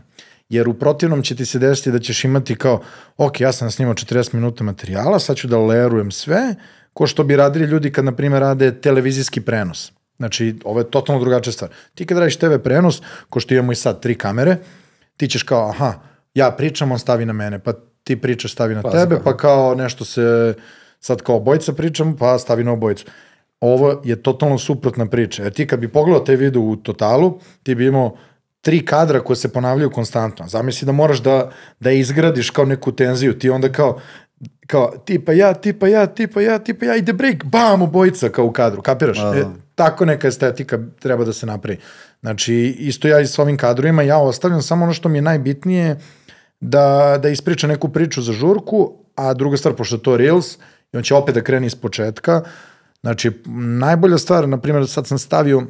[0.48, 2.82] Jer u protivnom će ti se desiti da ćeš imati kao,
[3.16, 6.54] ok, ja sam snimao 40 minuta materijala, sad ću da lerujem sve,
[6.92, 9.92] ko što bi radili ljudi kad, na primjer, rade televizijski prenos.
[10.16, 11.70] Znači, ovo je totalno drugačija stvar.
[11.94, 14.56] Ti kad radiš TV prenos, ko što imamo i sad tri kamere,
[15.16, 15.94] ti ćeš kao, aha,
[16.34, 17.72] ja pričam, on stavi na mene, pa
[18.04, 20.54] ti pričaš, stavi na pa, tebe, pa kao nešto se
[21.00, 23.06] sad kao obojica pričam, pa stavi na obojicu.
[23.60, 25.42] Ovo je totalno suprotna priča.
[25.42, 28.16] Jer ti kad bi pogledao te video u totalu, ti bi imao
[28.60, 30.48] tri kadra koje se ponavljaju konstantno.
[30.48, 31.50] Zamisli da moraš da,
[31.80, 33.38] da izgradiš kao neku tenziju.
[33.38, 34.00] Ti onda kao,
[34.66, 38.52] kao tipa ja, tipa ja, tipa ja, tipa ja, ide break, bam, obojica kao u
[38.52, 39.18] kadru, kapiraš?
[39.18, 39.44] A, e,
[39.74, 41.78] tako neka estetika treba da se napravi.
[42.20, 45.96] Znači, isto ja i s ovim kadrovima, ja ostavljam samo ono što mi je najbitnije
[46.62, 50.54] da, da ispriča neku priču za žurku, a druga stvar, pošto je to Reels,
[50.92, 52.42] i on će opet da krene iz početka.
[53.00, 53.30] Znači,
[53.80, 55.62] najbolja stvar, na primjer, sad sam stavio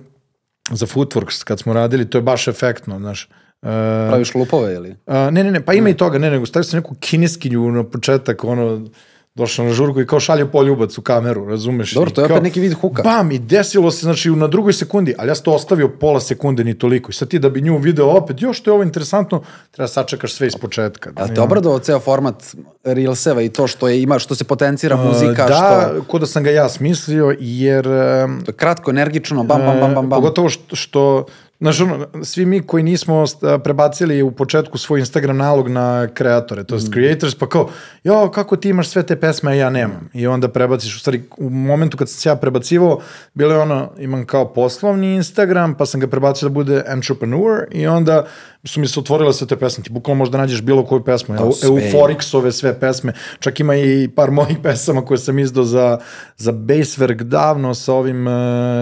[0.70, 3.28] za Footworks, kad smo radili, to je baš efektno, znaš.
[3.62, 3.68] Uh,
[4.08, 4.90] Praviš lupove ili?
[4.90, 5.90] Uh, ne, ne, ne, pa ima ne.
[5.90, 8.86] i toga, ne, nego stavio sam neku kineskinju na početak, ono,
[9.34, 11.94] došao na žurku i kao šalje poljubac u kameru, razumeš?
[11.94, 13.02] Dobro, to je opet neki vid huka.
[13.02, 16.64] Bam, i desilo se, znači, na drugoj sekundi, ali ja sam to ostavio pola sekunde,
[16.64, 17.10] ni toliko.
[17.10, 20.32] I sad ti da bi nju video opet, još to je ovo interesantno, treba sačekaš
[20.32, 21.10] sve iz početka.
[21.10, 22.44] Da, Ali te obradovao ceo format
[22.84, 25.42] Reelseva i to što je ima, što se potencira muzika?
[25.44, 26.02] Uh, da, što...
[26.02, 27.84] ko da sam ga ja smislio, jer...
[27.84, 30.20] To je kratko, energično, bam, bam, bam, bam, bam.
[30.20, 31.24] Pogotovo što, što
[31.62, 33.24] Znaš, ono, svi mi koji nismo
[33.64, 36.92] prebacili u početku svoj Instagram nalog na kreatore, to je mm.
[36.92, 37.68] creators, pa kao,
[38.04, 40.10] jo, kako ti imaš sve te pesme, a ja nemam.
[40.14, 43.00] I onda prebaciš, u stvari, u momentu kad sam se ja prebacivao,
[43.34, 47.86] bilo je ono, imam kao poslovni Instagram, pa sam ga prebacio da bude entrepreneur i
[47.86, 48.26] onda
[48.64, 49.84] su mi se otvorile sve te pesme.
[49.84, 51.34] Ti bukvalno možda nađeš bilo koju pesmu.
[51.34, 53.12] Eu, Euforixove sve pesme.
[53.38, 55.98] Čak ima i par mojih pesama koje sam izdao za,
[56.36, 58.32] za Basewerk davno sa ovim uh,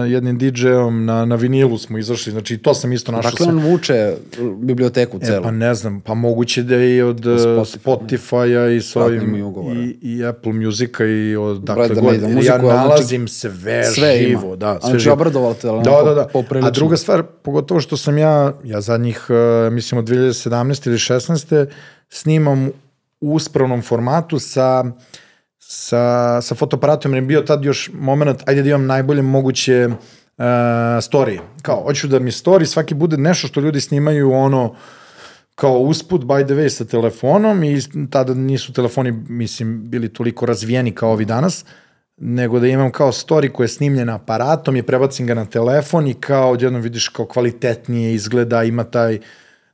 [0.07, 2.31] jednim DJ-om na, na vinilu smo izašli.
[2.31, 3.31] Znači to sam isto našao.
[3.31, 4.15] Dakle, on vuče
[4.57, 5.39] biblioteku celu.
[5.39, 9.35] E, pa ne znam, pa moguće da je i od Spotify, Spotify-a i s ovim
[9.75, 12.13] i, i Apple Music-a i od dakle da god.
[12.13, 14.47] Muziku, ja znači nalazim sve, sve živo.
[14.47, 14.55] Ima.
[14.55, 15.53] Da, sve znači, živo.
[15.61, 15.67] te.
[15.67, 16.67] Da, da, da.
[16.67, 20.87] A druga stvar, pogotovo što sam ja, ja zadnjih uh, mislim od 2017.
[20.87, 21.67] ili 16.
[22.09, 22.67] snimam
[23.21, 24.83] u uspravnom formatu sa
[25.71, 30.45] sa, sa fotoaparatom, jer je bio tad još moment, ajde da imam najbolje moguće uh,
[30.99, 31.39] story.
[31.61, 34.75] Kao, hoću da mi story svaki bude nešto što ljudi snimaju ono,
[35.55, 40.91] kao usput, by the way, sa telefonom i tada nisu telefoni, mislim, bili toliko razvijeni
[40.91, 41.65] kao ovi danas,
[42.17, 46.13] nego da imam kao story koja je snimljena aparatom i prebacim ga na telefon i
[46.13, 49.21] kao odjednom vidiš kao kvalitetnije izgleda, ima taj uh,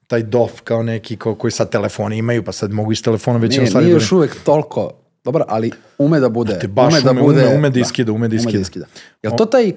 [0.07, 3.57] taj dof kao neki kao, koji sad telefoni imaju, pa sad mogu iz telefona već
[3.57, 4.91] ne, nije još uvek toliko
[5.23, 6.59] dobro, ali ume da bude.
[6.59, 8.49] Te baš ume, da ume, bude, ume, ume da iskida, ume da iskida.
[8.49, 8.85] Ume da iskida.
[9.23, 9.71] Jel to taj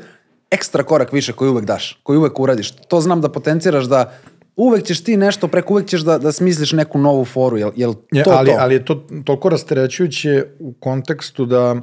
[0.50, 2.70] ekstra korak više koji uvek daš, koji uvek uradiš?
[2.70, 4.12] To znam da potenciraš da
[4.56, 7.94] uvek ćeš ti nešto preko, uvek ćeš da, da smisliš neku novu foru, jel, jel
[7.94, 8.56] to je, ali, to?
[8.60, 11.76] Ali je to toliko rasterećujuće u kontekstu da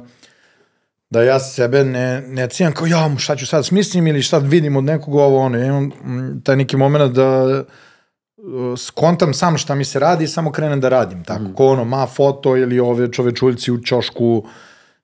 [1.10, 4.76] da ja sebe ne, ne cijam kao ja šta ću sad smislim ili šta vidim
[4.76, 5.90] od nekog ovo ono, ja imam
[6.44, 7.64] taj neki moment da
[8.76, 11.24] skontam sam šta mi se radi i samo krenem da radim.
[11.24, 11.54] Tako, mm.
[11.54, 14.44] ko ono, ma foto ili ove čovečuljci u čošku,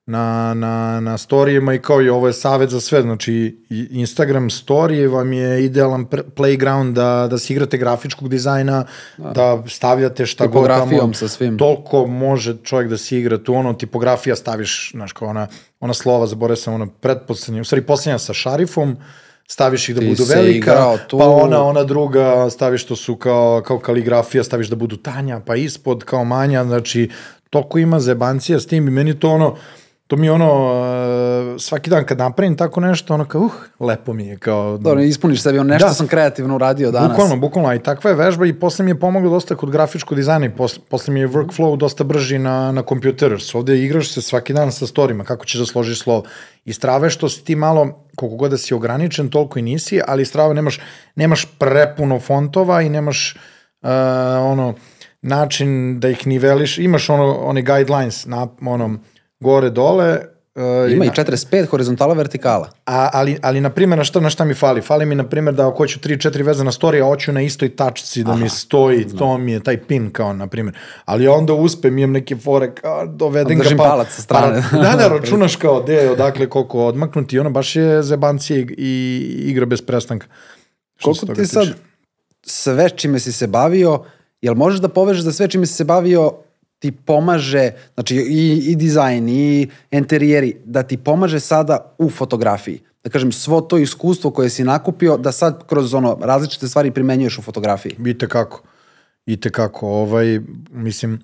[0.06, 5.12] na, na, na storijima i kao i ovo je savet za sve, znači Instagram story
[5.12, 8.84] vam je idealan playground da, da si igrate grafičkog dizajna,
[9.18, 11.14] da, da stavljate šta god tamo.
[11.14, 11.58] sa svim.
[11.58, 15.46] Toliko može čovjek da si igra tu, ono, tipografija staviš, znaš, kao ona,
[15.80, 18.96] ona slova, zabore sam, ono, pretposlednja, u stvari poslednja sa šarifom,
[19.48, 21.18] staviš ih da Ti budu velika, tu...
[21.18, 25.56] pa ona, ona druga staviš to su kao, kao kaligrafija, staviš da budu tanja, pa
[25.56, 27.10] ispod kao manja, znači,
[27.50, 29.56] toliko ima zebancija s tim i meni to ono,
[30.06, 30.52] to mi je ono,
[31.54, 34.36] uh, svaki dan kad napravim tako nešto, ono kao, uh, lepo mi je.
[34.36, 37.08] Kao, Dobro, ispuniš sebi, ono nešto da, sam kreativno uradio danas.
[37.08, 40.46] Bukvalno, bukvalno, i takva je vežba i posle mi je pomoglo dosta kod grafičkog dizajna
[40.46, 43.36] i posle, posle mi je workflow dosta brži na, na kompjuteru.
[43.54, 46.24] Ovde igraš se svaki dan sa storima, kako ćeš da složiš slovo.
[46.64, 50.24] I strave što si ti malo, koliko god da si ograničen, toliko i nisi, ali
[50.24, 50.80] strave nemaš,
[51.16, 53.36] nemaš prepuno fontova i nemaš
[53.82, 53.88] uh,
[54.40, 54.74] ono,
[55.22, 56.78] način da ih niveliš.
[56.78, 59.00] Imaš ono, one guidelines na onom,
[59.40, 60.34] gore, dole.
[60.54, 62.70] Uh, Ima i 45 horizontala, vertikala.
[62.86, 64.80] A, ali, ali na primjer, na šta, na šta mi fali?
[64.80, 67.76] Fali mi, na primjer, da ako hoću 3-4 veze na story, a hoću na istoj
[67.76, 69.18] tačci da Aha, mi stoji, znam.
[69.18, 70.76] to mi je taj pin kao, na primjer.
[71.04, 73.82] Ali onda uspem, imam neke fore, kao, dovedem ga, pa...
[73.84, 74.62] palac sa strane.
[74.70, 79.50] Pa, da, da, računaš kao, gde, odakle, koliko odmaknuti, ono baš je zebancija i, i
[79.50, 80.26] igra bez prestanka.
[81.02, 81.68] Koliko ti sad
[82.46, 84.04] sve čime si se bavio,
[84.42, 86.32] jel možeš da povežeš da sve čime si se bavio
[86.84, 92.82] ti pomaže, znači i, i dizajn i enterijeri, da ti pomaže sada u fotografiji.
[93.04, 97.38] Da kažem, svo to iskustvo koje si nakupio, da sad kroz ono različite stvari primenjuješ
[97.38, 97.96] u fotografiji.
[98.06, 98.62] Ite kako.
[99.26, 99.88] Ite kako.
[99.88, 100.40] Ovaj,
[100.70, 101.22] mislim,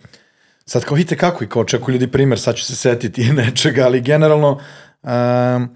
[0.64, 4.00] sad kao ite kako i kao čeku ljudi primer, sad ću se setiti nečega, ali
[4.00, 4.60] generalno
[5.02, 5.68] um,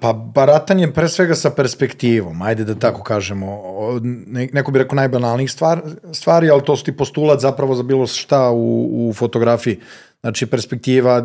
[0.00, 3.60] pa baratan je pre svega sa perspektivom, ajde da tako kažemo.
[4.52, 5.82] neko bi rekao najbanalnijih stvar,
[6.12, 9.80] stvari, ali to su ti postulat zapravo za bilo šta u, u fotografiji.
[10.20, 11.22] Znači, perspektiva, e,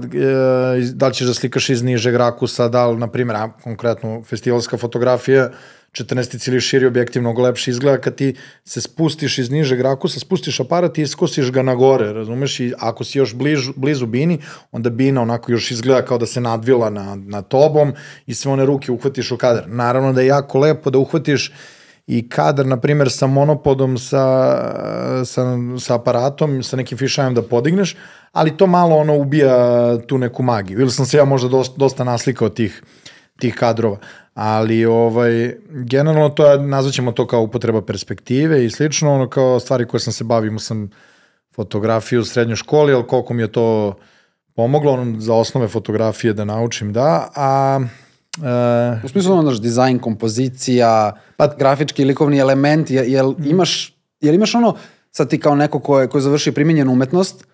[0.93, 5.49] da li ćeš da slikaš iz nižeg rakusa, da li, na primjer, konkretno festivalska fotografija,
[5.91, 10.59] 14 ili širi objektiv mnogo lepše izgleda kad ti se spustiš iz nižeg rakusa, spustiš
[10.59, 12.59] aparat i iskosiš ga na gore, razumeš?
[12.59, 14.39] I ako si još bližu, blizu bini,
[14.71, 17.93] onda bina onako još izgleda kao da se nadvila na, na tobom
[18.25, 19.63] i sve one ruke uhvatiš u kadar.
[19.67, 21.51] Naravno da je jako lepo da uhvatiš
[22.07, 24.25] i kadar, na primjer, sa monopodom, sa,
[25.25, 25.45] sa,
[25.79, 27.95] sa aparatom, sa nekim fišajem da podigneš,
[28.31, 30.79] ali to malo ono ubija tu neku magiju.
[30.79, 32.83] Ili sam se ja možda dosta, dosta naslikao tih,
[33.39, 33.97] tih kadrova
[34.35, 39.87] ali ovaj, generalno to je, nazvaćemo to kao upotreba perspektive i slično, ono kao stvari
[39.87, 40.89] koje sam se bavio, sam
[41.55, 43.95] fotografiju u srednjoj školi, ali koliko mi je to
[44.55, 47.79] pomoglo ono, za osnove fotografije da naučim, da, a
[48.37, 54.55] Uh, u smislu ono, dizajn, kompozicija, pa, grafički likovni element, jel, jel, imaš, jel imaš
[54.55, 54.75] ono,
[55.11, 57.45] sad ti kao neko ko je, ko je završio primenjenu umetnost,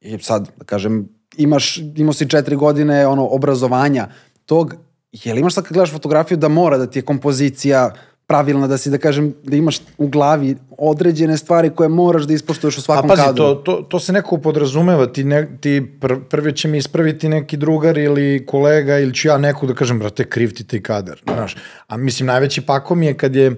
[0.00, 4.08] i sad, da kažem, imaš, imao si četiri godine ono, obrazovanja
[4.46, 4.74] tog,
[5.12, 7.94] je li imaš sad kad gledaš fotografiju da mora da ti je kompozicija
[8.28, 12.78] pravilna, da si, da kažem, da imaš u glavi određene stvari koje moraš da ispoštuješ
[12.78, 13.22] u svakom kadru.
[13.22, 13.44] A pazi, kadru.
[13.44, 17.56] to, to, to se neko podrazumeva, ti, ne, ti pr, prvi će mi ispraviti neki
[17.56, 21.56] drugar ili kolega ili ću ja neku da kažem, brate, kriv ti taj kadar, znaš.
[21.86, 23.56] A mislim, najveći pakom je kad je,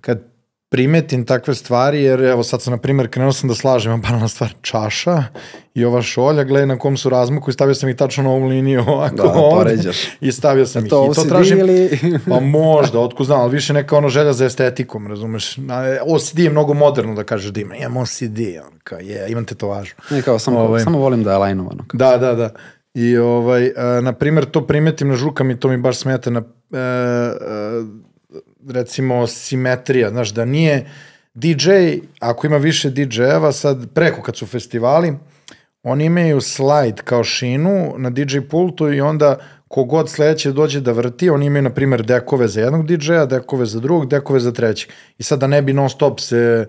[0.00, 0.24] kad
[0.70, 4.54] primetim takve stvari, jer evo sad sam, na primjer, krenuo sam da slažem, banalna stvar,
[4.62, 5.24] čaša
[5.74, 8.46] i ova šolja, gledaj na kom su razmaku i stavio sam ih tačno na ovu
[8.46, 9.78] liniju ovako da, ovde,
[10.20, 10.90] i stavio sam ih.
[10.90, 11.98] To I to tražim, ili...
[12.28, 15.56] pa možda, otko znam, ali više neka ono želja za estetikom, razumeš.
[16.06, 19.94] OCD je mnogo moderno da kažeš da ima, imam OCD, on kao je, imam tetovažu.
[20.10, 21.84] Ne, kao, samo, ovaj, samo volim da je lajnovano.
[21.92, 22.50] Da, da, da.
[22.94, 26.40] I ovaj, a, na primjer, to primetim na žukama i to mi baš smeta na,
[26.40, 28.09] a, e, a, e,
[28.68, 30.86] recimo simetrija, znaš, da nije
[31.34, 31.70] DJ,
[32.20, 35.12] ako ima više DJ-eva, sad preko kad su festivali,
[35.82, 39.36] oni imaju slajd kao šinu na DJ pultu i onda
[39.68, 43.80] kogod sledeće dođe da vrti, oni imaju, na primjer, dekove za jednog DJ-a, dekove za
[43.80, 44.90] drugog, dekove za trećeg.
[45.18, 46.66] I sad da ne bi non stop se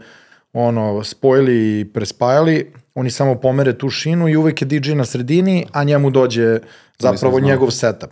[0.53, 5.65] ono, spojili i prespajali, oni samo pomere tu šinu i uvek je DJ na sredini,
[5.71, 6.59] a njemu dođe
[6.99, 8.09] zapravo njegov setup.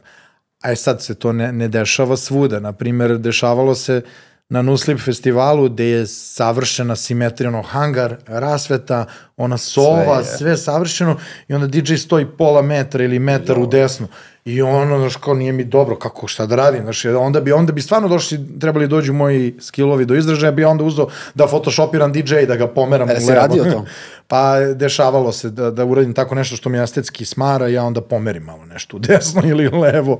[0.61, 2.59] A sad se to ne, ne dešava svuda.
[2.59, 4.01] Naprimer, dešavalo se
[4.49, 9.05] na Nuslip festivalu gde je savršena simetrija, ono hangar, rasveta,
[9.37, 11.17] ona sova, sve, sve savršeno
[11.47, 13.63] i onda DJ stoji pola metra ili metar jo.
[13.63, 14.07] u desno.
[14.45, 17.71] I ono, znaš, kao nije mi dobro, kako, šta da radim, znaš, onda bi, onda
[17.71, 22.45] bi stvarno došli, trebali dođu moji skillovi do izražaja, bi onda uzao da photoshopiram DJ,
[22.47, 23.33] da ga pomeram e, u levo.
[23.33, 23.85] radio to?
[24.27, 28.43] pa dešavalo se da, da uradim tako nešto što mi estetski smara, ja onda pomerim
[28.43, 30.19] malo nešto u desno ili u levo,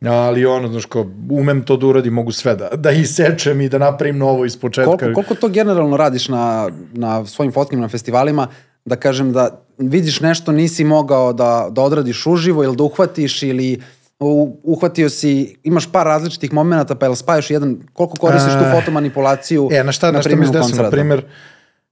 [0.00, 3.78] ali ono, znaš, kao, umem to da uradim, mogu sve da, da isečem i da
[3.78, 4.96] napravim novo iz početka.
[4.96, 8.48] Koliko, koliko to generalno radiš na, na svojim fotkama na festivalima,
[8.88, 13.80] da kažem da vidiš nešto nisi mogao da, da odradiš uživo ili da uhvatiš ili
[14.20, 18.72] u, uhvatio si, imaš par različitih momenta pa jel spajaš jedan, koliko koristiš tu E,
[18.80, 20.82] fotomanipulaciju E, na šta, na šta mi se desilo?
[20.82, 21.24] Na primjer,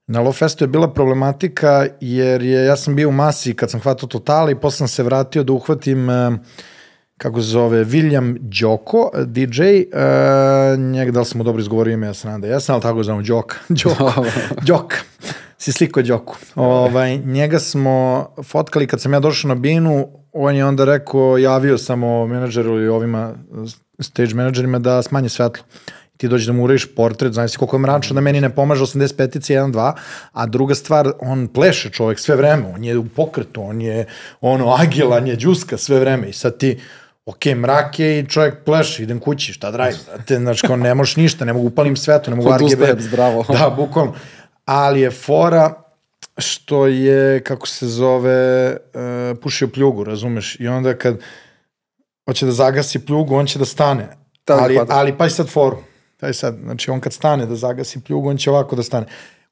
[0.06, 4.09] na Lofestu je bila problematika jer je, ja sam bio u masi kad sam hvatao
[4.09, 6.39] Totala i posle sam se vratio da uhvatim e,
[7.18, 12.06] kako se zove, William Đoko, DJ, uh, njega da li sam mu dobro izgovorio ime,
[12.06, 14.24] ja sam nadam da jesam, ali tako ga znamo, Đoka, Đoko,
[14.66, 14.94] Đok,
[15.59, 16.37] si sliko Đoku.
[16.55, 21.78] Ovaj, njega smo fotkali kad sam ja došao na binu, on je onda rekao, javio
[21.78, 23.35] samo menadžeru ili ovima
[24.01, 25.65] stage menadžerima da smanje svetlo
[26.16, 28.85] ti dođeš da mu uradiš portret, znaš si koliko je mračno da meni ne pomaže
[28.85, 29.93] 85-ici 1-2,
[30.33, 34.07] a druga stvar, on pleše čovjek sve vreme, on je u pokretu, on je
[34.41, 36.81] ono agilan, je džuska sve vreme i sad ti,
[37.27, 40.95] ok, mrak je i čovjek pleše, idem kući, šta da radim, znate, znači kao ne
[40.95, 43.01] možeš ništa, ne mogu upalim svetlo, ne mogu RGB.
[43.01, 43.45] zdravo.
[43.49, 44.15] Da, bukvalno.
[44.67, 45.83] Ali je fora
[46.39, 51.19] što je, kako se zove, uh, pušio pljugu, razumeš, i onda kad
[52.27, 54.09] hoće da zagasi pljugu, on će da stane.
[54.47, 55.77] Ali, ali pa sad foru.
[56.17, 59.07] Taj sad, znači on kad stane da zagasi pljugu, on će ovako da stane.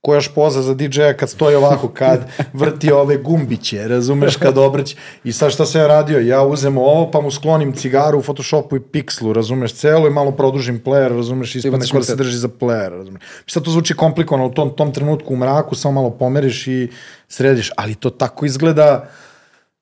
[0.04, 2.20] Koja špoza za DJ-a kad stoji ovako, kad
[2.52, 4.96] vrti ove gumbiće, razumeš, kad obrće.
[5.24, 6.18] I sad šta sam ja radio?
[6.20, 10.30] Ja uzem ovo, pa mu sklonim cigaru u Photoshopu i Pixelu, razumeš, celo i malo
[10.32, 13.22] produžim player, razumeš, ispadne Ubaciš ko da se drži za player, razumeš.
[13.46, 16.88] Sad to zvuči komplikovano, u tom, tom trenutku u mraku samo malo pomeriš i
[17.28, 19.08] središ, ali to tako izgleda,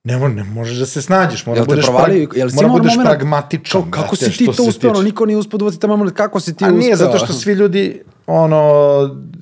[0.03, 2.27] ne, mo- ne možeš da se snađeš, mora da budeš, provalio?
[2.27, 3.81] prag, Jel mora budeš moment- pragmatičan.
[3.81, 6.55] Kao, kako brate, si ti to uspeo, niko nije uspeo da uvati tamo kako si
[6.55, 6.79] ti A uspeo?
[6.79, 8.61] nije, zato što svi ljudi, ono,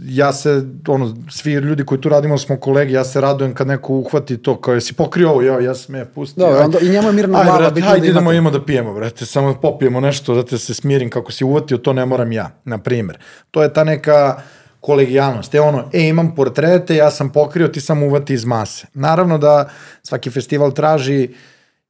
[0.06, 3.94] ja se, ono, svi ljudi koji tu radimo smo kolegi, ja se radujem kad neko
[3.94, 6.46] uhvati to, kao jesi pokrio ovo, ja, ja sam je pustio.
[6.46, 8.38] Aj- onda, i njemu je mirna Ajde, glava, brate, bitno hajde da idemo imate.
[8.38, 11.94] ima da pijemo, brate, samo popijemo nešto da te se smirim kako si uvatio, to
[11.94, 13.18] ne moram ja, na primjer.
[13.52, 14.42] To je ta neka
[14.80, 15.54] kolegijalnost.
[15.54, 18.88] Je ono, e, imam portrete, ja sam pokrio, ti sam uvati iz mase.
[18.94, 19.70] Naravno da
[20.04, 21.30] svaki festival traži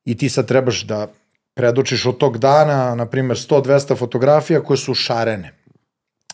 [0.06, 1.08] i ti sad trebaš da
[1.54, 5.61] predočiš od tog dana, na primjer, 100-200 fotografija koje su šarene.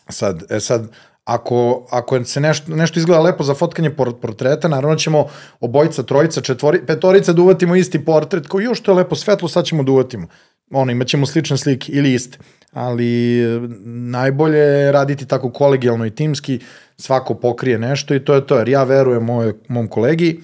[0.08, 0.88] Sad, e sad,
[1.24, 5.26] ako, ako se nešto, nešto izgleda lepo za fotkanje por, portreta, naravno ćemo
[5.60, 9.64] obojica, trojica, četvori, petorica da uvatimo isti portret, koji još to je lepo svetlo, sad
[9.64, 10.26] ćemo da uvatimo.
[10.70, 12.38] Ono, imat ćemo slične slike ili iste.
[12.72, 13.42] Ali
[13.84, 16.60] najbolje je raditi tako kolegijalno i timski,
[16.96, 20.40] svako pokrije nešto i to je to, jer ja verujem moj, mom kolegi,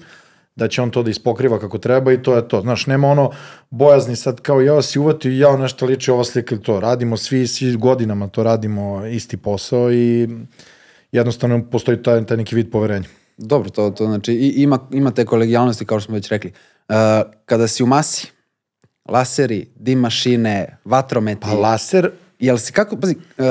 [0.55, 2.61] da će on to da ispokriva kako treba i to je to.
[2.61, 3.31] Znaš, nema ono
[3.69, 6.79] bojazni sad kao ja si uvatio i ja nešto liči ova slika ili to.
[6.79, 10.29] Radimo svi, svi godinama to radimo isti posao i
[11.11, 13.07] jednostavno postoji taj, taj neki vid poverenja.
[13.37, 16.51] Dobro, to, to znači i, ima, ima te kolegijalnosti kao što smo već rekli.
[16.89, 16.95] Uh,
[17.45, 18.31] kada si u masi,
[19.09, 23.45] laseri, dim mašine, vatrometi, Pa laser, jel si kako, pazi, uh,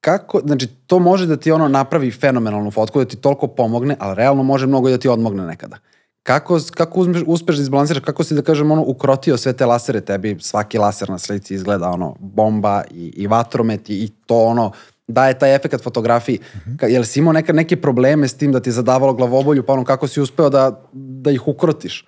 [0.00, 4.14] kako, znači to može da ti ono napravi fenomenalnu fotku, da ti toliko pomogne, ali
[4.14, 5.76] realno može mnogo i da ti odmogne nekada.
[6.24, 10.00] Kako, kako uzmeš, uspeš da izbalansiraš, kako si da kažem ono ukrotio sve te lasere,
[10.00, 14.72] tebi svaki laser na slici izgleda ono bomba i, i vatromet i, i to ono
[15.08, 16.38] daje taj efekat fotografiji.
[16.76, 19.72] Ka, jel si imao neka, neke probleme s tim da ti je zadavalo glavobolju, pa
[19.72, 22.04] ono kako si uspeo da, da ih ukrotiš?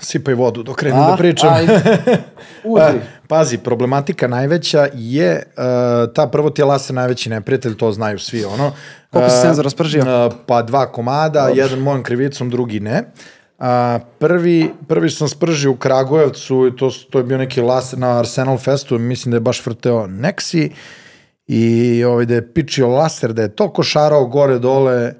[0.00, 1.10] sipaj vodu dok krenem A?
[1.10, 1.54] da pričam.
[1.54, 1.80] Ajde.
[2.64, 3.00] Udri.
[3.28, 8.18] Pa, pazi, problematika najveća je, uh, ta prvo ti je laser najveći neprijatelj, to znaju
[8.18, 8.72] svi, ono.
[9.10, 10.26] Koliko si Uh, senzora spržio?
[10.26, 13.02] uh, pa dva komada, jedan mojom krivicom, drugi ne.
[13.60, 18.18] A, prvi, prvi sam spržio u Kragujevcu i to, to je bio neki laser na
[18.18, 20.70] Arsenal Festu, mislim da je baš vrteo Nexi
[21.46, 25.12] i ovaj, da je pičio laser, da je toliko šarao gore dole,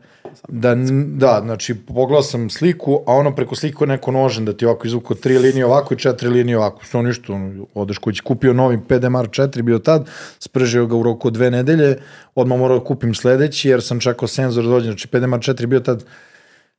[0.49, 0.75] da,
[1.07, 4.87] da, znači pogledao sam sliku, a ono preko sliku je neko nožen da ti ovako
[4.87, 6.85] izvuko tri linije ovako i četiri linije ovako.
[6.85, 10.09] Što ništa, ono, odeš kući, kupio novi PDMR 4, bio tad,
[10.39, 11.99] spržio ga u roku dve nedelje,
[12.35, 15.81] odmah morao da kupim sledeći, jer sam čekao senzor da dođe, znači PDMR 4 bio
[15.81, 16.05] tad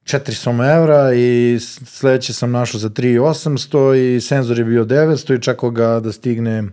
[0.03, 5.41] 400 evra i s- sledeći sam našao za 3800 i senzor je bio 900 i
[5.41, 6.63] čekao ga da stigne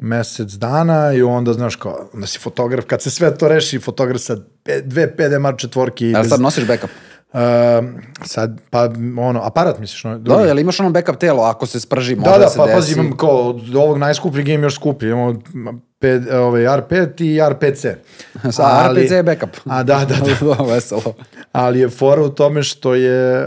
[0.00, 4.20] mesec dana i onda, znaš, kao, onda si fotograf, kad se sve to reši, fotograf
[4.20, 4.36] sa
[4.82, 6.90] dve PDMR četvorke i Jel bez- sad nosiš backup?
[7.34, 7.40] Uh,
[8.22, 10.04] sad, pa, ono, aparat misliš?
[10.04, 10.46] No, Da, drugi?
[10.46, 12.76] jel imaš ono backup telo, ako se sprži, da, da, da, se pa desi.
[12.76, 15.34] pazi, imam kao od ovog najskupljeg imam još skuplji, imamo
[15.98, 17.94] ped, ovaj, R5 i R5C.
[18.56, 19.50] Sa RPC je backup.
[19.64, 20.46] A, da, da, da.
[20.56, 20.62] da.
[20.62, 21.14] Veselo.
[21.52, 23.46] Ali je fora u tome što je, e,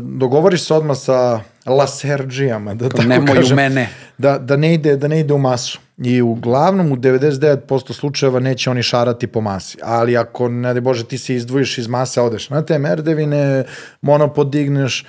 [0.00, 3.88] dogovoriš se odmah sa laserđijama, da tako nemoj u kažem, mene.
[4.18, 5.80] Da, da, ne ide, da ne ide u masu.
[5.98, 9.78] I uglavnom u 99% slučajeva neće oni šarati po masi.
[9.82, 13.64] Ali ako, ne daj Bože, ti se izdvojiš iz mase, odeš na te merdevine,
[14.02, 15.06] monopod digneš,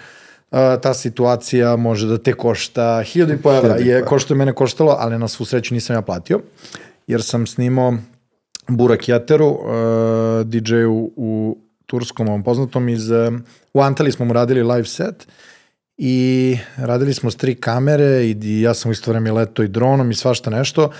[0.51, 3.75] a, ta situacija može da te košta 1000 evra.
[3.75, 6.39] Je, ko što je mene koštalo, ali na svu sreću nisam ja platio,
[7.07, 7.93] jer sam snimao
[8.67, 9.59] Burak Jateru, uh,
[10.45, 13.33] DJ-u u turskom, ovom poznatom iz, uh,
[13.73, 15.27] u Antali smo mu radili live set
[15.97, 19.67] i radili smo s tri kamere i, i ja sam u isto vreme leto i
[19.67, 20.91] dronom i svašta nešto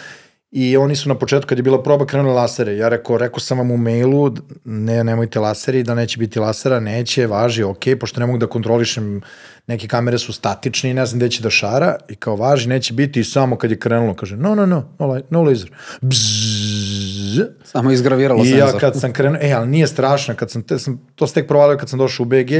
[0.51, 2.77] i oni su na početku kad je bila proba krenuli lasere.
[2.77, 4.31] Ja rekao, rekao sam vam u mailu,
[4.65, 9.21] ne, nemojte laseri, da neće biti lasera, neće, važi, ok, pošto ne mogu da kontrolišem,
[9.67, 12.93] neke kamere su statične i ne znam gde će da šara i kao važi, neće
[12.93, 15.71] biti i samo kad je krenulo, kaže, no, no, no, no, no laser.
[16.01, 17.41] Bzzz.
[17.63, 18.69] Samo izgraviralo I senzor.
[18.73, 21.47] ja kad sam krenuo, e, ali nije strašno, kad sam, te, sam to se tek
[21.47, 22.51] provalio kad sam došao u BG,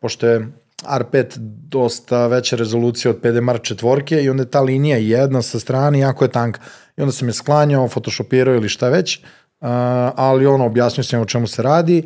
[0.00, 0.48] pošto je
[0.82, 1.36] R5
[1.68, 6.24] dosta veća rezolucija od PDMR četvorke i onda je ta linija jedna sa strane jako
[6.24, 6.60] je tanka.
[6.96, 9.68] I onda sam je sklanjao, photoshopirao ili šta već, uh,
[10.16, 12.04] ali ono, objasnio sam o čemu se radi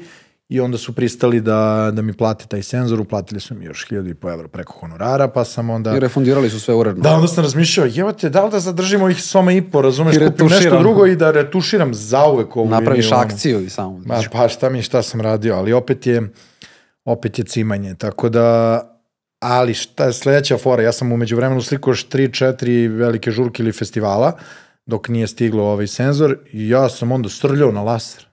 [0.48, 4.32] i onda su pristali da, da mi plate taj senzor, uplatili su mi još 1000
[4.32, 5.96] evra preko honorara, pa sam onda...
[5.96, 7.02] I refundirali su sve uredno.
[7.02, 10.16] Da, onda sam razmišljao, evo te, da li da zadržim ovih soma i po, razumeš,
[10.16, 13.26] I kupim nešto drugo i da retuširam zauvek ovu Napraviš liniju, ono.
[13.26, 14.02] akciju i samo.
[14.04, 16.28] Ma, pa šta mi, šta sam radio, ali opet je,
[17.12, 18.80] opet je cimanje, tako da,
[19.40, 23.72] ali šta je sledeća fora, ja sam umeđu vremenu slikao još 3-4 velike žurke ili
[23.72, 24.32] festivala,
[24.86, 28.27] dok nije stiglo ovaj senzor i ja sam onda srljao na laser.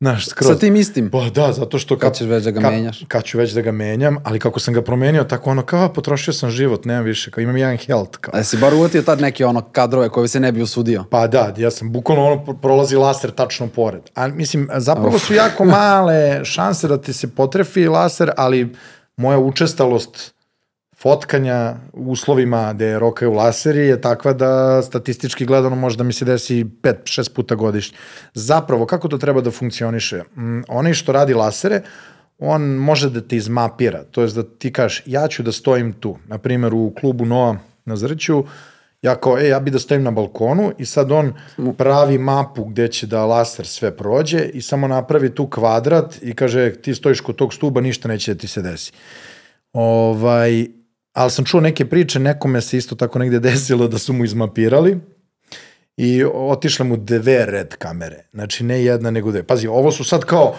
[0.00, 0.52] Znaš, skroz.
[0.52, 1.10] Sa tim istim.
[1.10, 1.98] Pa da, zato što...
[1.98, 3.04] Kad ćeš već da ga ka- menjaš?
[3.08, 6.32] Kad ću već da ga menjam, ali kako sam ga promenio, tako ono, kao potrošio
[6.34, 8.34] sam život, nemam više, kao imam jedan health, kao.
[8.34, 11.04] A jesi bar uvatio tad neke ono kadrove koje se ne bi usudio?
[11.10, 14.02] Pa da, ja sam bukvalno ono pro- prolazi laser tačno pored.
[14.14, 18.74] A mislim, zapravo su jako male šanse da ti se potrefi laser, ali
[19.16, 20.34] moja učestalost
[20.98, 26.64] fotkanja u uslovima gde rokaju laseri je takva da statistički gledano možda mi se desi
[26.64, 27.98] 5-6 puta godišnje.
[28.34, 30.22] Zapravo, kako to treba da funkcioniše?
[30.36, 31.82] Mm, onaj što radi lasere,
[32.38, 36.16] on može da te izmapira, to je da ti kažeš ja ću da stojim tu.
[36.26, 38.44] Na primjer u klubu Noa na Zrću,
[39.02, 41.34] ja kao, e, ja bi da stojim na balkonu i sad on
[41.78, 46.72] pravi mapu gde će da laser sve prođe i samo napravi tu kvadrat i kaže
[46.72, 48.92] ti stojiš kod tog stuba, ništa neće da ti se desi.
[49.72, 50.66] Ovaj,
[51.16, 54.98] ali sam čuo neke priče, nekome se isto tako negde desilo da su mu izmapirali
[55.96, 58.24] i otišle mu dve red kamere.
[58.32, 59.42] Znači ne jedna nego dve.
[59.42, 60.54] Pazi, ovo su sad kao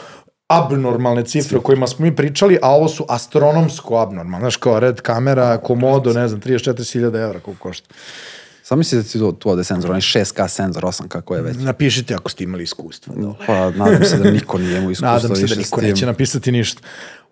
[0.47, 4.43] abnormalne cifre o kojima smo mi pričali, a ovo su astronomsko abnormalne.
[4.43, 7.93] Znaš, kao red kamera, komodo, ne znam, 34.000 evra koliko košta.
[8.63, 11.57] Sam misli da ti tu, tu ode senzor, onaj 6K senzor, 8K koje je već.
[11.59, 13.15] Napišite ako ste imali iskustva.
[13.15, 13.34] Dole.
[13.47, 16.81] Pa nadam se da niko nije imao iskustva Nadam se da niko neće napisati ništa.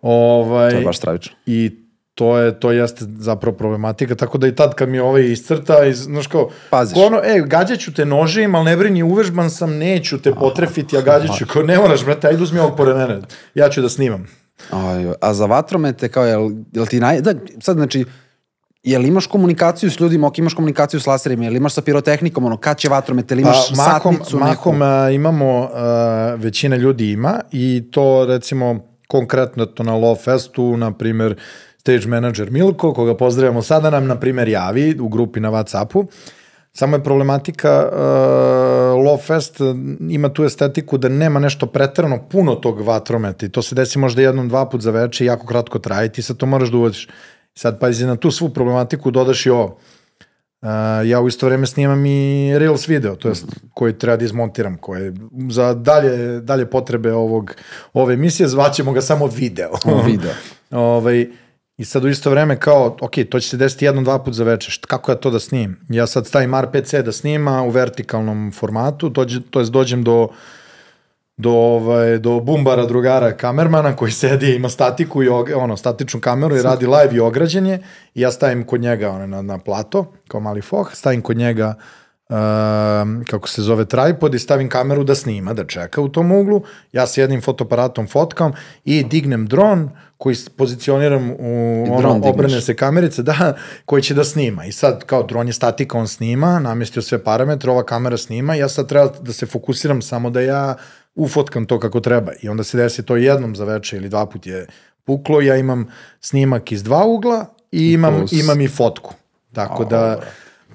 [0.02, 1.36] Ovaj, To je baš stravično.
[1.46, 1.85] I
[2.16, 5.98] to je to jeste zapravo problematika, tako da i tad kad mi ovaj iscrta, iz,
[5.98, 6.98] znaš kao, Paziš.
[6.98, 11.46] ono, e, gađaću te nožem, ali ne brini, uvežban sam, neću te potrefiti, a gađaću,
[11.46, 13.20] kao, ne moraš, brate, ajde uzmi ovog pored mene,
[13.56, 14.28] ja ću da snimam.
[14.72, 17.22] Aj, a za vatromete, kao, jel, jel ti naj...
[17.22, 18.06] Da, sad, znači,
[18.84, 22.58] jel imaš komunikaciju s ljudima, ok, imaš komunikaciju s laserima, jel imaš sa pirotehnikom, ono,
[22.58, 24.74] kad će vatromet, jel imaš Pa, mahom, satnicu neku?
[24.82, 30.92] a, imamo, a, većina ljudi ima i to recimo konkretno to na Law Festu, na
[30.92, 31.36] primer
[31.86, 36.06] stage manager Milko, koga pozdravljamo sada, nam na primer javi u grupi na Whatsappu.
[36.74, 38.00] Samo je problematika, uh,
[39.06, 39.60] Law Fest
[40.10, 44.22] ima tu estetiku da nema nešto pretrano puno tog vatrometa i to se desi možda
[44.22, 46.78] jednom, dva put za veče i jako kratko traje i ti sad to moraš da
[46.78, 47.08] uvodiš.
[47.54, 49.78] Sad pazi, na tu svu problematiku dodaš i ovo.
[50.62, 50.70] Uh,
[51.06, 55.14] ja u isto vreme snimam i Reels video, to jest koji treba da izmontiram, koje
[55.50, 57.56] za dalje, dalje potrebe ovog,
[57.94, 59.72] ove emisije zvaćemo ga samo video.
[60.06, 60.32] video.
[60.72, 61.28] ovaj,
[61.78, 64.44] I sad u isto vreme kao, ok, to će se desiti jednom, dva put za
[64.44, 65.80] večer, Št, kako ja to da snimim?
[65.90, 70.28] Ja sad stavim RPC da snima u vertikalnom formatu, dođe, to jest dođem do
[71.38, 76.62] do, ovaj, do bumbara drugara kamermana koji sedi ima statiku i ono, statičnu kameru i
[76.62, 77.80] radi live i ograđen je
[78.14, 81.76] i ja stavim kod njega ono, na, na plato kao mali foh, stavim kod njega
[82.30, 86.64] um, kako se zove tripod i stavim kameru da snima, da čeka u tom uglu,
[86.92, 88.52] ja s jednim fotoaparatom fotkam
[88.86, 93.54] i dignem dron koji pozicioniram u ono, obrane se kamerice, da,
[93.86, 94.66] koji će da snima.
[94.66, 98.70] I sad, kao dron je statika, on snima, namestio sve parametre, ova kamera snima, ja
[98.70, 100.76] sad treba da se fokusiram samo da ja
[101.16, 102.32] ufotkam to kako treba.
[102.42, 104.68] I onda se desi to jednom za veče ili dva put je
[105.04, 105.88] puklo, ja imam
[106.22, 109.14] snimak iz dva ugla i imam, plus- imam i fotku.
[109.54, 110.20] Tako da,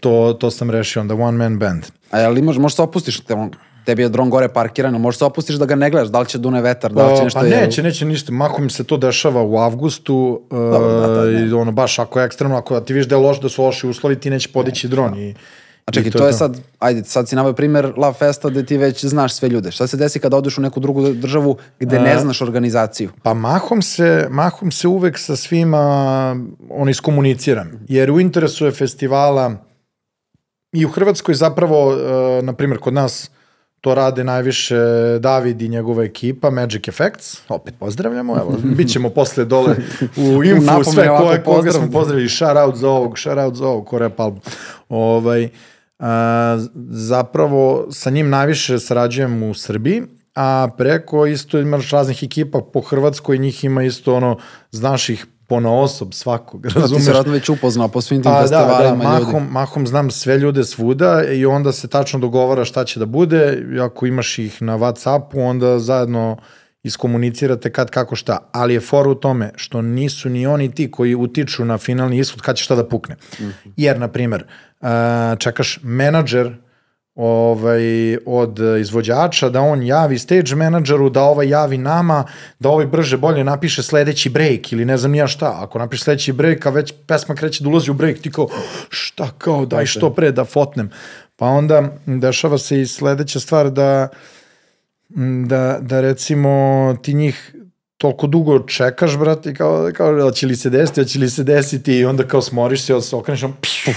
[0.01, 1.85] to, to sam rešio onda, one man band.
[2.11, 3.51] A jel imaš, možeš se opustiš, te, on,
[3.85, 6.39] tebi je dron gore parkiran, možeš se opustiš da ga ne gledaš, da li će
[6.39, 7.41] dune vetar, da li će Pa, nešto...
[7.41, 8.33] pa neće, neće ništa.
[8.33, 12.27] Mahom se to dešava u avgustu Dobro, da, da, uh, i ono baš ako je
[12.27, 15.19] ekstremno, ako ti viš da je loš, da su loši uslovi, ti neće podići dron.
[15.19, 15.35] I,
[15.87, 18.77] A čekaj, i to, je sad, ajde, sad si navio primer Love Festa gde ti
[18.77, 19.71] već znaš sve ljude.
[19.71, 23.11] Šta se desi kada odeš u neku drugu državu gde ne znaš organizaciju?
[23.23, 26.37] Pa mahom se, mahom se uvek sa svima
[26.71, 27.71] on iskomuniciram.
[27.89, 29.70] Jer u interesu je festivala
[30.73, 33.31] i u Hrvatskoj zapravo, uh, na primjer, kod nas
[33.81, 34.77] To rade najviše
[35.21, 39.77] David i njegova ekipa, Magic Effects, opet pozdravljamo, evo, bit ćemo posle dole
[40.17, 43.67] u infu napomenu sve koje, koga smo pozdravili, shout out za ovog, shout out za
[43.67, 44.41] ovog, Korea Palmu.
[44.89, 45.49] Ovaj,
[45.99, 46.59] a,
[46.91, 50.03] zapravo sa njim najviše sarađujem u Srbiji,
[50.35, 54.39] a preko isto imaš raznih ekipa po Hrvatskoj, njih ima isto ono,
[54.71, 57.05] znaš ih po osob svakog, Da, ti razumeš?
[57.05, 59.25] se vratno već upoznao po svim tim Pa da, da, festivalima ljudi.
[59.25, 63.63] mahom, mahom znam sve ljude svuda i onda se tačno dogovara šta će da bude
[63.81, 66.37] ako imaš ih na Whatsappu onda zajedno
[66.83, 71.15] iskomunicirate kad kako šta, ali je fora u tome što nisu ni oni ti koji
[71.15, 73.17] utiču na finalni ishod kad će šta da pukne.
[73.77, 74.45] Jer, na primer,
[75.39, 76.57] čekaš menadžer
[77.15, 82.25] ovaj, od izvođača, da on javi stage menadžeru, da ovaj javi nama,
[82.59, 85.59] da ovaj brže bolje napiše sledeći break ili ne znam ja šta.
[85.61, 88.49] Ako napiše sledeći break, a već pesma kreće da ulazi u break, ti kao,
[88.89, 90.91] šta kao, daj što pre da fotnem.
[91.37, 94.09] Pa onda dešava se i sledeća stvar da,
[95.47, 97.55] da, da recimo ti njih
[97.97, 101.95] toliko dugo čekaš, brate, i kao, kao, će li se desiti, će li se desiti,
[101.95, 103.91] i onda kao smoriš se, okreneš, on, pšu,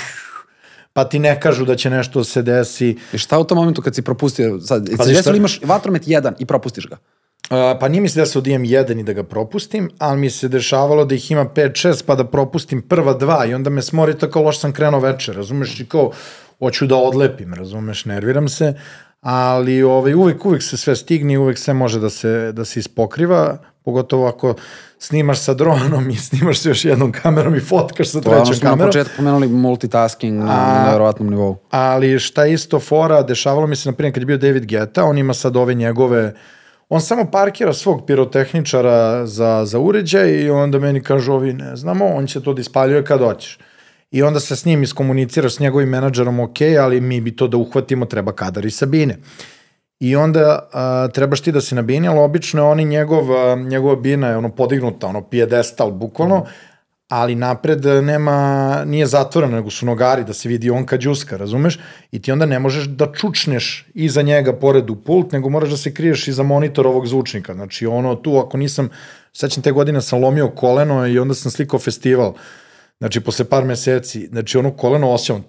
[0.93, 2.97] pa ti ne kažu da će nešto se desi.
[3.13, 5.35] I šta u tom momentu kad si propustio, sad, Pa znaš šta?
[5.35, 6.97] imaš vatromet jedan i propustiš ga?
[7.43, 10.29] Uh, pa nije mi se desilo da imam jedan i da ga propustim, ali mi
[10.29, 14.17] se dešavalo da ih ima 5-6 pa da propustim prva dva i onda me smori
[14.17, 16.11] tako loš sam krenuo večer, razumeš, i kao
[16.59, 18.73] hoću da odlepim, razumeš, nerviram se,
[19.21, 22.79] ali ovaj, uvek, uvek se sve stigne i uvek sve može da se, da se
[22.79, 24.55] ispokriva, pogotovo ako
[25.03, 28.39] snimaš sa dronom i snimaš sa još jednom kamerom i fotkaš sa To je ono
[28.39, 28.89] trećom što smo na kamerom.
[28.89, 31.57] početku pomenuli multitasking na, A- na nevjerovatnom nivou.
[31.69, 35.03] Ali šta je isto fora, dešavalo mi se, na primjer, kad je bio David Guetta,
[35.03, 36.33] on ima sad ove njegove,
[36.89, 42.05] on samo parkira svog pirotehničara za, za uređaj i onda meni kažu ovi, ne znamo,
[42.07, 43.59] on će to da ispaljuje kad hoćeš.
[44.11, 47.57] I onda se s njim iskomuniciraš s njegovim menadžerom, ok, ali mi bi to da
[47.57, 49.17] uhvatimo, treba kadar i Sabine.
[50.03, 53.55] I onda a, trebaš ti da si na bini, ali obično je oni njegov, a,
[53.55, 56.45] njegova bina je ono podignuta, ono pijedestal bukvalno,
[57.07, 61.79] ali napred nema, nije zatvoreno, nego su nogari da se vidi on kad džuska, razumeš?
[62.11, 65.77] I ti onda ne možeš da čučneš iza njega pored u pult, nego moraš da
[65.77, 67.53] se kriješ iza monitora ovog zvučnika.
[67.53, 68.89] Znači ono tu, ako nisam,
[69.33, 72.33] sećam te godine sam lomio koleno i onda sam slikao festival.
[72.99, 75.43] Znači, posle par meseci, znači ono koleno osjećam,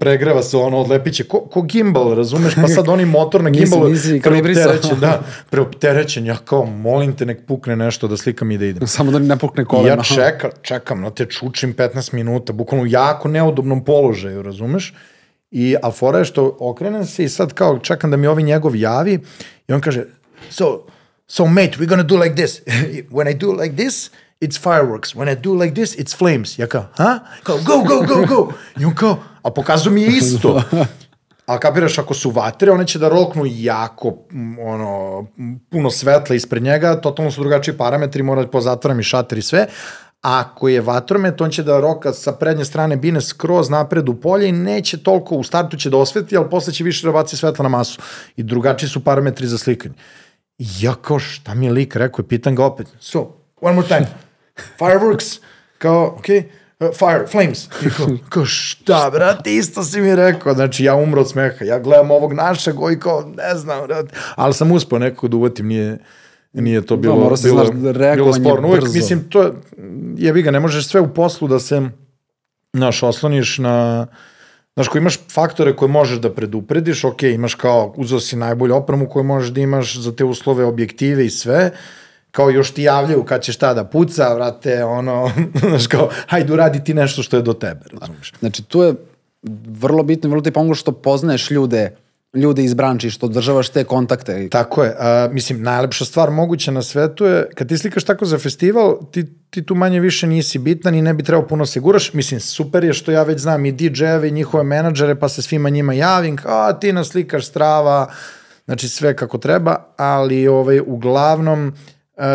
[0.00, 3.90] pregreva se ono, odlepiće, ko, ko gimbal, razumeš, pa sad oni motor na gimbalu
[4.22, 8.86] preopterećen, da, preopterećen, ja kao, molim te, nek pukne nešto da slikam i da idem.
[8.86, 9.88] Samo da ne pukne I koleno.
[9.88, 14.94] ja čekam, čekam, no te čučim 15 minuta, bukvalno u jako neudobnom položaju, razumeš?
[15.50, 18.76] I, ali fora je što okrenem se i sad kao čekam da mi ovi njegov
[18.76, 19.18] javi
[19.68, 20.04] i on kaže,
[20.50, 20.86] so,
[21.26, 22.60] so mate, we're gonna do like this.
[23.10, 24.10] When I do like this,
[24.40, 25.14] it's fireworks.
[25.14, 26.58] When I do like this, it's flames.
[26.58, 27.18] Ja kao, ha?
[27.42, 28.52] Kao, go, go, go, go.
[28.80, 30.62] I on kao, a pokazuje mi je isto.
[31.46, 34.14] A kapiraš, ako su vatre, one će da roknu jako,
[34.60, 35.26] ono,
[35.70, 39.66] puno svetla ispred njega, totalno su drugačiji parametri, mora da pozatvaram i šater i sve.
[40.22, 44.48] Ako je vatromet, on će da roka sa prednje strane bine skroz napred u polje
[44.48, 47.62] i neće toliko, u startu će da osveti, ali posle će više da baci svetla
[47.62, 48.00] na masu.
[48.36, 49.94] I drugačiji su parametri za slikanje.
[50.58, 52.86] I ja kao, šta mi je lik rekao pitan ga opet.
[53.00, 54.06] So, one more time.
[54.80, 55.38] Fireworks.
[55.78, 56.38] Kao, okej.
[56.80, 57.68] Uh, fire, flames.
[57.86, 60.54] I kao, kao, šta, brate, isto si mi rekao.
[60.54, 61.64] Znači, ja umro od smeha.
[61.64, 64.14] Ja gledam ovog našeg i kao, ne znam, brate.
[64.34, 65.98] Ali sam uspeo nekako da uvatim, nije,
[66.52, 68.68] nije to bilo, se, bilo, znaš, bilo reagovanje sporno.
[68.68, 68.94] Uvijek, brzo.
[68.94, 69.52] mislim, to je,
[70.16, 71.82] jebi ga, ne možeš sve u poslu da se,
[72.72, 74.06] znaš, osloniš na,
[74.74, 79.08] Znaš, ko imaš faktore koje možeš da preduprediš, ok, imaš kao, uzeo si najbolju opremu
[79.08, 81.70] koju možeš da imaš za te uslove, objektive i sve,
[82.34, 85.30] kao još ti javljaju kad će šta da puca, vrate, ono,
[85.68, 88.32] znaš, kao, hajde uradi ti nešto što je do tebe, razumiješ?
[88.38, 88.94] Znači, tu je
[89.66, 91.96] vrlo bitno, vrlo ti pomogu što poznaješ ljude,
[92.34, 94.48] ljude iz branči, što održavaš te kontakte.
[94.50, 94.94] Tako je.
[94.98, 99.26] A, mislim, najlepša stvar moguća na svetu je, kad ti slikaš tako za festival, ti,
[99.50, 102.12] ti tu manje više nisi bitan i ne bi trebao puno se guraš.
[102.12, 105.70] Mislim, super je što ja već znam i DJ-eve i njihove menadžere, pa se svima
[105.70, 108.10] njima javim, a ti nas slikaš strava,
[108.64, 111.72] znači sve kako treba, ali ovaj, uglavnom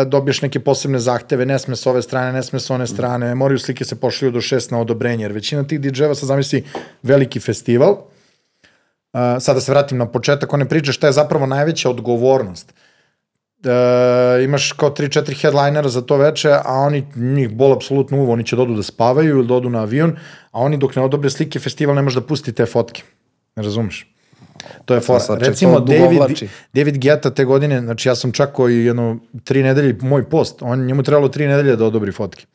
[0.06, 3.58] dobiješ neke posebne zahteve, ne sme s ove strane, ne sme s one strane, moraju
[3.58, 6.64] slike se pošalju do šest na odobrenje, jer većina tih DJ-eva, sad zamisli
[7.02, 7.96] veliki festival,
[9.12, 12.74] Uh, sada da se vratim na početak one priče, šta je zapravo najveća odgovornost.
[13.64, 18.46] Uh, imaš kao 3-4 headlinera za to veče, a oni, njih bol apsolutno uvo, oni
[18.46, 20.16] će dodu da spavaju ili dodu na avion,
[20.50, 23.02] a oni dok ne odobre slike, festival ne može da pusti te fotke.
[23.56, 24.06] Ne razumeš?
[24.84, 25.20] To je fora.
[25.38, 26.50] Recimo, David.
[26.72, 30.86] David Guetta te godine, znači ja sam čakao i jedno tri nedelje moj post, on,
[30.86, 32.46] njemu trebalo tri nedelje da odobri fotke.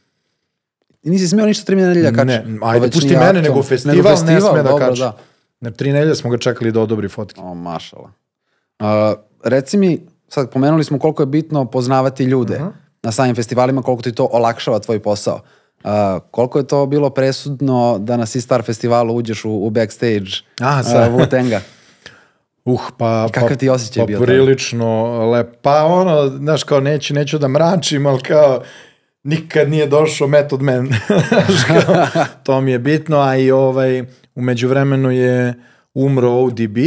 [1.03, 2.25] I nisi smeo ništa tri nedelja kači.
[2.25, 3.41] Ne, ajde, već pusti mene, aktualno.
[3.41, 4.99] nego festival ne sme da kači.
[5.01, 5.17] Da.
[5.59, 7.41] Na tri nedelje smo ga čekali da odobri fotke.
[7.41, 8.11] O, mašala.
[8.79, 8.85] Uh,
[9.43, 12.67] reci mi, sad pomenuli smo koliko je bitno poznavati ljude Mhm.
[13.03, 15.39] na samim festivalima, koliko ti to olakšava tvoj posao.
[15.83, 15.89] Uh,
[16.31, 20.85] koliko je to bilo presudno da na Star festivalu uđeš u, u backstage A, uh,
[20.85, 21.11] sad.
[22.65, 23.27] Uh, pa...
[23.31, 25.47] Kakav pa, ti osjećaj pa bio prilično lep.
[25.61, 28.63] Pa ono, znaš, kao neću, neću da mračim, ali kao
[29.23, 30.89] nikad nije došao Method Man.
[31.67, 32.07] Kao,
[32.43, 34.03] to mi je bitno, a i ovaj,
[34.35, 35.53] umeđu vremenu je
[35.93, 36.77] umro ODB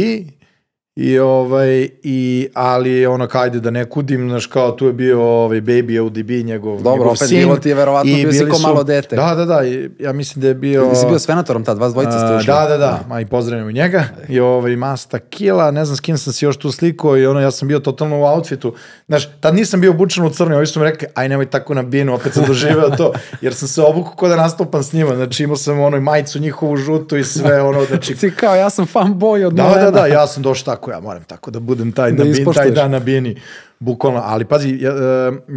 [0.95, 5.61] i ovaj, i, ali ono, kajde da ne kudim, znaš, kao tu je bio ovaj
[5.61, 7.37] baby ODB, njegov, Dobro, njegov opet sin.
[7.37, 9.15] bilo ti je verovatno bio si ko su- malo dete.
[9.15, 10.89] Da, da, da, i ja mislim da je bio...
[10.89, 12.45] Ti si bio s Venatorom tad, vas dvojica ste ušli.
[12.53, 14.03] Da, da, da, ma i pozdravljamo njega.
[14.29, 17.39] I ovaj Masta Kila, ne znam s kim sam se još tu slikao i ono,
[17.39, 18.73] ja sam bio totalno u outfitu.
[19.07, 21.83] Znaš, tad nisam bio obučen u crno, ovi su mi rekli, aj nemoj tako na
[21.83, 25.43] binu, opet sam doživeo to, jer sam se obukao ko da nastupam s njima, znači
[25.43, 28.85] imao sam ono i majicu njihovu žutu i sve ono, znači Ti kao, ja sam
[28.85, 32.11] fanboy od Da, da, da, ja sam došao tako, ja moram tako da budem taj,
[32.11, 33.35] Da bin, taj dan na bini,
[33.79, 34.21] bukvalno.
[34.23, 34.93] Ali pazi, ja,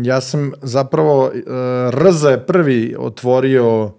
[0.05, 1.32] ja sam zapravo,
[1.90, 3.93] Rza je prvi otvorio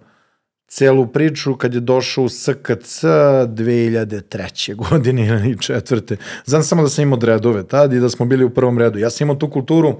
[0.68, 4.74] celu priču kad je došao u SKC 2003.
[4.74, 6.16] godine ili četvrte.
[6.44, 8.98] Znam samo da sam imao dredove tad i da smo bili u prvom redu.
[8.98, 9.94] Ja sam imao tu kulturu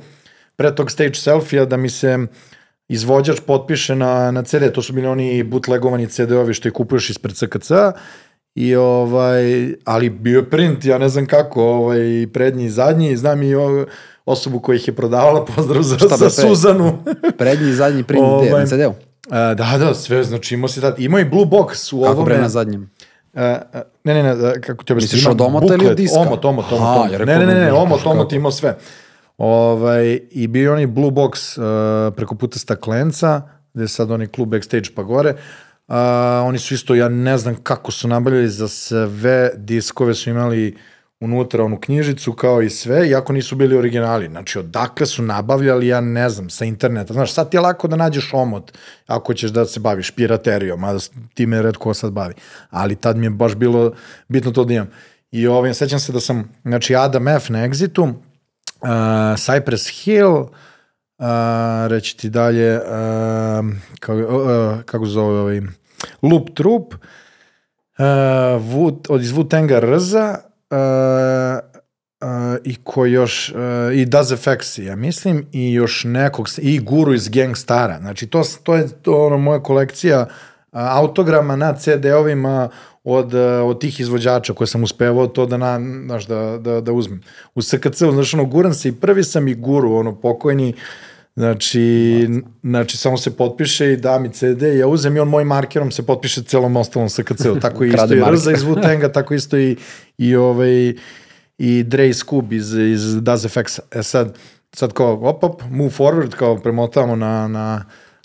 [0.56, 2.18] pre tog stage selfija da mi se
[2.88, 7.36] izvođač potpiše na, na CD, to su bili oni bootlegovani CD-ovi što ih kupuješ ispred
[7.36, 7.70] SKC
[8.55, 13.43] i ovaj, ali bio je print, ja ne znam kako, ovaj, prednji i zadnji, znam
[13.43, 13.86] i o,
[14.26, 16.31] osobu koja ih je prodavala, pozdrav za, Šta za?
[16.31, 16.98] Suzanu.
[17.39, 18.93] Prednji i zadnji print gde, Ovaj, na CD-u.
[19.31, 22.24] A, da, da, sve, znači imao si tad, imao i Blue Box u Kako ovome.
[22.24, 22.90] bre na zadnjem?
[23.35, 25.16] A, a, ne, ne, ne, kako ti objasnim?
[25.16, 26.20] Misliš od omota ili od diska?
[26.20, 26.82] Omot, omot, omot.
[26.82, 27.12] Aha, omot.
[27.12, 28.10] ja Ne, ne, ne, ne, omot, kako?
[28.10, 28.76] omot imao sve.
[29.39, 33.43] Ovaj, I bio je onaj Blue Box uh, preko puta staklenca,
[33.74, 35.35] gde je sad onaj klub backstage pa gore.
[35.89, 35.94] Uh,
[36.44, 40.77] oni su isto, ja ne znam kako su nabavljali za sve diskove, su imali
[41.20, 44.28] unutra onu knjižicu kao i sve, iako nisu bili originali.
[44.28, 47.12] Znači, odakle su nabavljali, ja ne znam, sa interneta.
[47.12, 48.73] Znaš, sad ti je lako da nađeš omot
[49.06, 50.98] ako ćeš da se baviš piraterijom, mada
[51.35, 52.35] time red ko sad bavi.
[52.70, 53.93] Ali tad mi je baš bilo
[54.28, 54.90] bitno to da imam.
[55.31, 58.15] I ovaj, sećam se da sam, znači, Adam F na Exitu, uh,
[59.36, 60.48] Cypress Hill, uh,
[61.88, 62.82] reći ti dalje, uh,
[64.00, 65.60] kako, uh, kako zove ovaj,
[66.22, 66.94] Loop Troop,
[68.58, 70.38] Wu, od iz Wu-Tanga Rza,
[70.70, 70.78] uh,
[72.20, 73.54] uh, i ko još,
[73.94, 77.98] i Does FX, ja mislim, i još nekog, i Guru iz Gangstara.
[77.98, 80.26] Znači, to, to je to, ono, moja kolekcija
[80.72, 82.68] autograma na CD-ovima
[83.05, 86.93] od, uh, od tih izvođača koje sam uspevao to da, na, znaš, da, da, da
[86.93, 87.22] uzmem.
[87.55, 90.74] U SKC-u, znaš, ono, guram se i prvi sam i Guru, ono, pokojni,
[91.36, 92.28] Znači,
[92.62, 96.06] znači, samo se potpiše i da mi CD, ja uzem i on mojim markerom se
[96.06, 97.60] potpiše celom ostalom SKC-u.
[97.60, 98.22] Tako isto i.
[98.31, 99.76] Rza iz Wu-Tanga, tako isto i,
[100.18, 100.94] i, ovaj,
[101.59, 103.81] i Dre Scoob iz, iz Does FX.
[103.90, 104.39] E sad,
[104.72, 107.85] sad kao, op, op, move forward, kao premotamo na, na,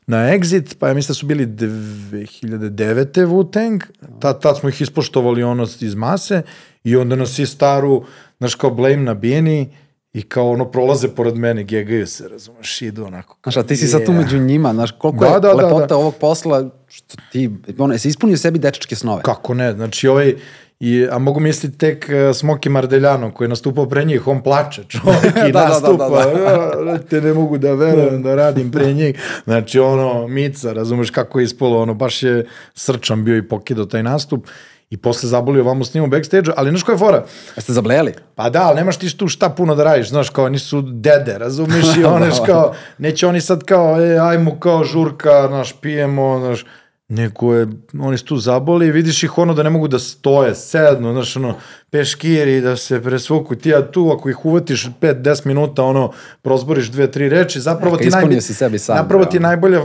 [0.09, 3.25] na exit, pa ja mislim da su bili 2009.
[3.25, 3.81] Wu-Tang,
[4.19, 6.41] tad, tad smo ih ispoštovali ono iz mase
[6.83, 8.03] i onda nas i staru,
[8.37, 9.69] znaš kao blame na bijeni
[10.13, 13.37] i kao ono prolaze pored mene, gegaju se, razumeš, idu onako.
[13.43, 15.85] Znaš, a ti si sad tu među njima, znaš, koliko Da, je da, da, lepota
[15.85, 15.97] da.
[15.97, 19.21] ovog posla, što ti, ono, jesi ispunio sebi dečačke snove?
[19.21, 20.35] Kako ne, znači ovaj,
[20.79, 24.83] i, a mogu misliti tek uh, Smoky Mardeljano koji je nastupao pre njih, on plače
[24.87, 28.71] čovjek i Da, da, da, nastupa, da, da, te ne mogu da verujem da radim
[28.71, 33.47] pre njih, znači ono, Mica, razumeš kako je ispolo, ono, baš je srčan bio i
[33.47, 34.47] pokidao taj nastup
[34.89, 37.25] i posle zabolio vamo s njim u backstage ali znaš koja je fora?
[37.55, 38.13] Jeste zablejali?
[38.35, 41.97] Pa da, ali nemaš ti tu šta puno da radiš, znaš, kao nisu dede, razumeš,
[41.97, 42.45] i Da, one, da.
[42.45, 46.65] kao, neće oni sad kao, e, ajmo kao žurka, znaš, pijemo, znaš,
[47.09, 47.67] neko je,
[47.99, 51.35] oni su tu zaboli i vidiš ih ono da ne mogu da stoje, sednu, znaš,
[51.35, 51.55] ono,
[51.89, 56.11] peškiri, da se presvuku, ti ja tu, ako ih uvatiš 5-10 minuta, ono,
[56.41, 59.47] prozboriš dve, tri reči, zapravo ti najbolje, si sebi sam, napravo ti realno.
[59.47, 59.79] najbolje,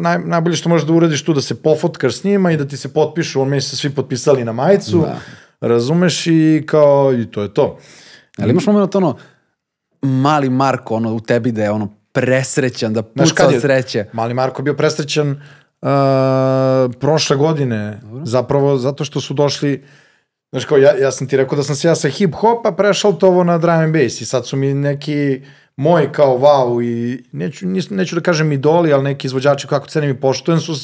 [0.00, 2.76] naj, najbolje što možeš da uradiš tu, da se pofotkaš s njima i da ti
[2.76, 5.18] se potpišu, on meni se svi potpisali na majicu, Da.
[5.60, 7.78] razumeš, i kao, i to je to.
[8.38, 9.16] Ali imaš moment ono,
[10.02, 14.04] mali Marko, ono, u tebi da je ono presrećan, da puca od sreće.
[14.12, 15.42] Mali Marko bio presrećan
[15.82, 15.88] uh,
[17.00, 19.84] prošle godine, zapravo zato što su došli
[20.50, 23.26] Znaš kao, ja, ja sam ti rekao da sam se ja sa hip-hopa prešao to
[23.26, 25.40] ovo na drum and bass i sad su mi neki
[25.76, 30.10] moji kao wow i neću, nis, neću da kažem idoli, ali neki izvođači kako cenim
[30.10, 30.74] i poštujem su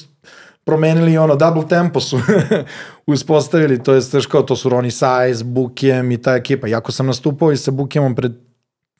[0.65, 2.21] promenili ono double tempo su
[3.07, 4.01] uspostavili, to je
[4.31, 6.67] kao to su Ronnie Size, Bukiem i ta ekipa.
[6.67, 8.33] Jako sam nastupao i sa Bukemom pred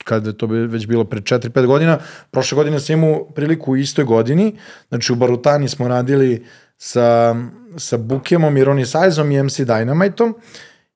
[0.03, 1.99] kada je to već bilo pred 4-5 godina,
[2.31, 4.57] prošle godine sam imao priliku u istoj godini,
[4.89, 6.47] znači u Barutani smo radili
[6.77, 7.37] sa,
[7.77, 10.35] sa Bukemom i Ronnie Sizeom i MC Dynamiteom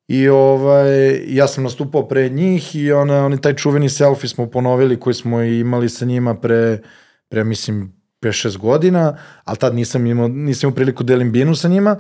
[0.08, 5.00] I ovaj, ja sam nastupao pre njih i ona, oni taj čuveni selfie smo ponovili
[5.00, 6.82] koji smo imali sa njima pre,
[7.28, 7.92] pre mislim,
[8.22, 11.96] 5-6 godina, ali tad nisam imao, nisam imao priliku da delim binu sa njima.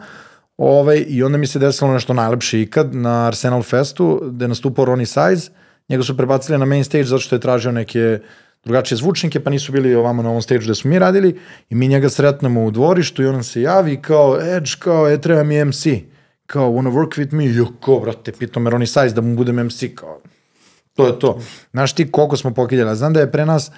[0.56, 4.84] Ovaj, I onda mi se desilo nešto najlepše ikad na Arsenal Festu, gde je nastupao
[4.84, 5.50] Ronnie Size.
[5.88, 8.18] Njega su prebacili na main stage zato što je tražio neke
[8.64, 11.38] drugačije zvučnike, pa nisu bili ovamo na ovom stage gde smo mi radili.
[11.70, 15.42] I mi njega sretnemo u dvorištu i on se javi kao, Edge, kao, e, treba
[15.42, 15.86] mi MC.
[16.46, 17.46] Kao, wanna work with me?
[17.46, 20.20] Jo, ko, brate, pitao me Ronnie Size da mu budem MC, kao,
[20.94, 21.40] to je to.
[21.70, 22.96] Znaš ti koliko smo pokiljali?
[22.96, 23.70] Znam da je pre nas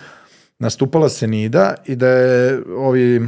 [0.58, 3.20] nastupala Senida i da je ovi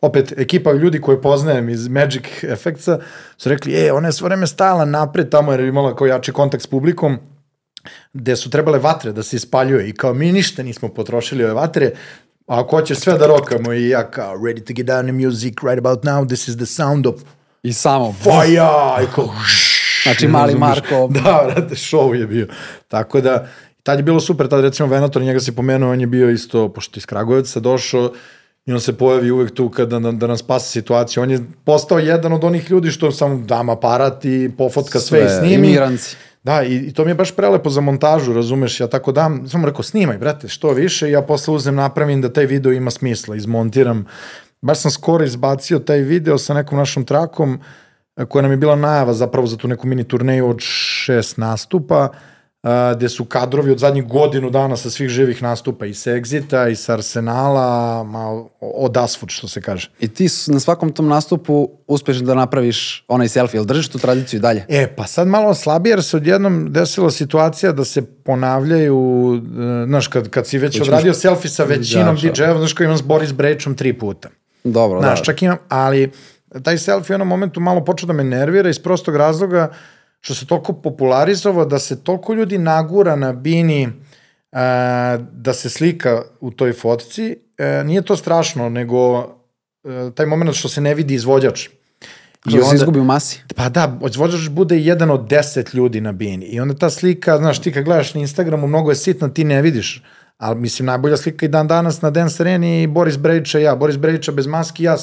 [0.00, 2.98] opet ekipa ljudi koje poznajem iz Magic Effectsa
[3.36, 6.32] su rekli, e, ona je svo vreme stajala napred tamo jer je imala kao jači
[6.32, 7.18] kontakt s publikom,
[8.12, 11.90] gde su trebale vatre da se ispaljuje i kao mi ništa nismo potrošili ove vatre,
[12.46, 15.54] a ako hoćeš sve da rokamo i ja kao ready to get down the music
[15.62, 17.14] right about now, this is the sound of
[17.62, 18.12] I samo.
[18.12, 19.28] fire, i kao
[20.02, 21.08] Znači, mali Marko.
[21.24, 22.46] Da, brate, show je bio.
[22.88, 23.48] Tako da,
[23.82, 26.98] tad je bilo super, tad recimo Venator, njega si pomenuo, on je bio isto, pošto
[26.98, 28.12] iz Kragujevca došao,
[28.66, 31.22] i on se pojavi uvek tu kada da, da nas spasa situaciju.
[31.22, 35.26] On je postao jedan od onih ljudi što samo dam aparat i pofotka sve, sve
[35.26, 35.68] i snimi.
[35.68, 36.16] Imiranci.
[36.42, 39.66] Da, i, i to mi je baš prelepo za montažu, razumeš, ja tako dam, samo
[39.66, 44.06] rekao, snimaj, brate, što više, ja posle uzem, napravim da taj video ima smisla, izmontiram.
[44.62, 47.60] Baš sam skoro izbacio taj video sa nekom našom trakom,
[48.28, 52.08] koja nam je bila najava zapravo za tu neku mini turneju od šest nastupa,
[52.62, 56.70] a, gde su kadrovi od zadnjih godinu dana sa svih živih nastupa i sa Exita
[56.70, 59.90] i sa Arsenala, ma, od Asford što se kaže.
[60.00, 64.38] I ti na svakom tom nastupu uspeš da napraviš onaj selfie, ili držiš tu tradiciju
[64.38, 64.64] i dalje?
[64.68, 70.08] E, pa sad malo slabije, jer se odjednom desila situacija da se ponavljaju, e, znaš,
[70.08, 72.44] kad, kad si već odradio selfie sa većinom Izjača.
[72.44, 74.28] DJ-eva, znaš, kao imam s Boris Brejčom tri puta.
[74.64, 75.24] Dobro, Znaš, da.
[75.24, 76.10] čak imam, ali
[76.62, 79.72] taj selfie u jednom momentu malo počeo da me nervira iz prostog razloga
[80.22, 83.88] što se toliko popularizovao da se toliko ljudi nagura na bini
[84.52, 87.36] a, da se slika u toj fotci.
[87.58, 89.28] E, nije to strašno, nego
[89.84, 91.68] e, taj moment što se ne vidi izvođač.
[92.46, 92.64] I onda...
[92.64, 93.42] se izgubi u masi.
[93.56, 96.46] Pa da, izvođač bude jedan od deset ljudi na bini.
[96.46, 99.62] I onda ta slika, znaš, ti kad gledaš na Instagramu, mnogo je sitna, ti ne
[99.62, 100.02] vidiš.
[100.38, 103.76] Ali mislim, najbolja slika i dan danas na Dance Areni i Boris Brejića i ja.
[103.76, 104.96] Boris Brejića bez maski, ja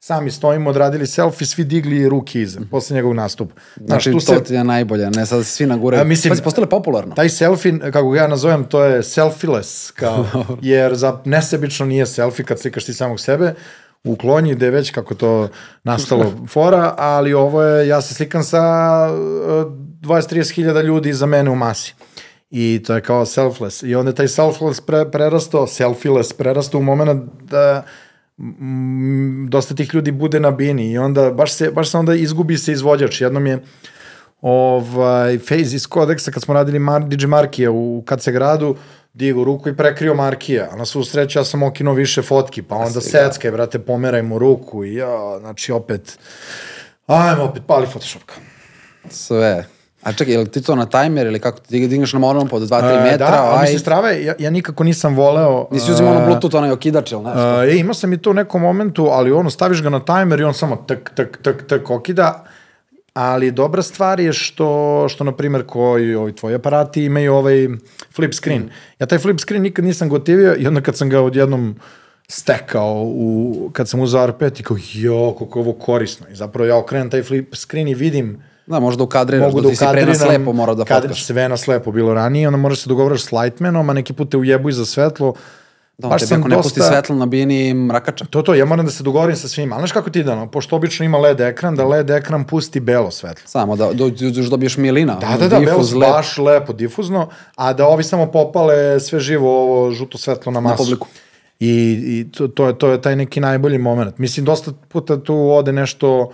[0.00, 3.54] sami stojimo, odradili selfie, svi digli ruke iza, posle njegovog nastupa.
[3.76, 6.00] Znaš, Znači, tu to se, ti je najbolje, ne sad svi naguraju.
[6.00, 7.14] A, mislim- Pazi, postalo je popularno.
[7.14, 10.26] taj selfie, kako ga ja nazovem, to je selfieless, kao,
[10.62, 13.54] jer za nesebično nije selfie kad slikaš ti samog sebe,
[14.04, 15.48] u klonji gde već kako to
[15.84, 18.60] nastalo fora, ali ovo je, ja se slikam sa
[19.08, 21.94] uh, 20-30 hiljada ljudi za mene u masi.
[22.50, 23.82] I to je kao selfless.
[23.82, 27.82] I onda je taj selfless pre, prerastao, selfieless prerastao u moment da
[29.48, 32.72] dosta tih ljudi bude na bini i onda baš se, baš se onda izgubi se
[32.72, 33.20] izvođač.
[33.20, 33.58] Jednom je
[34.40, 38.76] ovaj, Faze iz Kodeksa, kad smo radili Mar, DJ Markija u se gradu,
[39.12, 42.76] digo ruku i prekrio Markija, a na svu sreću ja sam okinuo više fotki, pa
[42.76, 46.18] onda secke, brate, pomeraj mu ruku i ja, znači opet,
[47.06, 48.22] ajmo opet, pali Photoshop.
[48.26, 48.38] kao.
[49.10, 49.79] Sve.
[50.02, 52.62] A čekaj, je li ti to na tajmer ili kako ti digneš na mononom pod
[52.62, 53.30] 2-3 E, metra?
[53.30, 55.68] da, aj, mislim, strave, ja, ja nikako nisam voleo...
[55.70, 57.56] Nisi uzimao ono e, Bluetooth, onaj okidač ili nešto?
[57.58, 60.40] Uh, e, imao sam i to u nekom momentu, ali ono, staviš ga na timer
[60.40, 62.44] i on samo tak, tak, tak, tak okida,
[63.14, 67.68] ali dobra stvar je što, što na primjer, koji ovi tvoji aparati imaju ovaj
[68.14, 68.70] flip screen.
[68.98, 71.76] Ja taj flip screen nikad nisam gotivio i onda kad sam ga odjednom
[72.28, 76.26] stekao u, kad sam uzao R5 i kao, jo, kako je ovo korisno.
[76.32, 79.70] I zapravo ja okrenem taj flip screen i vidim Da, možda ukadriraš, mogu da da
[79.70, 81.24] ti si pre na slepo morao da fotkaš.
[81.24, 84.36] sve na slepo bilo ranije, onda moraš se dogovaraš s lightmanom, a neki put te
[84.36, 85.34] ujebu i za svetlo.
[86.00, 88.24] Da, on tebi ako ne pusti svetlo na bini, mrakača.
[88.24, 89.76] To, to, ja moram da se dogovorim sa svima.
[89.76, 90.50] Ali znaš kako ti ide, no?
[90.50, 93.48] pošto obično ima LED ekran, da LED ekran pusti belo svetlo.
[93.48, 95.14] Samo da do, do, dobiješ milina.
[95.14, 96.10] Da, da, da, belo difuz, lep.
[96.10, 100.84] baš lepo, difuzno, a da ovi samo popale sve živo ovo žuto svetlo na masu.
[100.84, 101.06] publiku.
[101.60, 104.18] I, i to, to, je, to je taj neki najbolji moment.
[104.18, 106.30] Mislim, dosta puta tu ode nešto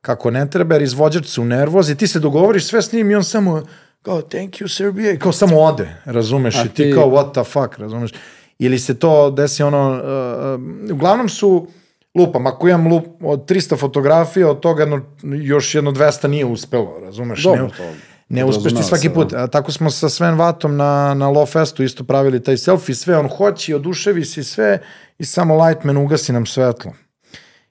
[0.00, 3.14] kako ne treba, jer izvođač se u nervozi, ti se dogovoriš sve s njim i
[3.14, 3.62] on samo
[4.02, 7.44] kao thank you Serbia i kao samo ode, razumeš, A i ti kao what the
[7.44, 8.10] fuck, razumeš.
[8.58, 11.66] Ili se to desi ono, uh, uglavnom su,
[12.14, 16.98] lupam, ako imam lup, od 300 fotografija, od toga jedno, još jedno 200 nije uspelo,
[17.00, 17.42] razumeš.
[17.42, 17.82] Dobro, ne, to
[18.30, 19.14] ne uspeš ti svaki se, da.
[19.14, 19.32] put.
[19.32, 23.18] A, tako smo sa Sven Vatom na, na Low Festu isto pravili taj selfie, sve
[23.18, 24.78] on hoće, oduševi se sve
[25.18, 26.92] i samo Lightman ugasi nam svetlo.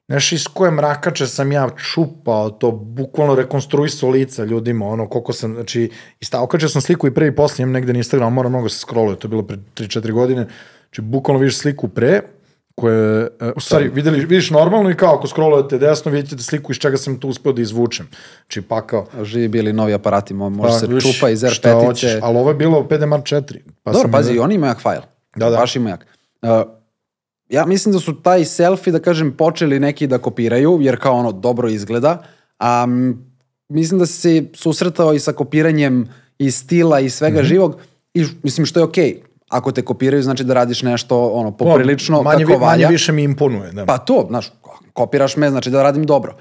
[0.10, 5.54] Znaš, iz koje mrakače sam ja čupao, to bukvalno rekonstruisao lica ljudima, ono, koliko sam,
[5.54, 8.52] znači, i sta, okačio sam sliku i pre i posle, imam negde na Instagram, moram
[8.52, 10.48] mnogo se scrolluje, to je bilo pre 3-4 godine,
[10.88, 12.22] znači, bukvalno vidiš sliku pre,
[12.76, 16.78] koje, e, u stvari, videli, vidiš normalno i kao ako scrollujete desno, vidite sliku iz
[16.78, 18.08] čega sam to uspeo da izvučem.
[18.40, 21.74] Znači, pa kao, Živi bili novi aparati, mo- može pa, se viš, čupa iz šta
[21.74, 22.20] hoćeš, R5-ice.
[22.24, 23.58] ali ovo je bilo PDMR 4.
[23.84, 25.02] Pa Dobro, pazi, i oni imaju jak fajl.
[25.36, 25.58] Da, da.
[25.58, 26.06] Baš ima jak.
[26.42, 26.79] Uh,
[27.50, 31.32] ja mislim da su taj selfie, da kažem, počeli neki da kopiraju, jer kao ono
[31.32, 32.24] dobro izgleda,
[32.60, 32.86] a
[33.70, 36.08] mislim da se susretao i sa kopiranjem
[36.38, 37.46] i stila i svega Mhm.
[37.46, 37.76] živog,
[38.14, 39.22] i mislim što je okej.
[39.50, 42.88] Ako te kopiraju, znači da radiš nešto ono, poprilično manje, kako vi- manje valja.
[42.88, 43.72] više mi imponuje.
[43.72, 43.86] Da.
[43.86, 44.52] Pa to, znaš,
[44.94, 46.36] kopiraš me, znači da radim dobro.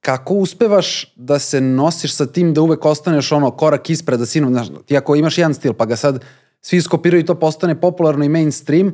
[0.00, 4.48] Kako uspevaš da se nosiš sa tim da uvek ostaneš ono korak ispred da sinu,
[4.48, 6.24] znaš, ti ako imaš jedan stil pa ga sad
[6.60, 8.92] svi iskopiraju i to postane popularno i mainstream,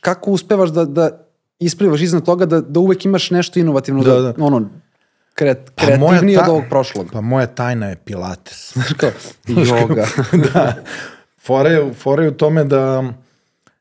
[0.00, 1.10] kako uspevaš da, da
[1.58, 4.44] isplivaš iznad toga da, da uvek imaš nešto inovativno, da, Da, da.
[4.44, 4.70] ono,
[5.34, 7.06] kreat, Pa kreativnije od ta- ovog prošlog.
[7.12, 8.72] Pa moja tajna je pilates.
[8.72, 9.10] Znaš kao,
[9.80, 10.06] joga.
[10.52, 10.74] da.
[11.40, 13.04] Fora je, fora je u tome da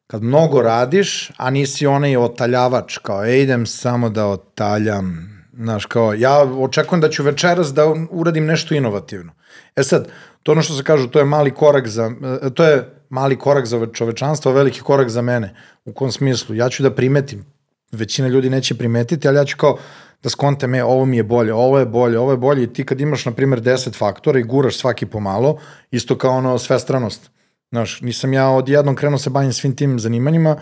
[0.07, 6.13] kad mnogo radiš, a nisi onaj otaljavač, kao e, idem samo da otaljam, znaš, kao,
[6.13, 9.31] ja očekujem da ću večeras da uradim nešto inovativno.
[9.76, 10.07] E sad,
[10.43, 12.11] to ono što se kažu, to je mali korak za,
[12.43, 15.53] e, to je mali korak za čovečanstvo, veliki korak za mene.
[15.85, 16.55] U kom smislu?
[16.55, 17.45] Ja ću da primetim,
[17.91, 19.77] većina ljudi neće primetiti, ali ja ću kao
[20.23, 22.85] da skontem, e, ovo mi je bolje, ovo je bolje, ovo je bolje i ti
[22.85, 25.57] kad imaš, na primjer, 10 faktora i guraš svaki pomalo,
[25.91, 27.29] isto kao ono svestranost.
[27.71, 30.57] Znaš, nisam ja odjednom krenuo se bavim svim tim zanimanjima,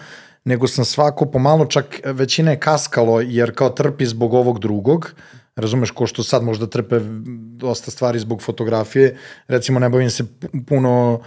[0.46, 5.14] nego sam svako pomalo, čak većina je kaskalo, jer kao trpi zbog ovog drugog,
[5.56, 7.00] razumeš, ko što sad možda trpe
[7.58, 9.18] dosta stvari zbog fotografije,
[9.48, 11.22] recimo ne bavim se pu- puno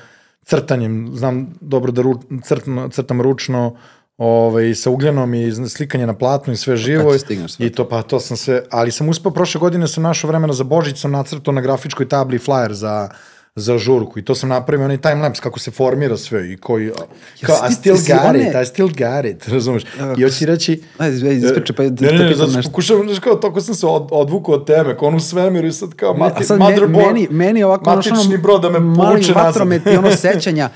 [0.47, 3.77] crtanjem, znam dobro da ru, crtam, crtam ručno,
[4.18, 7.12] ovaj, sa ugljenom i slikanje na platnu i sve živo.
[7.12, 10.02] ti stigneš sve I to, pa to sam sve, ali sam uspeo, prošle godine sam
[10.02, 13.09] našao vremena za Božić, sam nacrtao na grafičkoj tabli flyer za,
[13.56, 16.90] za žurku i to sam napravio onaj timelapse kako se formira sve i koji,
[17.42, 19.82] kao, I ti- still got it, I still got it, razumeš?
[20.18, 22.62] I hoći reći, Ajde, ajde, ispričaj, pa da ne, te ne, ne, zato nešto.
[22.62, 25.66] što pokušavam, znaš kao, toko sam se od, odvukao od teme, kao ono u svemiru
[25.66, 28.78] i sad kao, mati, sad motherboard, meni, meni ovako znaš, ono, matični brod da me
[28.78, 29.36] povuče nazad.
[29.36, 30.68] vatromet i ono sećanja.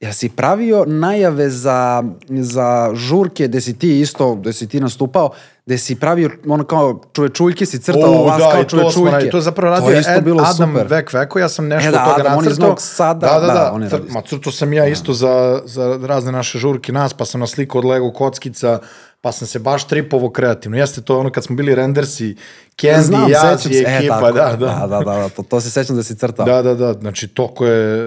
[0.00, 5.30] Ja si pravio najave za, za žurke gde si ti isto, gde si ti nastupao,
[5.66, 9.30] gde si pravio ono kao čuvečuljke si crtao O, vas da, kao i to.
[9.30, 10.86] To je zapravo To radio je isto Ed, bilo Adam super.
[10.90, 12.66] Vek Veko, ja sam nešto E, da, od toga Adam, on nacrtao.
[12.66, 15.12] Novog Sada, da, da, da, da, on je cr- radio ma crtao sam ja isto
[15.12, 18.78] za, za razne naše žurke nas, pa sam naslikao od Lego kockica,
[19.20, 20.76] pa sam se baš tripovo kreativno.
[20.76, 22.36] Jeste to ono kad smo bili rendersi,
[22.76, 24.86] Candy, Znam, Jaz sećam i e, ekipa, tako, da, da.
[24.86, 26.46] da, da, da, to, to se sećam da si crtao.
[26.46, 28.04] Da, da, da, znači toko je,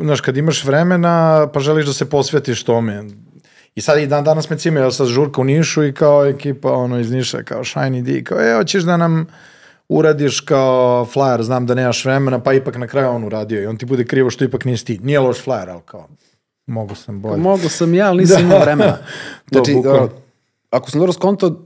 [0.00, 3.04] znaš, kad imaš vremena, pa želiš da se posvetiš tome.
[3.78, 6.72] I sad i dan danas me cime, ja sad žurka u Nišu i kao ekipa
[6.72, 9.26] ono iz Niša, kao Shiny D, kao e, hoćeš da nam
[9.88, 13.76] uradiš kao flyer, znam da nemaš vremena, pa ipak na kraju on uradio i on
[13.76, 14.98] ti bude krivo što ipak nisi ti.
[15.02, 16.08] Nije loš flyer, ali kao,
[16.66, 17.36] mogu sam bolje.
[17.36, 18.42] Mogu sam ja, ali nisam Da.
[18.46, 18.98] imao vremena.
[19.50, 20.04] Znači, bukvalno.
[20.04, 20.10] uh,
[20.70, 21.64] ako sam dobro skonto,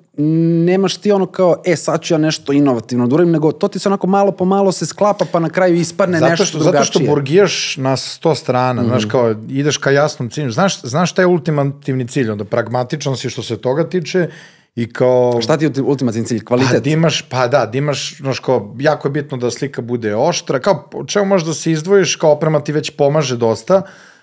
[0.65, 3.79] nemaš ti ono kao, e, sad ću ja nešto inovativno da uradim, nego to ti
[3.79, 6.79] se onako malo po malo se sklapa, pa na kraju ispadne Zato nešto što, drugačije.
[6.79, 8.89] zato što burgijaš na sto strana, mm Mhm.
[8.89, 10.51] znaš kao, ideš ka jasnom cilju.
[10.51, 12.31] Znaš, znaš šta je ultimativni cilj?
[12.31, 14.29] Onda pragmatičan si što se toga tiče
[14.75, 15.39] i kao...
[15.43, 16.39] Šta ti je ulti- ultimativni cilj?
[16.39, 16.85] Pa Kvalitet?
[16.85, 20.61] da imaš, pa da, da imaš, znaš kao, jako je bitno da slika bude oštra,
[20.61, 23.83] kao, čemu možeš da se izdvojiš, kao oprema ti već pomaže dosta,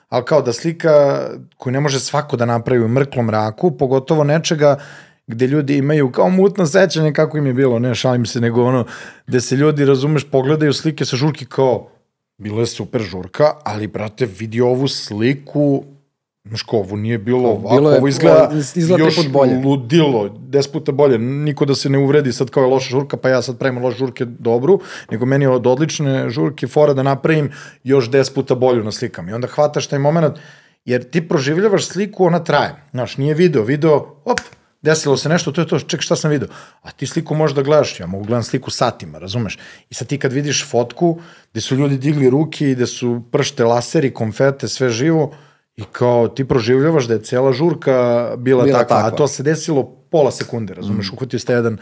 [0.09, 1.25] ali kao da slika
[1.57, 4.79] koju ne može svako da napravi u mrklom mraku, pogotovo nečega
[5.27, 8.85] gde ljudi imaju kao mutno sećanje kako im je bilo, ne šalim se, nego ono,
[9.27, 11.89] gde se ljudi, razumeš, pogledaju slike sa žurki kao,
[12.37, 15.83] bilo je super žurka, ali, brate, vidi ovu sliku,
[16.49, 19.57] Znaš ko, ovo nije bilo ovako, Bilo je- ovo izgleda, izgleda još bolje.
[19.57, 21.17] ludilo, deset puta bolje.
[21.17, 23.97] Niko da se ne uvredi sad kao je loša žurka, pa ja sad pravim loše
[23.97, 24.79] žurke dobru,
[25.11, 27.51] nego meni je od odlične žurke fora da napravim
[27.83, 29.29] još deset puta bolju na slikama.
[29.29, 30.37] I onda hvataš taj moment,
[30.85, 32.75] jer ti proživljavaš sliku, ona traje.
[32.91, 33.93] Znaš, nije video, video,
[34.25, 34.39] op,
[34.81, 36.47] desilo se nešto, to je to, ček, šta sam video?
[36.81, 39.57] A ti sliku možeš da gledaš, ja mogu gledam sliku satima, razumeš?
[39.89, 41.19] I sad ti kad vidiš fotku,
[41.51, 45.31] gde su ljudi digli ruke i gde su pršte laseri, konfete, sve živo,
[45.79, 49.07] i kao ti proživljavaš da je cela žurka bila, Bila takva, takva.
[49.07, 51.15] a to se desilo pola sekunde, razumeš, mm.
[51.15, 51.77] uhvatio ste jedan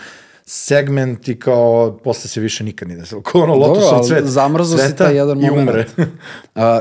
[0.45, 3.21] segment i kao posle se više nikad nije desilo.
[3.31, 4.25] Kao ono lotusov cvet.
[4.25, 5.69] zamrzao si cveta taj jedan i moment.
[5.69, 5.85] umre.
[6.55, 6.79] A,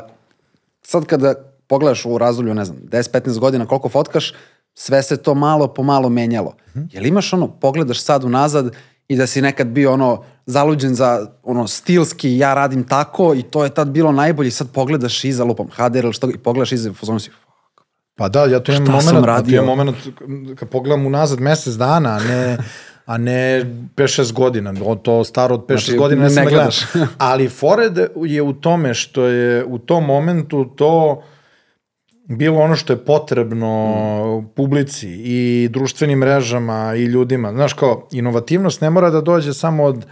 [0.82, 1.34] sad kada
[1.66, 4.34] pogledaš u razdoblju, ne znam, 10-15 godina koliko fotkaš,
[4.74, 6.54] sve se to malo po malo menjalo.
[6.76, 6.84] Mhm.
[6.92, 8.76] Jel imaš ono, pogledaš sad unazad
[9.08, 13.64] i da si nekad bio ono zaluđen za ono stilski, ja radim tako i to
[13.64, 17.20] je tad bilo najbolje sad pogledaš iza lupom HDR ili što i pogledaš iza fuzonu
[17.20, 17.30] si
[18.18, 19.58] Pa da, ja to imam moment, radio?
[19.58, 19.96] to imam moment
[20.58, 22.58] kad pogledam unazad mesec dana, a ne
[23.06, 23.64] a ne
[23.96, 26.70] 5-6 godina, o, to staro od 5-6 Znači, godina ne, ne sam ne gledam.
[26.92, 27.10] gledaš.
[27.18, 31.22] Ali fore da je u tome što je u tom momentu to
[32.28, 33.94] bilo ono što je potrebno
[34.40, 34.54] mm.
[34.56, 37.52] publici i društvenim mrežama i ljudima.
[37.52, 40.06] Znaš, kao, inovativnost ne mora da dođe samo od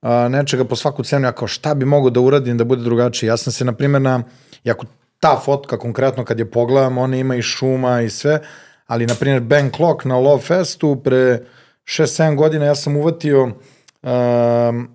[0.00, 3.28] a, nečega po svaku cenu, ja kao šta bi mogo da uradim da bude drugačije.
[3.28, 4.22] Ja sam se, na primjer, na,
[4.64, 4.86] jako
[5.20, 8.40] ta fotka konkretno kad je pogledam, ona ima i šuma i sve,
[8.86, 11.40] ali, na primjer, Ben Clock na Love Festu pre
[11.84, 14.88] 6-7 godina ja sam uvatio um,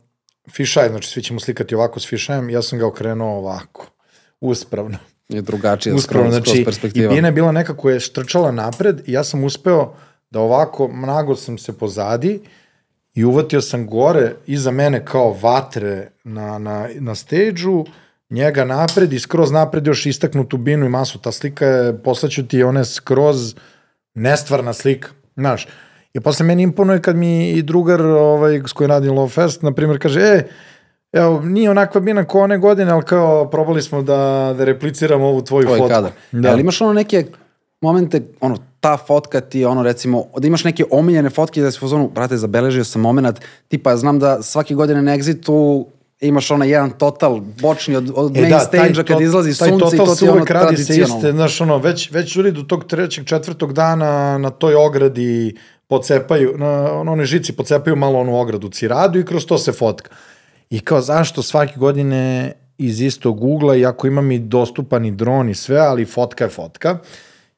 [0.52, 3.88] fišaj, znači svi ćemo slikati ovako s fišajem, ja sam ga okrenuo ovako,
[4.42, 4.98] uspravno
[5.30, 7.14] je drugačija Uspravno, skroz, znači, perspektiva.
[7.14, 9.94] I Bina je bila nekako je štrčala napred i ja sam uspeo
[10.30, 12.42] da ovako, mnago sam se pozadi
[13.14, 17.86] i uvatio sam gore iza mene kao vatre na, na, na stage-u,
[18.30, 21.20] njega napred i skroz napred još istaknutu binu i masu.
[21.20, 23.56] Ta slika je, poslaću ti, ona je skroz
[24.14, 25.68] nestvarna slika, znaš.
[26.14, 29.72] I posle meni imponuje kad mi i drugar ovaj, s kojim radim Love Fest, na
[29.74, 30.48] primjer, kaže, e,
[31.12, 35.42] Evo, nije onakva bina ko one godine, ali kao probali smo da, da repliciramo ovu
[35.42, 35.94] tvoju Tvoj fotku.
[35.94, 36.12] Kadar.
[36.32, 36.52] Da.
[36.52, 37.26] Ali imaš ono neke
[37.82, 41.88] momente, ono, ta fotka ti ono recimo, da imaš neke omiljene fotke da si u
[41.88, 45.86] zonu, brate, zabeležio sam moment, tipa znam da svake godine na Exitu
[46.22, 49.98] imaš onaj jedan total bočni od, od e, main da, stage-a kad izlazi sunce i
[49.98, 51.16] to ti ono tradicionalno.
[51.16, 55.56] Iste, znaš, ono, već, već ljudi do tog trećeg, četvrtog dana na toj ogradi
[55.88, 60.10] pocepaju, na onoj žici pocepaju malo onu ogradu ciradu i kroz to se fotka.
[60.70, 65.56] I kao zašto svake godine iz istog ugla, iako imam i dostupan i dron i
[65.56, 66.98] sve, ali fotka je fotka.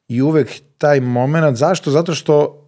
[0.08, 1.90] I uvek taj moment, zašto?
[1.90, 2.63] Zato što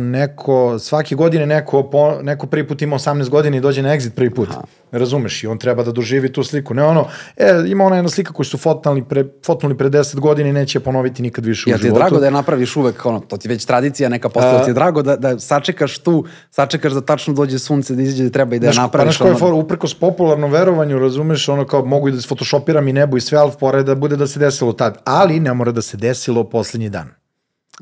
[0.00, 4.10] neko, svake godine neko, po, neko prvi put ima 18 godina i dođe na exit
[4.10, 4.48] prvi put.
[4.50, 4.62] Aha.
[4.92, 5.44] Razumeš?
[5.44, 6.74] I on treba da doživi tu sliku.
[6.74, 10.48] Ne ono, e, ima ona jedna slika koju su fotnuli pre, fotnuli pre 10 godina
[10.48, 11.86] i neće ponoviti nikad više ja, u životu.
[11.86, 14.64] Ja ti je drago da je napraviš uvek, ono, to ti već tradicija neka postala,
[14.64, 18.30] ti je drago da, da sačekaš tu, sačekaš da tačno dođe sunce, da izađe da
[18.30, 19.18] treba i da je napraviš.
[19.18, 23.16] Pa znaš je uprkos popularnom verovanju, razumeš, ono kao mogu i da photoshopiram i nebo
[23.16, 24.98] i sve, ali pored da bude da se desilo tad.
[25.04, 27.17] Ali ne mora da se desilo poslednji dan.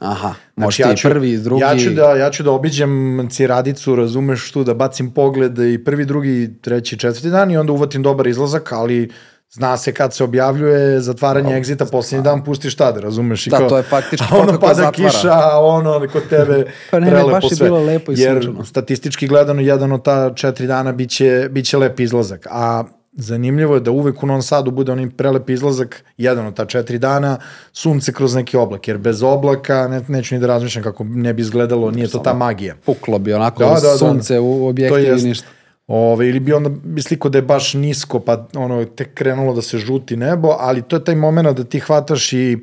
[0.01, 1.62] Aha, znači, ja ću, prvi, drugi...
[1.62, 6.05] Ja ću, da, ja ću da obiđem ciradicu, razumeš tu, da bacim pogled i prvi,
[6.05, 9.10] drugi, treći, četvrti dan i onda uvatim dobar izlazak, ali
[9.51, 13.47] zna se kad se objavljuje zatvaranje oh, egzita, poslednji dan pustiš tada, razumeš?
[13.47, 15.10] I da, kao, to je faktički ono pada zatvara.
[15.10, 18.64] kiša, a ono kod tebe pa ne, ne, baš je bilo lepo i Jer sunčano.
[18.64, 22.47] statistički gledano, jedan od ta četiri dana biće, biće lep izlazak.
[22.51, 22.85] A
[23.16, 26.98] zanimljivo je da uvek u Novom Sadu bude onim prelep izlazak, jedan od ta četiri
[26.98, 27.38] dana,
[27.72, 31.43] sunce kroz neki oblak, jer bez oblaka, ne, neću ni da razmišljam kako ne bi
[31.43, 32.74] izgledalo, nije to ta magija.
[32.86, 35.47] Puklo bi onako da, da, da, sunce u objekti ili ništa.
[35.86, 39.62] Ove, ili bi onda bi sliko da je baš nisko, pa ono, tek krenulo da
[39.62, 42.59] se žuti nebo, ali to je taj moment da ti hvataš i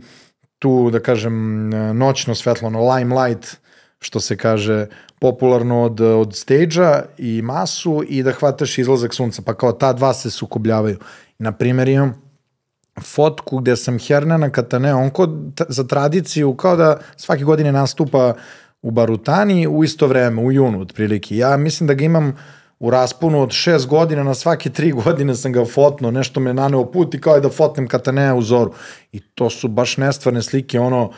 [0.59, 3.57] tu, da kažem, noćno svetlo, ono, limelight,
[3.99, 4.87] što se kaže,
[5.23, 10.13] popularno od, od stage-a i masu i da hvataš izlazak sunca, pa kao ta dva
[10.13, 10.97] se sukobljavaju.
[11.39, 12.13] Na primjer imam
[13.01, 18.33] fotku gde sam Hernana Katane, on kod, za tradiciju kao da svake godine nastupa
[18.81, 21.37] u Barutani u isto vreme, u junu otprilike.
[21.37, 22.35] Ja mislim da ga imam
[22.79, 26.85] u rasponu od šest godina, na svake tri godine sam ga fotno, nešto me naneo
[26.91, 28.73] put i kao je da fotnem Katanea u zoru.
[29.11, 31.11] I to su baš nestvarne slike, ono,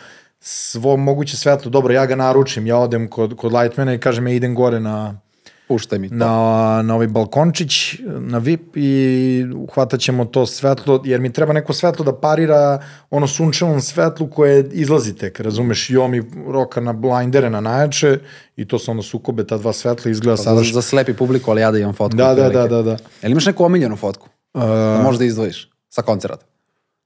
[0.48, 1.72] svo moguće svetlo.
[1.72, 5.22] Dobro, ja ga naručim, ja odem kod, kod Lightmana i kažem ja idem gore na
[5.68, 6.16] Puštaj mi to.
[6.16, 11.74] Na, na ovaj balkončić, na VIP i uhvatat ćemo to svetlo, jer mi treba neko
[11.74, 16.94] svetlo da parira ono sunčevom svetlu koje izlazi tek, razumeš, i on mi roka na
[16.94, 18.20] blindere na najjače
[18.56, 20.64] i to se ono sukobe, ta dva svetla izgleda pa, sada.
[20.64, 22.18] Za, za slepi publiku, ali ja da imam fotku.
[22.18, 22.98] Da, da, da, da, da.
[23.22, 24.30] Jel imaš neku omiljenu fotku?
[24.54, 26.46] Uh, da možda izdvojiš sa koncerata?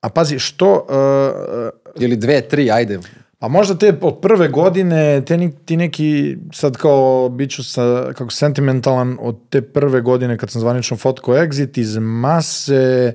[0.02, 0.88] A pazi, što...
[0.90, 3.00] Uh, Ili dve, tri, ajde.
[3.40, 8.32] A možda te od prve godine, te, ti neki, sad kao, bit ću sa, kako
[8.32, 13.14] sentimentalan, od te prve godine kad sam zvanično fotko Exit iz mase,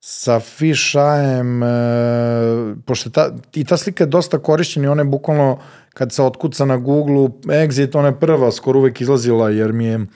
[0.00, 5.58] sa fisheye e, pošto ta, i ta slika je dosta korišćena i ona je bukvalno,
[5.94, 10.06] kad se otkuca na Google-u, Exit, ona je prva, skoro uvek izlazila, jer mi je,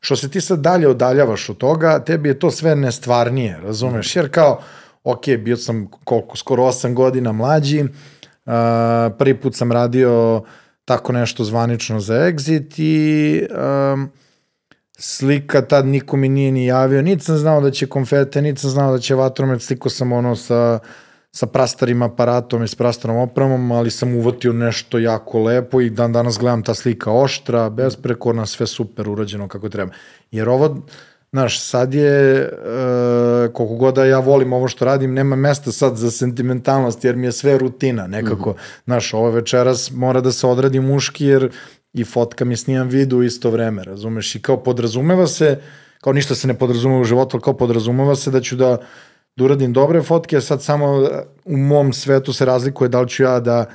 [0.00, 4.16] što se ti sad dalje odaljavaš od toga, tebi je to sve nestvarnije, razumeš?
[4.16, 4.60] Jer kao,
[5.04, 7.84] ok, bio sam koliko, skoro 8 godina mlađi,
[9.18, 10.42] Prvi put sam radio
[10.84, 13.42] tako nešto zvanično za Exit i
[13.92, 14.10] um,
[14.98, 18.70] slika tad niko mi nije ni javio, niti sam znao da će konfete, niti sam
[18.70, 20.78] znao da će vatromet, sliko sam ono sa,
[21.32, 26.12] sa prastarim aparatom i s prastarom opremom, ali sam uvatio nešto jako lepo i dan
[26.12, 29.92] danas gledam ta slika oštra, besprekorna, sve super urađeno kako treba.
[30.30, 30.82] Jer ovo,
[31.32, 35.96] Znaš, sad je, uh, koliko god da ja volim ovo što radim, nema mesta sad
[35.96, 38.50] za sentimentalnost, jer mi je sve rutina nekako.
[38.50, 38.82] Mm -hmm.
[38.84, 41.50] Znaš, ovo večeras mora da se odradi muški, jer
[41.92, 44.34] i fotka mi snimam vidu u isto vreme, razumeš?
[44.34, 45.60] I kao podrazumeva se,
[46.00, 48.78] kao ništa se ne podrazumeva u životu, ali kao podrazumeva se da ću da
[49.36, 51.08] da uradim dobre fotke, sad samo
[51.44, 53.66] u mom svetu se razlikuje da li ću ja da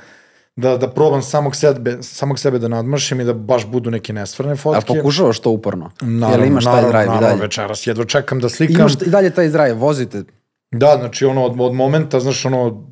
[0.56, 4.56] da, da probam samog sebe, samog sebe da nadmašim i da baš budu neke nesvrne
[4.56, 4.92] fotke.
[4.92, 5.90] A pokušavaš to uporno?
[6.00, 7.40] Naravno, Jel imaš taj naravno, drive i naravno, dalje?
[7.40, 8.80] večeras jedva čekam da slikam.
[8.80, 10.24] Imaš i dalje taj drive, vozite.
[10.70, 12.86] Da, znači ono od, od momenta, znaš ono,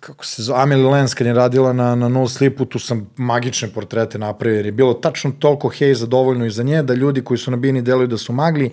[0.00, 3.68] kako se zove, Amelie Lenz kad je radila na, na No Sleepu, tu sam magične
[3.68, 7.38] portrete napravio, jer je bilo tačno toliko hejza dovoljno i za nje, da ljudi koji
[7.38, 8.70] su na bini deluju da su magli,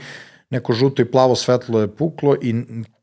[0.49, 2.55] neko žuto i plavo svetlo je puklo i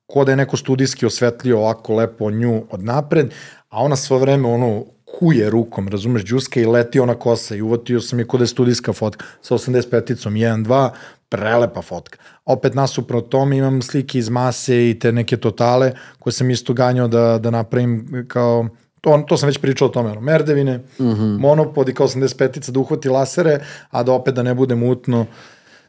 [0.06, 3.32] ko da je neko studijski osvetlio ovako lepo nju od napred,
[3.74, 4.84] a ona svo vreme ono
[5.18, 8.92] kuje rukom, razumeš, džuska i leti ona kosa i uvotio sam je kod je studijska
[8.92, 10.32] fotka sa 85-icom,
[10.64, 10.90] 1-2,
[11.28, 12.18] prelepa fotka.
[12.44, 17.08] Opet nasuprot tome imam slike iz mase i te neke totale koje sam isto ganjao
[17.08, 18.68] da, da napravim kao
[19.00, 21.38] to, to sam već pričao o tome, ono, merdevine, mm -hmm.
[21.38, 23.60] monopod i kao 85-ica da uhvati lasere,
[23.90, 25.26] a da opet da ne bude mutno.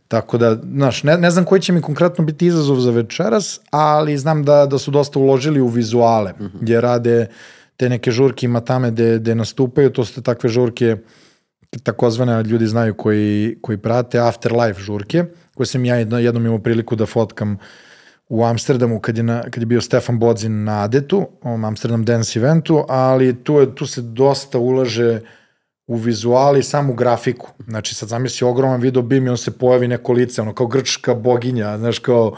[0.08, 4.18] Tako da, znaš, ne, ne znam koji će mi konkretno biti izazov za večeras, ali
[4.18, 6.60] znam da, da su dosta uložili u vizuale, mm -hmm.
[6.62, 7.28] gdje rade
[7.78, 10.98] te neke žurke ima tame gde, gde nastupaju, to su takve žurke,
[11.84, 15.26] takozvane ljudi znaju koji, koji prate, afterlife žurke,
[15.56, 17.58] koje sam ja jedno, jednom imao priliku da fotkam
[18.30, 22.40] u Amsterdamu kad je, na, kad je bio Stefan Bodzin na Adetu, ovom Amsterdam Dance
[22.40, 25.22] eventu, ali tu, je, tu se dosta ulaže
[25.88, 27.52] u vizuali, samo u grafiku.
[27.68, 31.14] Znači, sad zamisli ogroman video bim i on se pojavi neko lice, ono kao grčka
[31.14, 32.36] boginja, znaš, kao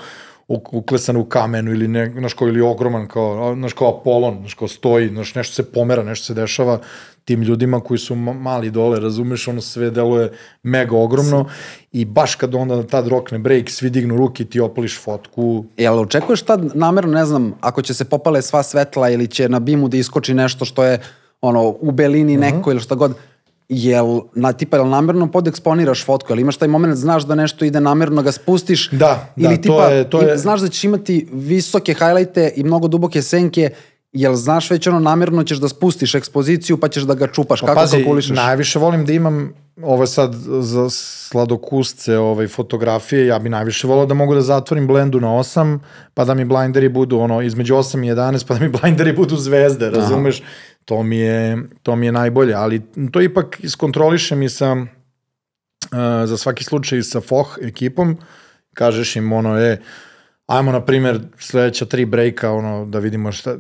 [0.48, 4.68] uklesan u kamenu ili ne, znaš kao, ili ogroman kao, znaš kao Apolon, znaš kao
[4.68, 6.80] stoji, znaš nešto se pomera, nešto se dešava
[7.26, 10.32] tim ljudima koji su mali dole, razumeš, ono sve deluje
[10.64, 11.46] mega ogromno
[11.92, 15.66] i baš kad onda tad rokne break, svi dignu ruke i ti opališ fotku.
[15.78, 19.60] Jel očekuješ tad namerno, ne znam, ako će se popale sva svetla ili će na
[19.60, 21.00] bimu da iskoči nešto što je
[21.42, 22.72] ono, u belini neko uh -huh.
[22.72, 23.14] ili šta god,
[23.70, 27.82] jel, na, tipa, jel namerno podeksponiraš fotku, jel imaš taj moment, znaš da nešto ide
[27.82, 30.38] namerno, ga spustiš, da, ili da, tipa, to je, to je...
[30.38, 33.70] znaš da ćeš imati visoke hajlajte i mnogo duboke senke,
[34.12, 37.68] jel znaš već ono namerno ćeš da spustiš ekspoziciju pa ćeš da ga čupaš, pa,
[37.68, 38.36] kako pazi, kalkulišeš?
[38.36, 39.54] najviše volim da imam
[39.84, 45.20] ovo sad za sladokusce ovaj, fotografije, ja bi najviše volao da mogu da zatvorim blendu
[45.20, 45.80] na 8,
[46.14, 49.36] pa da mi blinderi budu ono između 8 i 11, pa da mi blinderi budu
[49.36, 50.42] zvezde, razumeš?
[50.42, 50.50] Aha.
[50.88, 52.82] To mi, je, to mi je najbolje, ali
[53.12, 54.88] to ipak iskontrolišem i sa, uh,
[56.26, 58.18] za svaki slučaj sa FOH ekipom,
[58.74, 59.82] kažeš im ono, je,
[60.48, 63.58] ajmo na primjer sledeća tri brejka ono da vidimo šta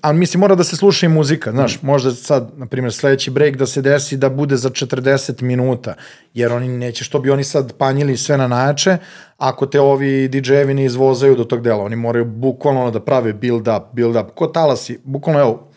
[0.00, 1.86] ali mislim mora da se sluša i muzika znaš mm.
[1.86, 5.94] možda sad na primjer sledeći brejk da se desi da bude za 40 minuta
[6.34, 8.96] jer oni neće što bi oni sad panjili sve na najjače
[9.36, 13.68] ako te ovi DJ-evi ne izvozaju do tog dela oni moraju bukvalno da prave build
[13.68, 15.71] up build up ko talasi bukvalno evo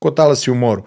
[0.00, 0.82] ko talasi u moru.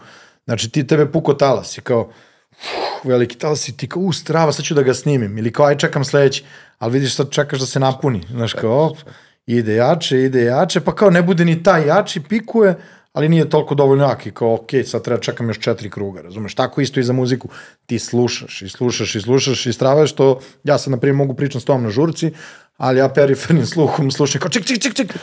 [0.45, 2.10] Znači ti tebe puko talasi kao
[2.52, 5.38] uf, veliki talasi ti kao u strava sad ću da ga snimim.
[5.38, 6.44] Ili kao aj čekam sledeći.
[6.80, 8.98] Ali vidiš sad čekaš da se napuni, znaš kao op,
[9.45, 12.76] ide jače, ide jače, pa kao ne bude ni taj jači, pikuje,
[13.14, 16.56] ali nije toliko dovoljno jak i kao ok, sad treba čekam još četiri kruga, razumeš,
[16.56, 17.49] tako isto i za muziku,
[17.85, 21.61] ti slušaš i slušaš i slušaš i stravaš što ja sad na primjer mogu pričam
[21.61, 22.31] s tom na žurci,
[22.78, 25.14] ali ja perifernim sluhom slušam kao ček, ček, ček, ček,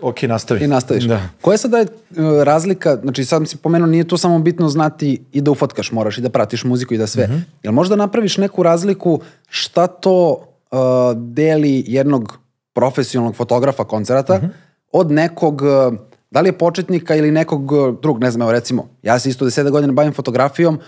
[0.00, 0.64] Ok, nastavi.
[0.64, 1.04] I nastaviš.
[1.04, 1.20] Da.
[1.40, 5.40] Koja sada je uh, razlika, znači sad si pomenuo, nije to samo bitno znati i
[5.40, 7.26] da ufatkaš, moraš i da pratiš muziku i da sve.
[7.26, 7.40] Mm -hmm.
[7.62, 10.78] Jel možda napraviš neku razliku šta to uh,
[11.16, 12.38] deli jednog
[12.72, 14.50] profesionalnog fotografa koncerata mm -hmm.
[14.92, 15.98] od nekog, uh,
[16.30, 19.44] da li je početnika ili nekog uh, drug, ne znam, evo recimo, ja se isto
[19.44, 20.78] deseta godina bavim fotografijom,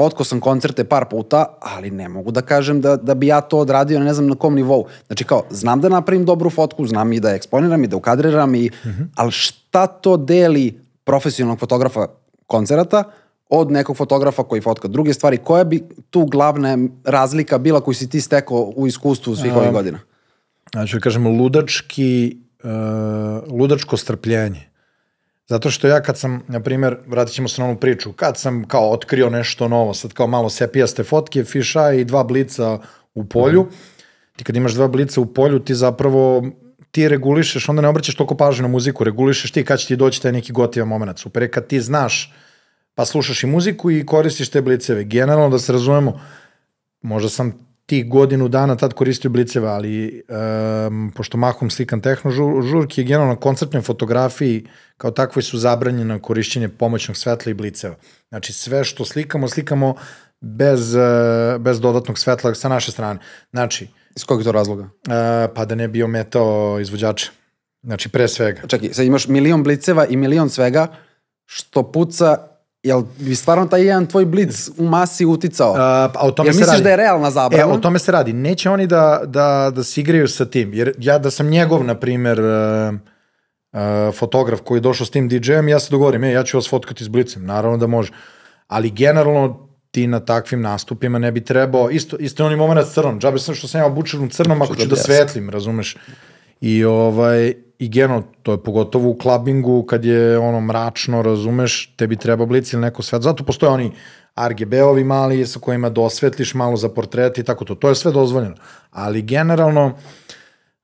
[0.00, 3.58] fotkao sam koncerte par puta, ali ne mogu da kažem da, da bi ja to
[3.58, 4.86] odradio ne znam na kom nivou.
[5.06, 8.70] Znači kao, znam da napravim dobru fotku, znam i da eksponiram i da ukadriram, i,
[8.84, 9.08] mm -hmm.
[9.14, 12.06] ali šta to deli profesionalnog fotografa
[12.46, 13.04] koncerata
[13.48, 15.36] od nekog fotografa koji fotka druge stvari.
[15.36, 19.98] Koja bi tu glavna razlika bila koju si ti stekao u iskustvu svih ovih godina?
[20.72, 22.70] Znači, da kažemo, ludački, uh,
[23.52, 24.69] ludačko strpljenje.
[25.50, 28.64] Zato što ja kad sam, na primjer, vratit ćemo se na onu priču, kad sam
[28.68, 32.78] kao otkrio nešto novo, sad kao malo sepijaste fotke, fiša i dva blica
[33.14, 33.70] u polju, mm.
[34.36, 36.44] ti kad imaš dva blica u polju, ti zapravo
[36.90, 40.22] ti regulišeš, onda ne obraćaš toliko pažnje na muziku, regulišeš ti kad će ti doći
[40.22, 41.18] taj neki gotivan moment.
[41.18, 42.34] Super je kad ti znaš
[42.94, 45.04] pa slušaš i muziku i koristiš te bliceve.
[45.04, 46.20] Generalno, da se razumemo,
[47.02, 50.22] možda sam ti godinu dana tad koristio bliceve, ali
[50.88, 55.58] um, pošto mahom slikam tehno žur, žurki je generalno na koncertnoj fotografiji kao takvoj su
[55.58, 57.96] zabranjeno korišćenje pomoćnog svetla i bliceva.
[58.28, 59.94] Znači sve što slikamo, slikamo
[60.40, 63.20] bez, uh, bez dodatnog svetla sa naše strane.
[63.50, 64.82] Znači, Iz kojeg to razloga?
[64.82, 67.30] Uh, pa da ne bi ometao izvođača.
[67.82, 68.66] Znači, pre svega.
[68.68, 70.86] Čekaj, sad imaš milion bliceva i milion svega
[71.46, 72.49] što puca
[72.82, 75.74] Jel bi stvarno taj jedan tvoj blic u masi uticao?
[75.76, 76.82] A, a o tome Jel se misliš radi.
[76.82, 77.72] da je realna zabrana?
[77.72, 78.32] E, o tome se radi.
[78.32, 80.74] Neće oni da, da, da se igraju sa tim.
[80.74, 82.94] Jer ja da sam njegov, na primer, uh,
[83.72, 86.70] uh, fotograf koji je došao s tim DJ-em, ja se dogovorim, e, ja ću vas
[86.70, 87.46] fotkati s blicem.
[87.46, 88.12] Naravno da može.
[88.66, 93.20] Ali generalno ti na takvim nastupima ne bi trebao, isto, isto je onaj moment crnom,
[93.20, 95.96] džabe sam što sam ja obučen u crnom ako ću da svetlim, razumeš?
[96.60, 102.16] I ovaj, i generalno, to je pogotovo u klabingu kad je ono mračno, razumeš, tebi
[102.16, 103.22] treba blic ili neko svet.
[103.22, 103.92] Zato postoje oni
[104.38, 107.74] RGB-ovi mali sa kojima dosvetliš malo za portret i tako to.
[107.74, 108.54] To je sve dozvoljeno.
[108.90, 109.92] Ali generalno,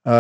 [0.05, 0.13] Uh,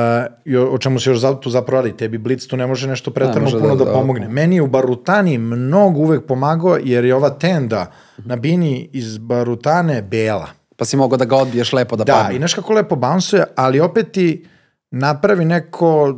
[0.73, 3.59] o, čemu se još tu zapravo radi, tebi Blitz tu ne može nešto pretarno može
[3.59, 4.29] puno da- da, da- pomogne.
[4.29, 10.03] Meni je u Barutani mnogo uvek pomagao jer je ova tenda na bini iz Barutane
[10.03, 10.47] bela.
[10.77, 12.35] Pa si mogao da ga odbiješ lepo da, Da, padne.
[12.35, 14.47] i znaš kako lepo bounsuje, ali opet ti
[14.91, 16.15] napravi neko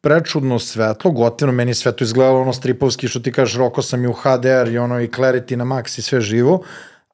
[0.00, 4.08] prečudno svetlo, gotivno, meni sve to izgledalo ono stripovski, što ti kažeš, roko sam i
[4.08, 6.62] u HDR i ono i Clarity na max i sve živo,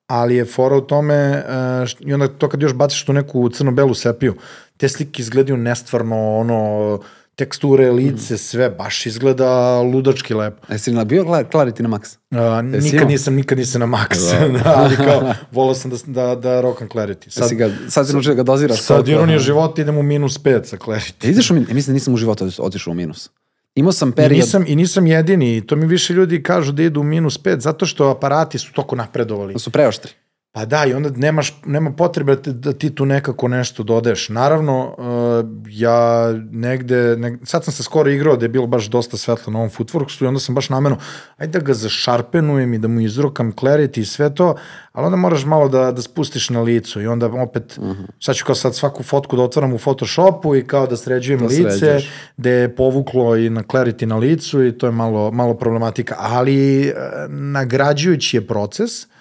[0.06, 1.44] ali je fora u tome,
[1.82, 4.34] št- i onda to kad još baciš tu neku crno-belu sepiju,
[4.76, 7.00] te slike izgledaju nestvarno, ono,
[7.36, 10.66] teksture, lice, sve, baš izgleda ludački lepo.
[10.72, 12.16] Jesi li bio Cla- Clarity na max?
[12.30, 14.18] Uh, Jesi nikad nisam, nikad nisam na max,
[14.52, 17.30] da, ali kao, volao sam da, da, da rokam Clarity.
[17.30, 18.80] Sad, ga, sad si naučio da ga doziraš.
[18.80, 21.26] Sad ironija života idem u minus 5 sa Clarity.
[21.26, 21.68] E, Ideš u minus?
[21.70, 23.30] Mislim da nisam u životu otišao u minus.
[23.74, 24.32] Imao sam I period...
[24.40, 27.58] nisam, I nisam jedini, i to mi više ljudi kažu da idu u minus 5,
[27.58, 29.52] zato što aparati su toko napredovali.
[29.52, 30.12] da su preoštri.
[30.56, 34.28] Pa da, i onda nemaš, nema potrebe da, ti- da ti tu nekako nešto dodeš.
[34.28, 39.16] Naravno, uh, ja negde, neg, sad sam se skoro igrao da je bilo baš dosta
[39.16, 40.98] svetlo na ovom footworksu i onda sam baš namerno,
[41.36, 44.56] ajde da ga zašarpenujem i da mu izrokam clarity i sve to,
[44.92, 48.06] ali onda moraš malo da, da spustiš na licu i onda opet, uh -huh.
[48.20, 51.46] sad ću kao sad svaku fotku da otvaram u Photoshopu i kao da sređujem Da
[51.46, 51.98] lice,
[52.36, 56.80] da je povuklo i na clarity na licu i to je malo, malo problematika, ali
[56.88, 56.94] uh,
[57.28, 59.15] nagrađujući je proces,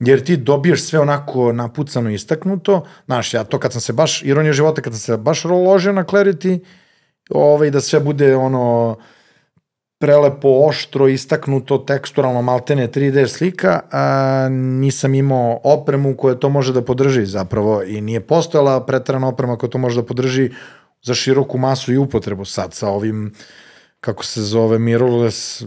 [0.00, 2.86] jer ti dobiješ sve onako napucano i istaknuto.
[3.06, 6.04] Znaš, ja to kad sam se baš, ironija života, kad sam se baš ložio na
[6.04, 6.58] Clarity,
[7.30, 8.96] ovaj, da sve bude ono
[9.98, 16.82] prelepo, oštro, istaknuto, teksturalno, maltene 3D slika, a nisam imao opremu koja to može da
[16.82, 20.50] podrži zapravo i nije postojala pretrana oprema koja to može da podrži
[21.02, 23.34] za široku masu i upotrebu sad sa ovim
[24.00, 25.64] kako se zove mirrorless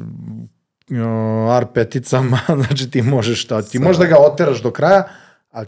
[0.89, 5.03] uh, R peticama, znači ti možeš šta, ti možeš da ga oteraš do kraja,
[5.51, 5.63] a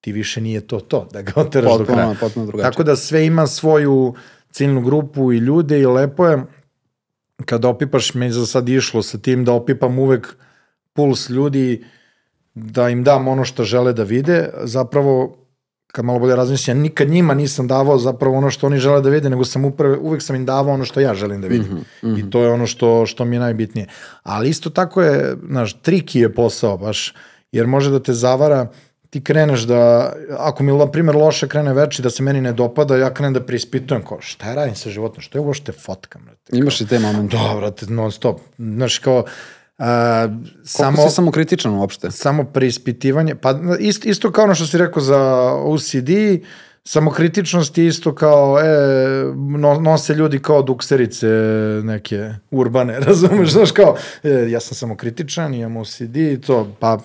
[0.00, 2.06] ti više nije to to, da ga oteraš do kraja.
[2.06, 2.70] Potpuno, potpuno drugačije.
[2.70, 4.14] Tako da sve ima svoju
[4.50, 6.42] ciljnu grupu i ljude i lepo je
[7.44, 10.34] kada opipaš, meni za sad išlo sa tim da opipam uvek
[10.92, 11.84] puls ljudi,
[12.54, 15.36] da im dam ono što žele da vide, zapravo
[15.92, 19.08] kad malo bolje razmišljam, ja nikad njima nisam davao zapravo ono što oni žele da
[19.08, 21.72] vide, nego sam upravo, uvek sam im davao ono što ja želim da vidim.
[21.72, 22.26] Mm -hmm, mm -hmm.
[22.26, 23.86] I to je ono što, što mi je najbitnije.
[24.22, 27.14] Ali isto tako je, znaš, triki je posao baš,
[27.52, 28.66] jer može da te zavara,
[29.10, 32.96] ti kreneš da, ako mi, na primjer, loše krene veči, da se meni ne dopada,
[32.96, 36.22] ja krenem da preispitujem, kao, šta radim sa životom, što je ovo što te fotkam,
[36.24, 36.56] brate?
[36.58, 37.36] Imaš i te momente.
[37.36, 38.40] Da, brate, non stop.
[38.58, 39.24] Znaš, kao,
[39.78, 42.10] a, Koliko samo, si samo kritičan uopšte?
[42.10, 46.10] samo preispitivanje, pa isto, isto kao ono što si rekao za OCD,
[46.84, 48.64] samokritičnost je isto kao, e,
[49.36, 51.26] no, nose ljudi kao dukserice
[51.84, 56.98] neke urbane, razumeš, znaš kao, e, ja sam samokritičan, imam OCD i to, pa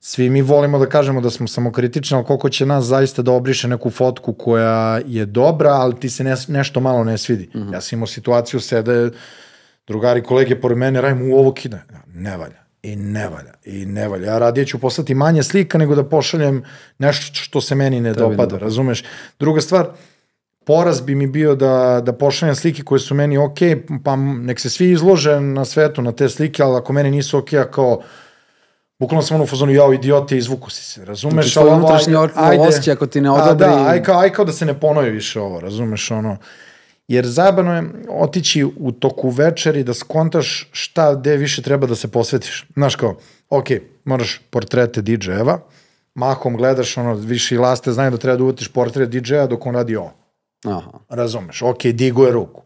[0.00, 3.68] svi mi volimo da kažemo da smo samokritični, ali koliko će nas zaista da obriše
[3.68, 7.50] neku fotku koja je dobra, ali ti se ne, nešto malo ne svidi.
[7.54, 7.72] Mm -hmm.
[7.72, 9.10] Ja sam imao situaciju sede,
[9.86, 11.78] drugari, kolege pored mene, radim u ovo kida.
[12.14, 12.66] Ne valja.
[12.82, 13.52] I ne valja.
[13.64, 14.26] I ne valja.
[14.26, 16.64] Ja radije ću poslati manje slika nego da pošaljem
[16.98, 19.04] nešto što se meni ne Tebi ne dopada, razumeš?
[19.38, 19.86] Druga stvar,
[20.64, 23.58] poraz bi mi bio da, da pošaljem slike koje su meni ok,
[24.04, 27.48] pa nek se svi izlože na svetu na te slike, ali ako meni nisu ok,
[27.70, 28.02] kao,
[28.98, 31.34] Bukvalno sam ono u fazonu, jao idiote, izvuku si se, razumeš?
[31.34, 32.14] Znači, tvoj unutrašnji
[32.68, 35.10] osjećaj ako ti ne odobri- A, da, aj kao, aj kao da se ne ponovi
[35.10, 36.36] više ovo, razumeš, ono.
[37.08, 42.08] Jer zabavno je otići u toku večeri da skontaš šta gde više treba da se
[42.08, 42.66] posvetiš.
[42.74, 43.16] Znaš kao,
[43.50, 43.66] ok,
[44.04, 45.58] moraš portrete DJ-eva,
[46.14, 49.74] mahom gledaš, ono, više i laste znaju da treba da uvetiš portret DJ-a dok on
[49.74, 50.12] radi ovo.
[50.64, 50.90] Aha.
[51.08, 52.62] Razumeš, ok, diguje ruku.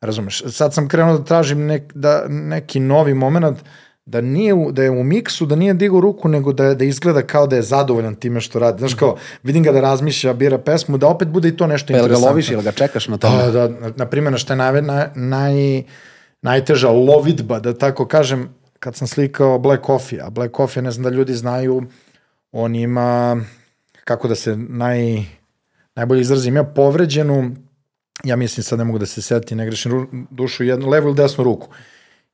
[0.00, 3.58] Razumeš, sad sam krenuo da tražim nek, da, neki novi moment
[4.06, 7.22] da nije u, da je u miksu, da nije digao ruku, nego da, da izgleda
[7.22, 8.78] kao da je zadovoljan time što radi.
[8.78, 11.92] Znaš kao, vidim ga da razmišlja, bira pesmu, da opet bude i to nešto Pa
[11.92, 12.30] jel ga interesantno.
[12.30, 13.42] loviš ili ga čekaš na tome?
[13.42, 15.82] Da, da, na, na primjer, šta je naj, naj, naj,
[16.42, 18.48] najteža lovidba, da tako kažem,
[18.78, 21.82] kad sam slikao Black Coffee, a Black Coffee, ne znam da ljudi znaju,
[22.52, 23.40] on ima,
[24.04, 25.24] kako da se naj,
[25.94, 27.56] najbolje izrazim, ja povređenu,
[28.24, 31.44] ja mislim sad ne mogu da se seti, ne grešim dušu, jednu levu ili desnu
[31.44, 31.68] ruku.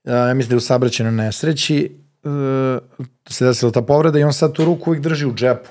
[0.04, 1.96] Ja mislim da je u sabraćenoj nesreći,
[3.30, 5.68] se desila ta povreda i on sad tu ruku uvijek drži u džepu.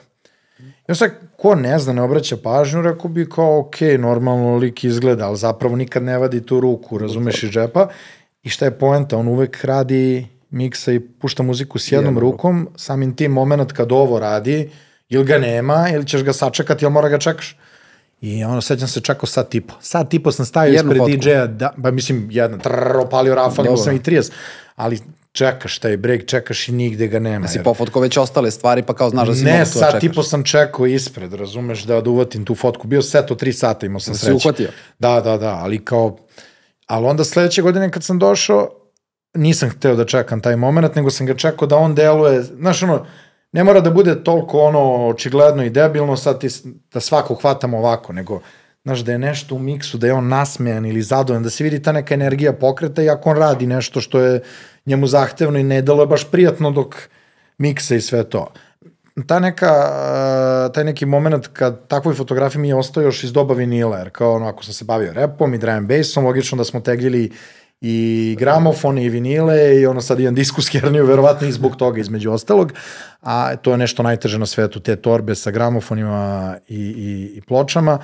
[0.60, 4.84] I on sad, ko ne zna, ne obraća pažnju, rekao bi kao, ok, normalno lik
[4.84, 7.88] izgleda, ali zapravo nikad ne vadi tu ruku, razumeš, iz džepa.
[8.44, 9.18] I šta je poenta?
[9.18, 14.20] On uvek radi miksa i pušta muziku s jednom rukom, samim tim moment kad ovo
[14.20, 14.70] radi,
[15.10, 17.58] ili ga nema, ili ćeš ga sačekati, ili mora ga čekaš.
[18.22, 19.74] I ono, sećam se čekao sat tipo.
[19.82, 21.20] Sat tipo sam stavio Jednu ispred.
[21.20, 24.32] DJ-a, da, ba mislim, jedan, trrr, opalio rafal, imao sam i 30.
[24.76, 25.00] Ali
[25.32, 27.48] čekaš taj break, čekaš i nigde ga nema.
[27.48, 29.86] Si jer- pofotko već ostale stvari, pa kao znaš da si ne, mogu to da
[29.86, 30.02] čekaš.
[30.02, 32.88] tipo sam čekao ispred, razumeš, da, da uvatim tu fotku.
[32.88, 34.36] Bio seto tri sata, imao sam Da si sreće.
[34.38, 34.70] uhvatio?
[35.00, 36.18] Da, da, da, ali kao,
[36.86, 38.70] ali onda sledeće godine kad sam došao,
[39.34, 43.06] nisam hteo da čekam taj moment, nego sam ga čekao da on deluje, znaš ono,
[43.52, 46.48] ne mora da bude toliko ono očigledno i debilno, sad ti,
[46.94, 48.42] da svako hvatamo ovako, nego,
[48.84, 51.82] znaš, da je nešto u miksu, da je on nasmejan ili zadovoljan, da se vidi
[51.82, 54.42] ta neka energija pokreta i ako on radi nešto što je
[54.86, 56.96] njemu zahtevno i ne deluje baš prijatno dok
[57.58, 58.48] miksa i sve to.
[59.28, 63.54] Ta neka, uh, taj neki moment kad takvoj fotografiji mi je ostao još iz doba
[63.54, 66.80] vinila, jer kao ono, ako sam se bavio repom i drum bassom, logično da smo
[66.80, 67.32] tegljili
[67.82, 72.00] i gramofone i vinile i ono sad imam disku s herniju, verovatno i zbog toga
[72.00, 72.74] između ostalog,
[73.22, 78.00] a to je nešto najteže na svetu, te torbe sa gramofonima i, i, i pločama.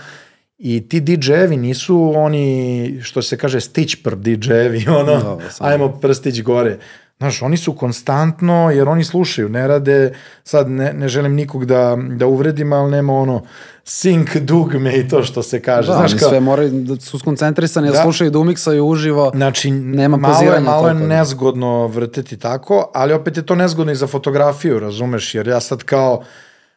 [0.58, 6.42] I ti DJ-evi nisu oni, što se kaže, stitch per DJ-evi, ono, samo- ajmo prstić
[6.42, 6.78] gore.
[7.24, 10.14] Znaš, oni su konstantno, jer oni slušaju, ne rade,
[10.44, 13.42] sad ne, ne želim nikog da, da uvredim, ali nema ono
[13.84, 15.88] sink dugme i to što se kaže.
[15.88, 18.02] Da, Znaš, kao, sve moraju da su skoncentrisani, da, Da.
[18.02, 19.32] slušaju da umiksaju uživo.
[19.36, 21.08] Znači, Nema malo je, poziranja malo je toliko.
[21.08, 25.84] nezgodno vrteti tako, ali opet je to nezgodno i za fotografiju, razumeš, jer ja sad
[25.84, 26.24] kao,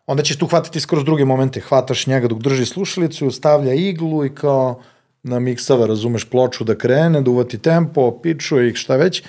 [0.06, 4.35] onda ćeš tu hvatiti skroz druge momente, hvataš njega dok drži slušalicu, stavlja iglu i
[4.35, 4.81] kao
[5.23, 9.23] na miksava, razumeš, ploču da krene, da uvati tempo, pičuje i šta već,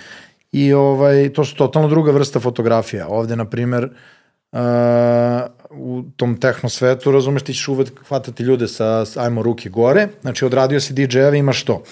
[0.51, 3.07] i ovaj, to su totalno druga vrsta fotografija.
[3.07, 3.89] Ovde, na primer,
[4.51, 4.59] uh,
[5.69, 10.45] u tom tehno svetu, razumeš, ti ćeš uvek hvatati ljude sa, ajmo ruke gore, znači
[10.45, 11.83] odradio si DJ-eve, imaš to.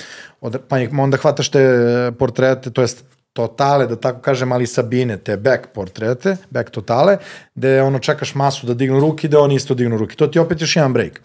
[0.42, 5.38] Od, pa onda hvataš te portrete, to jest totale, da tako kažem, ali Sabine, te
[5.38, 7.18] back portrete, back totale,
[7.56, 10.16] gde ono čekaš masu da dignu ruke i da oni isto dignu ruke.
[10.16, 11.22] To ti opet još jedan break.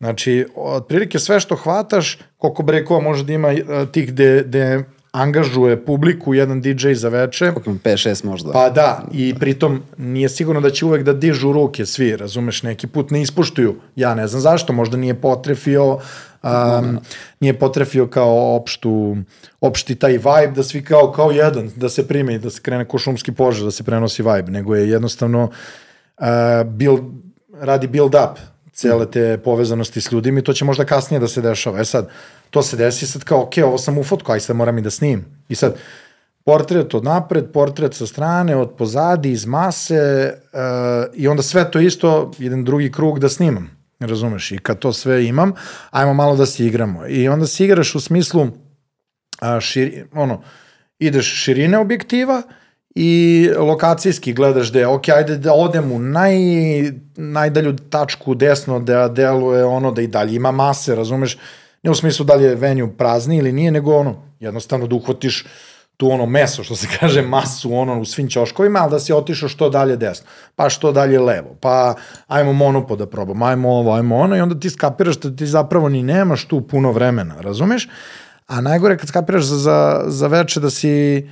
[0.00, 5.84] Znači, otprilike sve što hvataš, koliko breakova može da ima eh, tih gde, gde angažuje
[5.84, 8.52] publiku jedan DJ za veče, Koliko ima 5-6 možda.
[8.52, 12.86] Pa da, i pritom nije sigurno da će uvek da dižu ruke svi, razumeš, neki
[12.86, 13.74] put ne ispuštuju.
[13.96, 15.98] Ja ne znam zašto, možda nije potrefio,
[16.42, 16.98] um,
[17.40, 19.16] nije potrefio kao opštu,
[19.60, 22.84] opšti taj vibe da svi kao, kao jedan, da se prime i da se krene
[22.84, 25.42] ko šumski požar, da se prenosi vibe, nego je jednostavno
[26.18, 26.26] uh,
[26.66, 27.00] build,
[27.60, 28.38] radi build up
[28.78, 31.80] cele te povezanosti s ljudima i to će možda kasnije da se dešava.
[31.80, 32.08] E sad,
[32.50, 34.90] to se desi sad kao, ok, ovo sam u fotku, aj sad moram i da
[34.90, 35.24] snimim.
[35.48, 35.74] I sad,
[36.44, 41.80] portret od napred, portret sa strane, od pozadi, iz mase uh, i onda sve to
[41.80, 43.70] isto, jedan drugi krug da snimam.
[44.00, 44.52] Razumeš?
[44.52, 45.52] I kad to sve imam,
[45.90, 47.06] ajmo malo da se igramo.
[47.06, 48.46] I onda se igraš u smislu
[49.40, 50.42] a, širi, ono,
[50.98, 52.42] ideš širine objektiva
[53.00, 56.34] i lokacijski gledaš da je, ok, ajde da odem u naj,
[57.16, 61.38] najdalju tačku desno da deluje ono da i dalje ima mase, razumeš?
[61.82, 65.46] Ne u smislu da li je venju prazni ili nije, nego ono, jednostavno da uhvatiš
[65.96, 69.48] tu ono meso, što se kaže, masu ono u svim ćoškovima, ali da si otišao
[69.48, 70.26] što dalje desno,
[70.56, 71.94] pa što dalje levo, pa
[72.26, 75.88] ajmo monopo da probamo, ajmo ovo, ajmo ono i onda ti skapiraš da ti zapravo
[75.88, 77.88] ni nemaš tu puno vremena, razumeš?
[78.46, 81.28] A najgore kad skapiraš za, za, za veče da si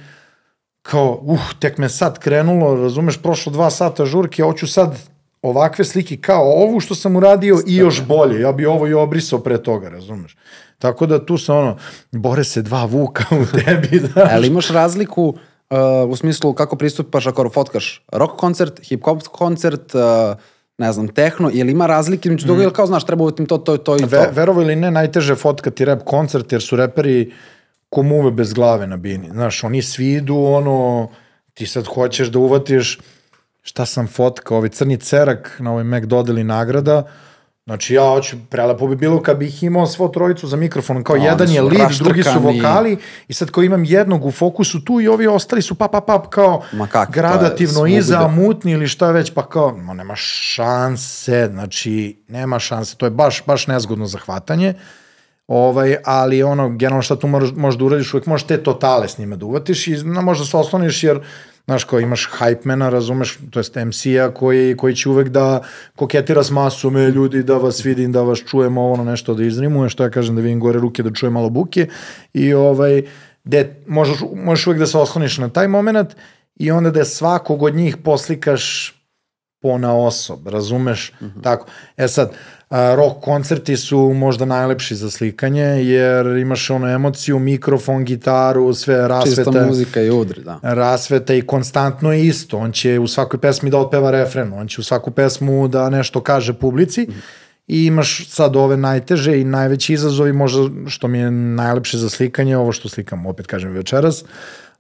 [0.91, 4.99] kao, uh, tek me sad krenulo, razumeš, prošlo dva sata žurke, hoću sad
[5.43, 8.41] ovakve slike kao ovu što sam uradio i još bolje.
[8.41, 10.37] Ja bi ovo i obrisao pre toga, razumeš.
[10.79, 11.77] Tako da tu se ono,
[12.13, 14.29] bore se dva vuka u tebi, da.
[14.33, 19.95] Ali imaš razliku uh, u smislu kako pristupaš ako fotkaš rock koncert, hip hop koncert,
[19.95, 20.01] uh,
[20.79, 23.77] ne znam, tehno, ili ima razlike među toga, ili kao, znaš, treba uvetim to, to,
[23.77, 24.07] to i to.
[24.07, 27.33] Ve, verovo ili ne, najteže fotkati rap koncert, jer su reperi
[27.91, 29.29] ko muve bez glave na bini.
[29.31, 31.09] Znaš, oni svi idu, ono,
[31.55, 32.99] ti sad hoćeš da uvatiš
[33.63, 37.07] šta sam fotkao, ovaj crni cerak na ovoj Mac dodeli nagrada,
[37.67, 41.25] Znači ja hoću, prelepo bi bilo kad bih imao svo trojicu za mikrofonom, kao Oni
[41.25, 42.97] jedan je lead, drugi su vokali
[43.29, 46.31] i sad kao imam jednog u fokusu tu i ovi ostali su pa pa pa
[46.31, 47.97] kao Ma je gradativno svugde.
[47.97, 53.11] iza, mutni ili šta već, pa kao, ma nema šanse, znači, nema šanse, to je
[53.11, 54.75] baš, baš nezgodno za hvatanje,
[55.47, 59.19] ovaj, ali ono, generalno šta tu možeš, možeš da uradiš, uvek možeš te totale s
[59.19, 61.21] njima da uvatiš i no, možda se osloniš jer,
[61.65, 65.63] znaš, kao imaš hypemana, razumeš, to jest MC-a koji, koji će uvek da
[65.97, 69.45] koketira s masom, e, ljudi, da vas vidim, da vas čujem, ovo ono nešto da
[69.45, 71.89] izrimuje, što ja kažem da vidim gore ruke, da čujem malo buke
[72.35, 73.03] i ovaj,
[73.45, 76.17] de, možeš, možeš uvek da se osloniš na taj moment
[76.57, 78.97] i onda da svakog od njih poslikaš
[79.63, 81.13] po na osob, razumeš?
[81.21, 81.43] Mm -hmm.
[81.43, 81.67] Tako.
[81.97, 82.33] E sad,
[82.71, 89.09] a, rock koncerti su možda najlepši za slikanje, jer imaš ono emociju, mikrofon, gitaru, sve
[89.09, 89.45] rasvete.
[89.45, 90.59] Čista muzika i udri, da.
[90.63, 92.59] Rasveta i konstantno je isto.
[92.59, 96.21] On će u svakoj pesmi da otpeva refren, on će u svaku pesmu da nešto
[96.21, 97.03] kaže publici.
[97.03, 101.99] Mm -hmm i imaš sad ove najteže i najveći izazovi, možda što mi je najlepše
[101.99, 104.25] za slikanje, ovo što slikam, opet kažem večeras,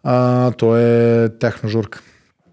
[0.03, 1.99] a, to je tehnožurka.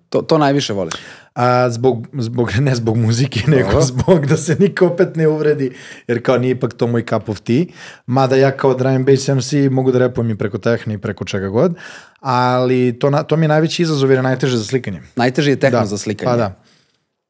[0.09, 0.93] To, to najviše voliš?
[1.35, 3.81] A, zbog, zbog, ne zbog muzike, nego Dobro.
[3.81, 5.71] zbog da se niko opet ne uvredi,
[6.07, 7.65] jer kao nije ipak to moj cup of tea.
[8.05, 11.25] Mada ja kao drum and bass MC mogu da repujem i preko tehne i preko
[11.25, 11.75] čega god,
[12.19, 15.01] ali to, na, to mi je najveći izazov jer je najteže za slikanje.
[15.15, 15.85] Najteže je tehno da.
[15.85, 16.31] za slikanje?
[16.31, 16.61] Pa da.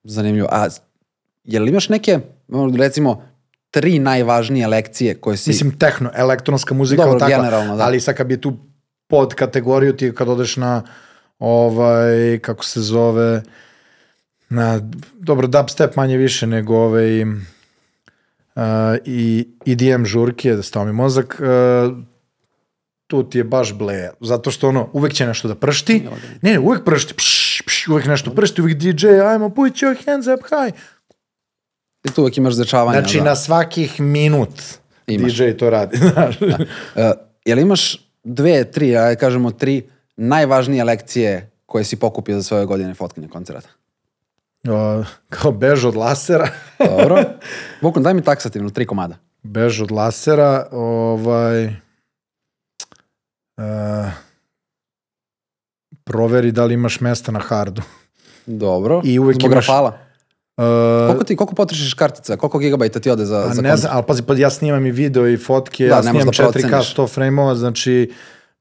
[0.03, 0.47] Zanimljivo.
[0.51, 0.67] A
[1.43, 2.19] je li imaš neke,
[2.77, 3.23] recimo,
[3.71, 5.49] tri najvažnije lekcije koje si...
[5.49, 7.83] Mislim, tehno, elektronska muzika, Dobro, takva, generalno, da.
[7.83, 8.57] ali sad kad bi tu
[9.07, 10.83] pod kategoriju ti kad odeš na
[11.39, 13.41] ovaj, kako se zove,
[14.49, 14.81] na,
[15.19, 17.31] dobro, dubstep manje više nego ovaj, uh,
[19.05, 21.97] i EDM žurke, da stao mi mozak, uh,
[23.07, 24.11] tu ti je baš bleja.
[24.21, 25.99] Zato što ono, uvek će nešto da pršti.
[26.41, 27.13] Ne, ne, uvek pršti.
[27.13, 30.79] Pš, pš, uvek nešto pršti, uvek DJ, ajmo, put your hands up high.
[32.03, 33.01] I tu uvek imaš začavanja.
[33.01, 33.23] Znači, da.
[33.23, 34.49] na svakih minut
[35.07, 35.37] Imaš.
[35.37, 35.97] DJ to radi.
[35.97, 36.39] znaš.
[36.39, 36.57] Da.
[36.95, 37.11] Uh,
[37.45, 39.81] jel imaš dve, tri, ajde kažemo tri
[40.15, 43.69] najvažnije lekcije koje si pokupio za svoje godine fotkanja koncerata?
[44.65, 46.47] O, kao bež od lasera.
[46.89, 47.23] Dobro.
[47.81, 49.15] Vukon, daj mi taksativno tri komada.
[49.43, 51.65] bež od lasera, ovaj...
[53.57, 54.11] Uh,
[56.03, 57.81] proveri da li imaš mesta na hardu.
[58.45, 59.01] Dobro.
[59.03, 59.97] I uvek Zbog imaš- rafala.
[60.57, 60.63] Uh,
[61.07, 62.37] Koliko ti, koliko potrošiš kartica?
[62.37, 64.91] Koliko gigabajta ti ode za, A za ne znam, ali pazi, pa ja snimam i
[64.91, 66.95] video i fotke, Da, ja ne snimam da 4K proceniš.
[66.95, 68.13] 100 frame-ova, znači,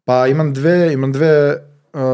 [0.05, 1.57] pa imam dve, imam dve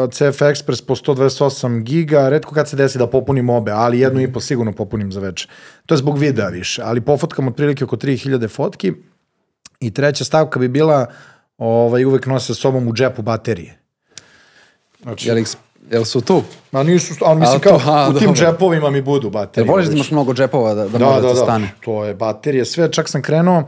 [0.09, 4.33] CF Express po 128 giga, redko kad se desi da popunim obe, ali jednu i
[4.33, 5.51] po sigurno popunim za večer.
[5.87, 8.93] To je zbog videa više, ali pofotkam otprilike oko 3000 fotki
[9.81, 11.07] i treća stavka bi bila
[11.59, 13.79] ovaj, uvek nose sa sobom u džepu baterije.
[15.03, 15.45] Znači, Jel,
[15.91, 16.43] jel su tu?
[16.73, 18.41] Ma nisu, ali mislim A, kao, to- a, u tim dobro.
[18.41, 19.71] džepovima mi budu Jel baterije.
[19.71, 21.71] voliš da imaš mnogo džepova da, da, da, može da, da, da, stane?
[21.81, 23.65] to je baterije, sve, čak sam krenuo,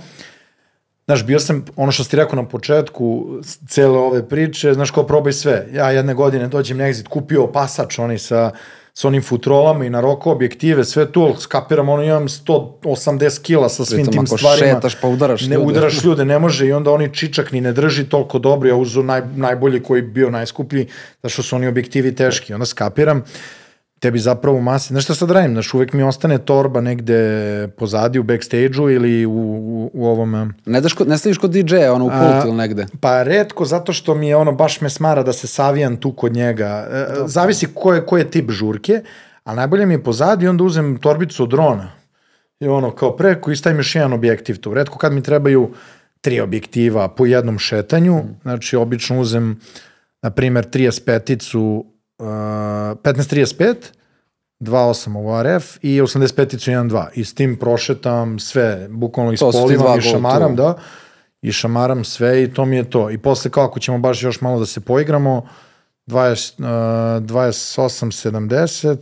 [1.11, 3.27] znaš, bio sam, ono što si ti rekao na početku
[3.69, 5.67] cele ove priče, znaš, ko probaj sve.
[5.73, 8.51] Ja jedne godine dođem na exit, kupio pasač, onaj sa,
[8.95, 13.69] sa onim futrolama i na roko objektive, sve tu, ali skapiram, ono, imam 180 kila
[13.69, 14.75] sa svim Pritom, tim ako stvarima.
[14.75, 15.67] šetaš pa udaraš ne, ljude.
[15.67, 19.03] udaraš ljude, ne može i onda oni čičak ni ne drži toliko dobro, ja uzu
[19.03, 20.87] naj, najbolji koji bio najskuplji,
[21.23, 23.25] zato što su oni objektivi teški, onda skapiram,
[24.01, 28.23] tebi zapravo masi, znaš šta sad radim, znaš, uvek mi ostane torba negde pozadi u
[28.23, 30.53] backstage-u ili u, u, u ovom...
[30.67, 32.87] Ne, daš kod, ne staviš kod DJ-a, ono u pult ili negde?
[33.01, 36.33] Pa redko, zato što mi je ono, baš me smara da se savijam tu kod
[36.33, 36.89] njega.
[36.91, 39.03] E, zavisi ko je, ko je tip žurke,
[39.45, 41.93] a najbolje mi je pozadi, onda uzem torbicu od drona.
[42.61, 44.75] I ono, kao preko i stavim još jedan objektiv tu.
[44.75, 45.71] Redko kad mi trebaju
[46.21, 49.61] tri objektiva po jednom šetanju, znači obično uzem,
[50.23, 51.85] na primer, 35-icu,
[52.21, 53.75] uh, 15-35,
[54.61, 57.09] 2.8 ovo RF i 85-icu 1.2.
[57.15, 60.79] I s tim prošetam sve, bukvalno ispolivam i šamaram, da
[61.43, 63.11] i šamaram sve i to mi je to.
[63.11, 65.49] I posle kao ako ćemo baš još malo da se poigramo,
[66.07, 66.67] 20, uh,
[67.25, 68.97] 28, 70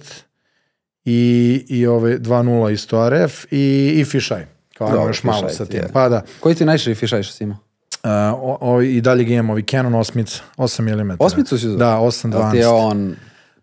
[1.05, 4.47] i, i ove 2.0 isto RF i, i fisheye.
[4.79, 5.81] Kao Dobro, još malo sa ti tim.
[5.81, 5.89] je.
[5.93, 6.23] Pa da.
[6.41, 7.68] Koji ti najširi fišaj što si imao?
[8.05, 8.11] Uh,
[8.43, 11.17] o, o, I dalje ga imam, ovi Canon osmica, 8 mm.
[11.19, 11.79] Osmicu si uzeo?
[11.79, 12.61] Da, 8, Jel ti 12.
[12.61, 13.17] je on...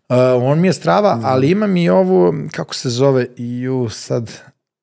[0.08, 4.32] Uh, on mi je strava, ali imam i ovu, kako se zove, ju sad,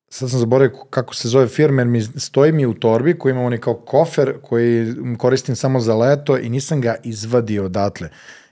[0.08, 3.44] sad sam zaboravio kako se zove firma, jer mi stoji mi u torbi koji imam
[3.44, 8.08] onaj kao kofer koji koristim samo za leto i nisam ga izvadio odatle.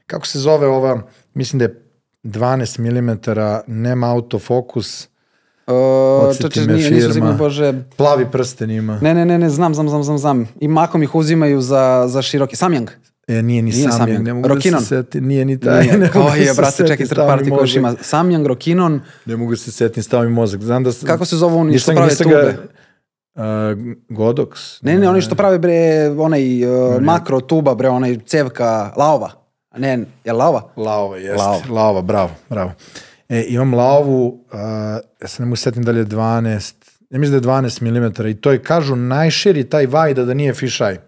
[0.06, 1.02] Kako se zove ova,
[1.34, 1.84] mislim da je
[2.24, 3.18] 12 mm,
[3.66, 5.08] nema autofokus,
[5.66, 7.74] Uh, čače, me nije, nisu sigurno, bože...
[7.96, 8.98] plavi prsten ima.
[9.00, 10.48] Ne, ne, ne, ne, znam, znam, znam, znam, znam.
[10.60, 12.56] I makom ih uzimaju za, za široki.
[12.56, 12.88] Samyang.
[13.28, 14.18] E, nije ni Nije sam, Samyang.
[14.18, 14.80] ne mogu Rokinon.
[14.80, 15.80] da se setim, nije ni taj.
[15.82, 19.36] Nije, ne mogu da je, se brate, čekaj, stavi party još ima Samyang, Rokinon, Ne
[19.36, 20.62] mogu da se setim, stavi mi mozak.
[20.62, 20.92] Znam da...
[20.92, 22.34] s- kako se zove oni što prave tube?
[22.34, 22.56] Ga,
[23.34, 23.42] uh,
[24.10, 24.78] Godox.
[24.82, 25.74] Ne, ne, oni što prave bre,
[26.18, 29.30] onaj uh, makro tuba, bre, onaj cevka, laova.
[29.76, 30.62] Ne, je laova?
[30.76, 31.36] Laova, jeste.
[31.38, 31.62] Laova.
[31.70, 32.02] Laova.
[32.02, 32.72] bravo, bravo.
[33.32, 34.58] E, imam laovu, uh,
[35.22, 36.74] ja se ne mogu setim da li je 12,
[37.10, 40.54] ja mislim da je 12 mm i to je, kažu, najširi taj vajda da nije
[40.54, 40.98] fišaj.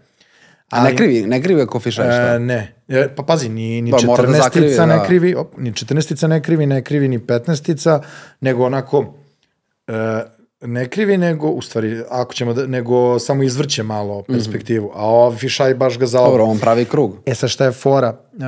[0.70, 2.34] A ne krivi, ne krivi ako fišaj šta?
[2.34, 5.04] E, ne, E, pa pazi, ni, ni da 14 zakrivi, ne da.
[5.06, 8.00] krivi, op, ni 14 ne krivi, ne krivi ni 15
[8.40, 9.14] nego onako
[9.86, 10.22] e,
[10.66, 15.36] ne krivi, nego, u stvari, ako ćemo da, nego samo izvrće malo perspektivu, a ovaj
[15.36, 16.30] fišaj baš ga zaobra.
[16.30, 17.16] Dobro, on pravi krug.
[17.26, 18.08] E sad šta je fora?
[18.32, 18.44] Uh,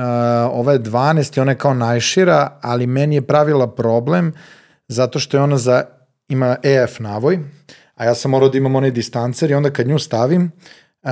[0.51, 4.33] ova je 12 i ona je kao najšira, ali meni je pravila problem
[4.87, 5.83] zato što je ona za,
[6.29, 7.39] ima EF navoj,
[7.95, 10.51] a ja sam morao da imam onaj distancer i onda kad nju stavim,
[11.03, 11.11] uh,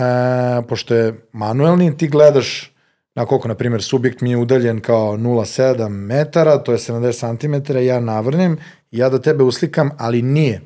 [0.67, 2.71] pošto je manuelni, ti gledaš
[3.15, 7.77] na koliko, na primjer, subjekt mi je udaljen kao 0,7 metara, to je 70 cm,
[7.77, 8.57] ja navrnem,
[8.91, 10.61] ja da tebe uslikam, ali nije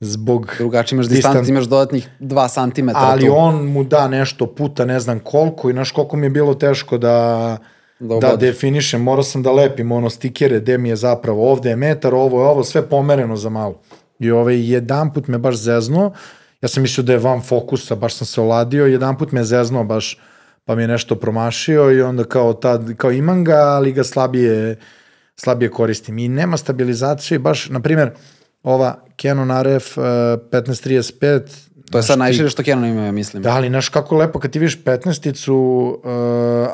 [0.00, 0.54] zbog...
[0.58, 2.88] Drugačije imaš distanci, imaš dodatnih 2 cm.
[2.94, 3.34] Ali tu.
[3.36, 6.98] on mu da nešto puta ne znam koliko i znaš koliko mi je bilo teško
[6.98, 7.58] da
[7.98, 11.76] Da da, definišem, morao sam da lepim ono stikere gde mi je zapravo ovde je
[11.76, 13.80] metar, ovo je ovo, sve pomereno za malo.
[14.18, 16.12] I ovaj, jedan put me baš zeznuo,
[16.62, 19.84] ja sam mislio da je van fokusa, baš sam se oladio, jedan put me zeznuo
[19.84, 20.18] baš,
[20.64, 24.76] pa mi je nešto promašio i onda kao tad, kao imam ga, ali ga slabije,
[25.36, 26.18] slabije koristim.
[26.18, 28.10] I nema stabilizacije, baš, na primjer,
[28.64, 31.40] ova Canon RF uh, 1535,
[31.90, 33.42] To je sad najšire što Canon ima, ja mislim.
[33.42, 36.10] Da, ali znaš kako lepo kad ti vidiš 15-icu, uh,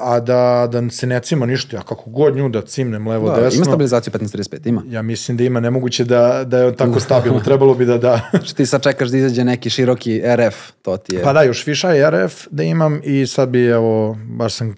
[0.00, 3.40] a da, da se ne cima ništa, ja kako god nju da cimnem levo Da,
[3.40, 3.56] desno.
[3.56, 4.82] ima stabilizaciju 1535, ima.
[4.86, 8.20] Ja mislim da ima, nemoguće da, da je on tako stabilno, trebalo bi da da.
[8.44, 11.22] Što ti sad čekaš da izađe neki široki RF, to ti je...
[11.22, 14.74] Pa da, još Fisheye RF da imam i sad bi, evo, baš sam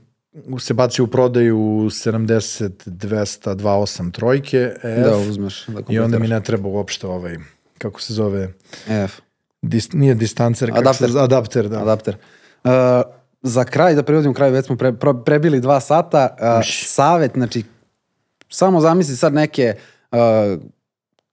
[0.59, 5.67] se bacio u prodaju 70 200 28 trojke EF da uzmeš.
[5.67, 7.37] Da i onda mi ne treba uopšte ovaj,
[7.79, 8.53] kako se zove,
[8.89, 9.21] RF.
[9.63, 11.11] dis, nije distancer, Adapter.
[11.11, 11.83] Se, adapter, da.
[11.83, 12.17] adapter.
[12.65, 12.71] Uh,
[13.43, 16.37] za kraj, da privodim kraj, već smo pre, pre, prebili dva sata.
[16.41, 17.65] Uh, savet, znači,
[18.49, 19.75] samo zamisli sad neke
[20.11, 20.19] uh,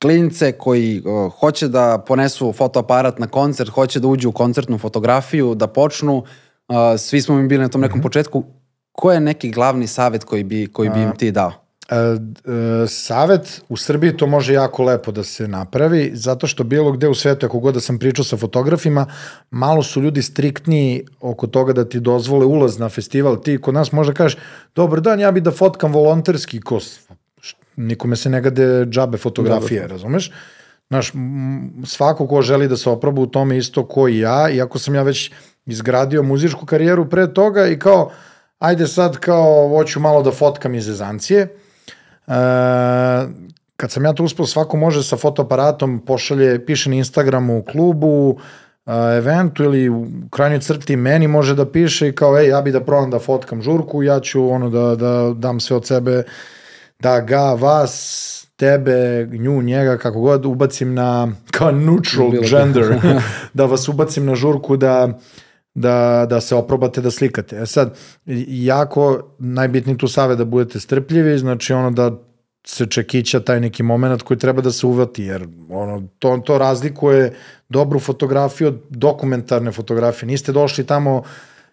[0.02, 5.56] klince koji uh, hoće da ponesu fotoaparat na koncert, hoće da uđu u koncertnu fotografiju,
[5.56, 6.18] da počnu.
[6.18, 8.44] Uh, svi smo mi bili na tom nekom početku.
[9.00, 11.52] Ko je neki glavni savet koji bi, koji bi im ti dao?
[11.90, 16.92] E, e, savet u Srbiji to može jako lepo da se napravi, zato što bilo
[16.92, 19.06] gde u svetu, ako god da sam pričao sa fotografima,
[19.52, 23.38] malo su ljudi striktniji oko toga da ti dozvole ulaz na festival.
[23.38, 24.38] Ti kod nas možda kažeš,
[24.76, 27.00] dobar dan, ja bi da fotkam volonterski, ko, s-
[27.42, 30.32] š- nikome se ne gade džabe fotografije, razumeš?
[30.90, 31.12] Znaš,
[31.86, 35.04] svako ko želi da se oproba u tome isto ko i ja, iako sam ja
[35.04, 35.32] već
[35.66, 38.12] izgradio muzičku karijeru pre toga i kao,
[38.60, 41.48] ajde sad kao, hoću malo da fotkam iz Ezancije,
[42.30, 43.28] E,
[43.78, 48.38] kad sam ja to uspio, svako može sa fotoaparatom pošalje, piše na Instagramu u klubu,
[48.86, 52.72] e, eventu ili u krajnjoj crti meni može da piše i kao, ej, ja bi
[52.72, 56.24] da probam da fotkam žurku, ja ću ono da, da dam sve od sebe,
[57.00, 63.00] da ga, vas, tebe, nju, njega, kako god, ubacim na, kao neutral gender,
[63.54, 65.20] da vas ubacim na žurku da,
[65.80, 67.58] da, da se oprobate da slikate.
[67.58, 67.98] E sad,
[68.48, 72.12] jako najbitniji tu savjet da budete strpljivi, znači ono da
[72.66, 77.34] se čekića taj neki moment koji treba da se uvati, jer ono, to, to razlikuje
[77.70, 80.28] dobru fotografiju od dokumentarne fotografije.
[80.28, 81.24] Niste došli tamo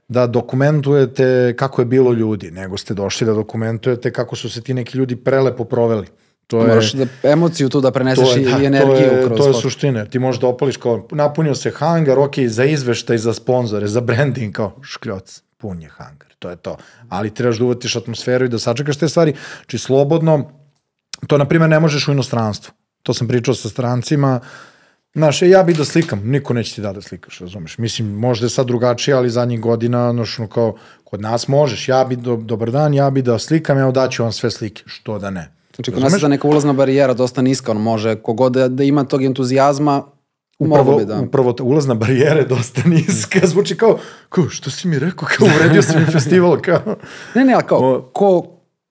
[0.08, 4.74] da dokumentujete kako je bilo ljudi, nego ste došli da dokumentujete kako su se ti
[4.74, 6.06] neki ljudi prelepo proveli.
[6.46, 9.16] To je, Moraš da emociju tu da preneseš to je, i, da, i energiju to
[9.16, 9.60] je, kroz to je foto.
[9.60, 10.04] suština.
[10.04, 14.54] Ti možeš da opališ kao, napunio se hangar, ok, za izveštaj, za sponzore, za branding,
[14.54, 16.76] kao škljoc, pun je hangar, to je to.
[17.08, 19.34] Ali trebaš da uvatiš atmosferu i da sačekaš te stvari.
[19.66, 20.50] Či slobodno,
[21.26, 22.74] to na primjer ne možeš u inostranstvu.
[23.02, 24.40] To sam pričao sa strancima,
[25.16, 27.78] Znaš, ja bi da slikam, niko neće ti da da slikaš, razumeš?
[27.78, 32.04] Mislim, možda je sad drugačije, ali zadnjih godina, znaš, ono kao, kod nas možeš, ja
[32.04, 35.30] bi, do, dobar dan, ja bi da slikam, evo daću vam sve slike, što da
[35.30, 35.55] ne.
[35.76, 38.84] Znači, kod nas je ta neka ulazna barijera dosta niska, on može, kogod da, da
[38.84, 40.02] ima tog entuzijazma,
[40.58, 41.20] Upravo, bi da...
[41.20, 43.98] upravo ta ulazna barijera je dosta niska, zvuči kao,
[44.28, 46.96] kao, što si mi rekao, kao, uredio si mi festival, kao.
[47.34, 48.46] Ne, ne, ali kao, ko,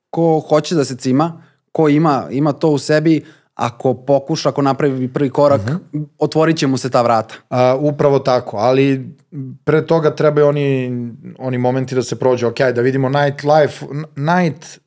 [0.09, 1.41] ko hoće da se cima,
[1.71, 3.25] ko ima, ima to u sebi,
[3.55, 6.03] ako pokuša, ako napravi prvi korak, Mhm.
[6.17, 7.35] otvorit će mu se ta vrata.
[7.49, 9.15] A, upravo tako, ali
[9.63, 10.91] pre toga trebaju oni,
[11.39, 13.85] oni momenti da se prođe, ok, da vidimo night life,
[14.15, 14.79] night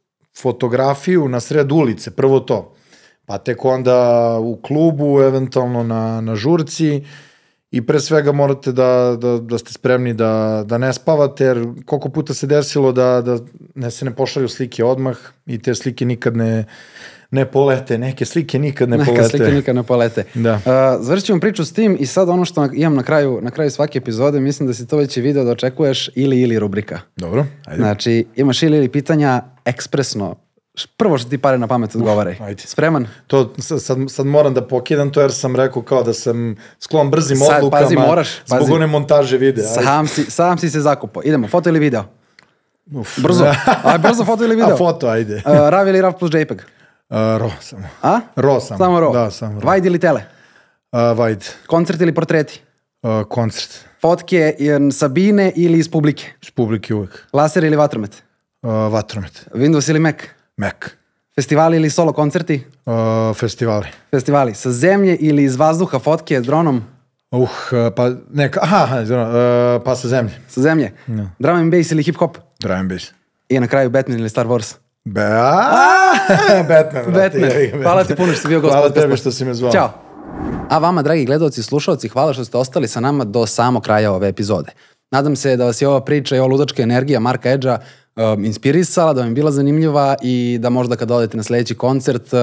[0.43, 2.74] fotografiju na sred ulice, prvo to.
[3.27, 7.02] Pa tek onda u klubu, eventualno na, na žurci
[7.70, 12.09] i pre svega morate da, da, da ste spremni da, da ne spavate, jer koliko
[12.09, 13.39] puta se desilo da, da
[13.74, 16.65] ne se ne pošalju slike odmah i te slike nikad ne,
[17.31, 19.29] ne polete, neke slike nikad ne Neka polete.
[19.29, 20.25] slike nikad ne polete.
[20.35, 20.55] Da.
[20.55, 20.61] Uh,
[21.01, 23.99] završit ćemo priču s tim i sad ono što imam na kraju, na kraju svake
[23.99, 27.01] epizode, mislim da si to već i video da očekuješ ili ili rubrika.
[27.17, 27.83] Dobro, ajde.
[27.83, 30.37] Znači, imaš ili ili pitanja ekspresno.
[30.97, 32.37] Prvo što ti pare na pamet odgovaraj.
[32.41, 32.63] ajde.
[32.63, 33.07] Spreman?
[33.27, 37.37] To sad, sad, moram da pokidam to jer sam rekao kao da sam sklon brzim
[37.37, 38.73] Sad, odlukama pazi, moraš, zbog pazi.
[38.73, 39.65] one montaže videa.
[39.69, 39.83] Ajde.
[39.83, 41.23] Sam si, sam si se zakupao.
[41.25, 42.05] Idemo, foto ili video?
[43.17, 43.45] Brzo.
[43.85, 44.75] Aj, brzo foto ili video?
[44.75, 45.35] A foto, ajde.
[45.37, 46.63] Uh, RAV ili RAV plus JPEG?
[47.11, 47.83] Uh, ro samo.
[48.03, 48.21] A?
[48.37, 48.79] Ro samo.
[48.79, 49.13] Samo RAW.
[49.13, 49.71] Da, samo RAW.
[49.75, 50.23] Wide ili tele?
[50.93, 52.61] Uh, Vajd, Koncert ili portreti?
[53.03, 53.71] uh, koncert,
[54.01, 56.25] Fotke e, sa bine ili iz publike?
[56.43, 57.27] iz publike uvek.
[57.33, 58.23] Laser ili vatromet?
[58.63, 60.15] Uh, vatromet, Windows ili Mac?
[60.57, 60.75] Mac,
[61.35, 62.65] Festivali ili solo koncerti?
[62.87, 63.87] uh, festivali.
[64.11, 66.83] Festivali sa zemlje ili iz vazduha fotke s dronom?
[67.31, 67.49] Uh,
[67.97, 70.35] pa neka, aha, uh, pa sa zemlje.
[70.49, 70.93] Sa zemlje?
[71.39, 72.39] Drum and bass ili hip hop?
[72.61, 73.13] Drum and bass.
[73.49, 74.75] I na kraju Batman ili Star Wars?
[75.13, 75.21] Be
[76.69, 77.13] Batman.
[77.13, 77.81] brate, Batman.
[77.81, 79.73] ga, Hvala ti puno što si bio gost Hvala tebi što si me zvao.
[79.73, 79.91] Ćao.
[80.71, 84.13] A vama, dragi gledalci i slušalci, hvala što ste ostali sa nama do samog kraja
[84.13, 84.73] ove epizode.
[85.11, 87.79] Nadam se da vas je ova priča i ova ludačka energija Marka Edža
[88.17, 92.33] um, inspirisala, da vam je bila zanimljiva i da možda kad odete na sledeći koncert
[92.33, 92.41] uh,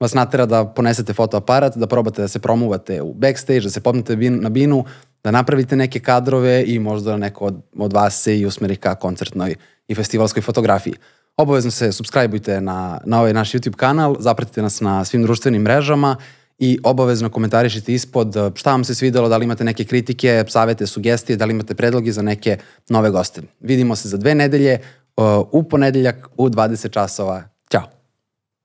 [0.00, 4.16] vas natera da ponesete fotoaparat, da probate da se promuvate u backstage, da se popnete
[4.16, 4.84] bin, na binu,
[5.24, 9.54] da napravite neke kadrove i možda neko od, od vas se i usmeri ka koncertnoj
[9.88, 10.94] i festivalskoj fotografiji.
[11.36, 16.16] Obavezno se subscribeujte na, na ovaj naš YouTube kanal, zapratite nas na svim društvenim mrežama
[16.58, 20.86] i obavezno komentarišite ispod eh, šta vam se svidelo, da li imate neke kritike, savete,
[20.86, 23.42] sugestije, da li imate predloge za neke nove goste.
[23.60, 24.78] Vidimo se za dve nedelje,
[25.16, 27.51] uh, u ponedeljak u 20 časova.